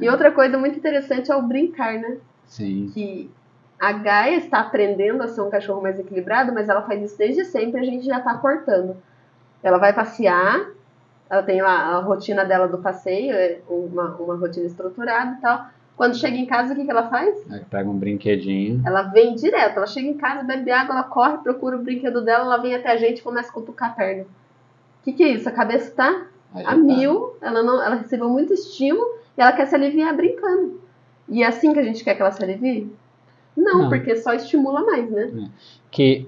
[0.00, 2.18] E outra coisa muito interessante é o brincar, né?
[2.46, 2.90] Sim.
[2.92, 3.30] que
[3.78, 7.44] a Gaia está aprendendo a ser um cachorro mais equilibrado, mas ela faz isso desde
[7.44, 8.96] sempre, a gente já está cortando.
[9.62, 10.66] Ela vai passear,
[11.28, 15.66] ela tem lá a rotina dela do passeio, é uma, uma rotina estruturada e tal.
[15.96, 17.34] Quando chega em casa, o que, que ela faz?
[17.50, 18.82] Aí pega um brinquedinho.
[18.84, 22.44] Ela vem direto, ela chega em casa, bebe água, ela corre, procura o brinquedo dela,
[22.44, 24.22] ela vem até a gente e começa a cutucar a perna.
[24.22, 25.48] O que, que é isso?
[25.48, 26.76] A cabeça tá Aí a tá.
[26.76, 30.80] mil, ela, não, ela recebeu muito estímulo e ela quer se aliviar brincando.
[31.28, 32.90] E é assim que a gente quer que ela se alivie?
[33.56, 33.88] Não, Não.
[33.88, 35.48] porque só estimula mais, né?
[35.90, 36.26] que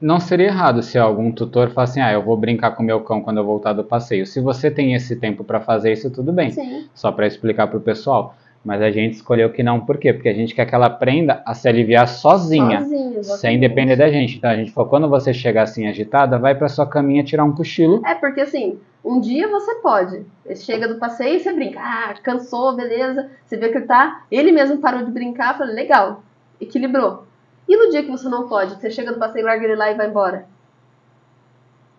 [0.00, 3.20] não seria errado se algum tutor falasse assim, ah, eu vou brincar com meu cão
[3.20, 4.26] quando eu voltar do passeio.
[4.26, 6.50] Se você tem esse tempo para fazer isso, tudo bem.
[6.50, 6.86] Sim.
[6.94, 8.34] Só para explicar pro pessoal.
[8.64, 10.12] Mas a gente escolheu que não, por quê?
[10.12, 14.08] Porque a gente quer que ela aprenda a se aliviar sozinha, Sozinha, sem depender da
[14.10, 14.38] gente.
[14.38, 17.52] Então a gente falou, quando você chegar assim agitada, vai para sua caminha tirar um
[17.52, 18.00] cochilo.
[18.06, 20.22] É, porque assim, um dia você pode.
[20.56, 21.78] Chega do passeio e você brinca.
[21.78, 23.28] Ah, cansou, beleza.
[23.44, 24.22] Você vê que ele tá.
[24.30, 26.22] Ele mesmo parou de brincar, fala, legal,
[26.60, 27.24] equilibrou.
[27.68, 29.94] E no dia que você não pode, você chega do passeio, larga ele lá e
[29.94, 30.46] vai embora.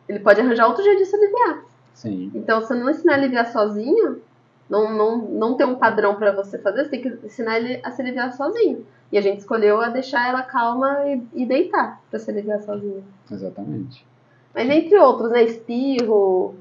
[0.07, 1.63] Ele pode arranjar outro jeito de se aliviar.
[1.93, 4.21] Sim, Então, se você não ensinar a aliviar sozinho,
[4.69, 7.91] não, não, não tem um padrão pra você fazer, você tem que ensinar ele a
[7.91, 8.85] se aliviar sozinho.
[9.11, 13.03] E a gente escolheu a deixar ela calma e, e deitar pra se aliviar sozinha.
[13.31, 14.05] exatamente.
[14.53, 15.43] Mas entre outros, né?
[15.43, 16.55] Espirro,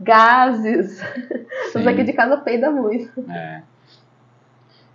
[0.00, 1.00] gases.
[1.74, 3.24] Os aqui de casa peida muito.
[3.30, 3.62] É.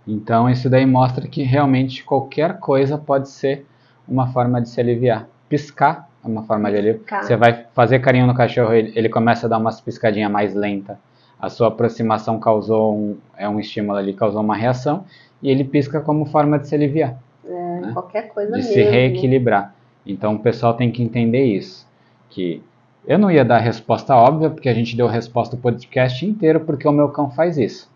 [0.06, 3.64] Então isso daí mostra que realmente qualquer coisa pode ser
[4.06, 5.28] uma forma de se aliviar.
[5.48, 7.00] Piscar é uma forma de alívio.
[7.00, 7.22] Piscar.
[7.22, 10.98] Você vai fazer carinho no cachorro, ele, ele começa a dar umas piscadinhas mais lenta.
[11.40, 15.04] A sua aproximação causou um, é um estímulo ali, causou uma reação
[15.42, 18.72] e ele pisca como forma de se aliviar, É, Qualquer coisa de mesmo.
[18.72, 19.74] se reequilibrar.
[20.06, 21.86] Então o pessoal tem que entender isso,
[22.30, 22.62] que
[23.06, 26.24] eu não ia dar a resposta óbvia porque a gente deu a resposta do podcast
[26.24, 27.90] inteiro porque o meu cão faz isso.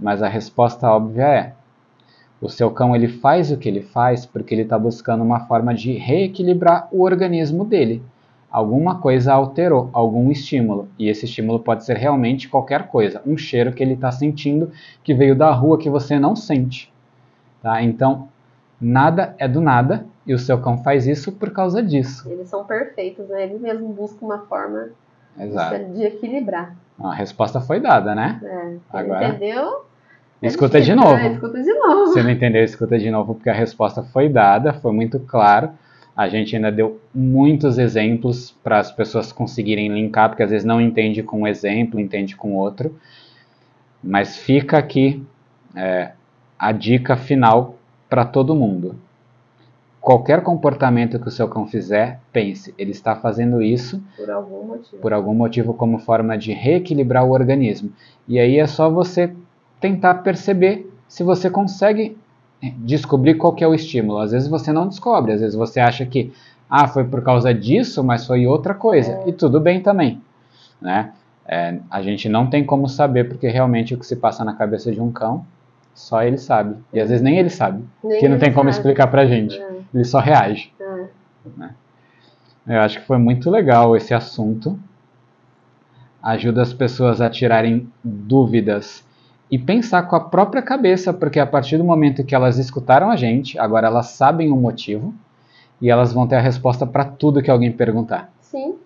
[0.00, 1.52] Mas a resposta óbvia é:
[2.40, 5.74] o seu cão ele faz o que ele faz porque ele está buscando uma forma
[5.74, 8.02] de reequilibrar o organismo dele.
[8.50, 13.72] Alguma coisa alterou, algum estímulo, e esse estímulo pode ser realmente qualquer coisa, um cheiro
[13.72, 14.72] que ele está sentindo
[15.04, 16.92] que veio da rua que você não sente.
[17.62, 17.80] Tá?
[17.80, 18.28] Então,
[18.80, 22.28] nada é do nada e o seu cão faz isso por causa disso.
[22.28, 23.44] Eles são perfeitos, né?
[23.44, 24.88] Ele mesmo busca uma forma
[25.36, 25.84] de Exato.
[25.92, 26.74] de equilibrar.
[26.98, 28.40] A resposta foi dada, né?
[28.42, 28.76] É.
[28.92, 29.84] Agora- entendeu?
[30.42, 31.14] Escuta de novo.
[31.14, 31.32] né?
[31.32, 32.12] Escuta de novo.
[32.12, 35.70] Se não entendeu, escuta de novo, porque a resposta foi dada, foi muito claro.
[36.16, 40.80] A gente ainda deu muitos exemplos para as pessoas conseguirem linkar, porque às vezes não
[40.80, 42.94] entende com um exemplo, entende com outro.
[44.02, 45.24] Mas fica aqui
[45.74, 46.12] é,
[46.58, 47.76] a dica final
[48.08, 48.96] para todo mundo.
[50.00, 54.96] Qualquer comportamento que o seu cão fizer, pense, ele está fazendo isso Por algum motivo.
[55.02, 57.92] por algum motivo como forma de reequilibrar o organismo.
[58.26, 59.30] E aí é só você
[59.80, 62.16] tentar perceber se você consegue
[62.62, 64.18] eh, descobrir qual é o estímulo.
[64.18, 66.32] Às vezes você não descobre, às vezes você acha que
[66.68, 69.22] ah, foi por causa disso, mas foi outra coisa.
[69.26, 70.20] E tudo bem também,
[70.80, 71.12] né?
[71.46, 74.92] É, a gente não tem como saber porque realmente o que se passa na cabeça
[74.92, 75.44] de um cão,
[75.92, 76.76] só ele sabe.
[76.92, 78.78] E às vezes nem ele sabe, Nem que não tem como sabe.
[78.78, 79.56] explicar pra gente.
[79.60, 80.72] É, Ele só reage.
[80.80, 81.70] é.
[82.66, 84.78] Eu acho que foi muito legal esse assunto.
[86.22, 89.02] Ajuda as pessoas a tirarem dúvidas
[89.50, 93.16] e pensar com a própria cabeça, porque a partir do momento que elas escutaram a
[93.16, 95.12] gente, agora elas sabem o motivo
[95.80, 98.30] e elas vão ter a resposta para tudo que alguém perguntar.
[98.40, 98.76] Sim.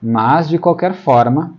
[0.00, 1.54] Mas, de qualquer forma,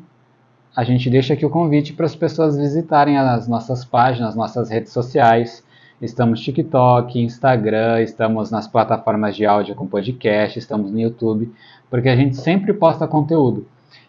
[0.74, 4.94] a gente deixa aqui o convite para as pessoas visitarem as nossas páginas, nossas redes
[4.94, 5.62] sociais.
[6.02, 11.54] Estamos TikTok, Instagram, estamos nas plataformas de áudio com podcast, estamos no YouTube,
[11.90, 13.68] porque a gente sempre posta conteúdo.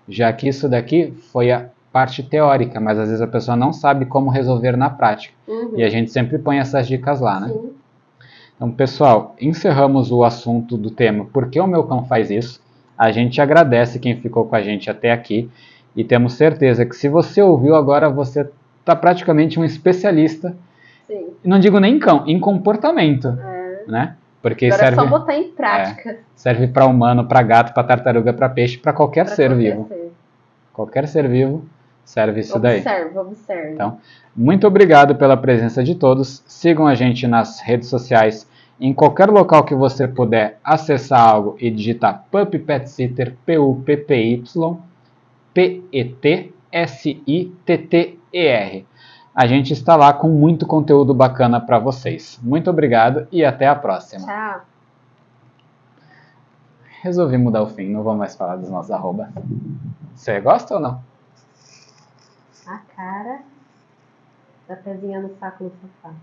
[0.08, 4.04] Já que isso daqui foi a parte teórica, mas às vezes a pessoa não sabe
[4.06, 5.34] como resolver na prática.
[5.48, 5.72] Uhum.
[5.76, 7.48] E a gente sempre põe essas dicas lá, né?
[7.48, 7.70] Sim.
[8.56, 12.60] Então, pessoal, encerramos o assunto do tema Por que o meu cão faz isso?
[12.96, 15.50] A gente agradece quem ficou com a gente até aqui
[15.96, 18.46] e temos certeza que se você ouviu agora, você
[18.78, 20.54] está praticamente um especialista.
[21.06, 21.28] Sim.
[21.42, 23.84] Não digo nem em cão, em comportamento, É.
[23.88, 24.16] né?
[24.42, 26.18] Porque Agora serve é só botar em prática.
[26.34, 29.88] serve para humano, para gato, para tartaruga, para peixe, para qualquer pra ser qualquer vivo.
[29.88, 30.12] ser.
[30.72, 31.64] Qualquer ser vivo
[32.10, 32.80] serve isso daí.
[32.80, 33.70] Observa, observa.
[33.72, 33.98] Então,
[34.36, 36.42] Muito obrigado pela presença de todos.
[36.46, 38.48] Sigam a gente nas redes sociais.
[38.80, 44.76] Em qualquer local que você puder acessar algo e digitar Pup Pet Sitter, P-U-P-P-Y,
[45.52, 46.56] P-E-T-S-I-T-T-E-R.
[49.32, 52.40] A gente está lá com muito conteúdo bacana para vocês.
[52.42, 54.26] Muito obrigado e até a próxima.
[54.26, 54.62] Tchau.
[57.02, 59.30] Resolvi mudar o fim, não vou mais falar dos nossos arroba.
[60.14, 61.09] Você gosta ou não?
[62.70, 63.42] a cara
[64.68, 66.14] tá da pezinha no saco do sofá.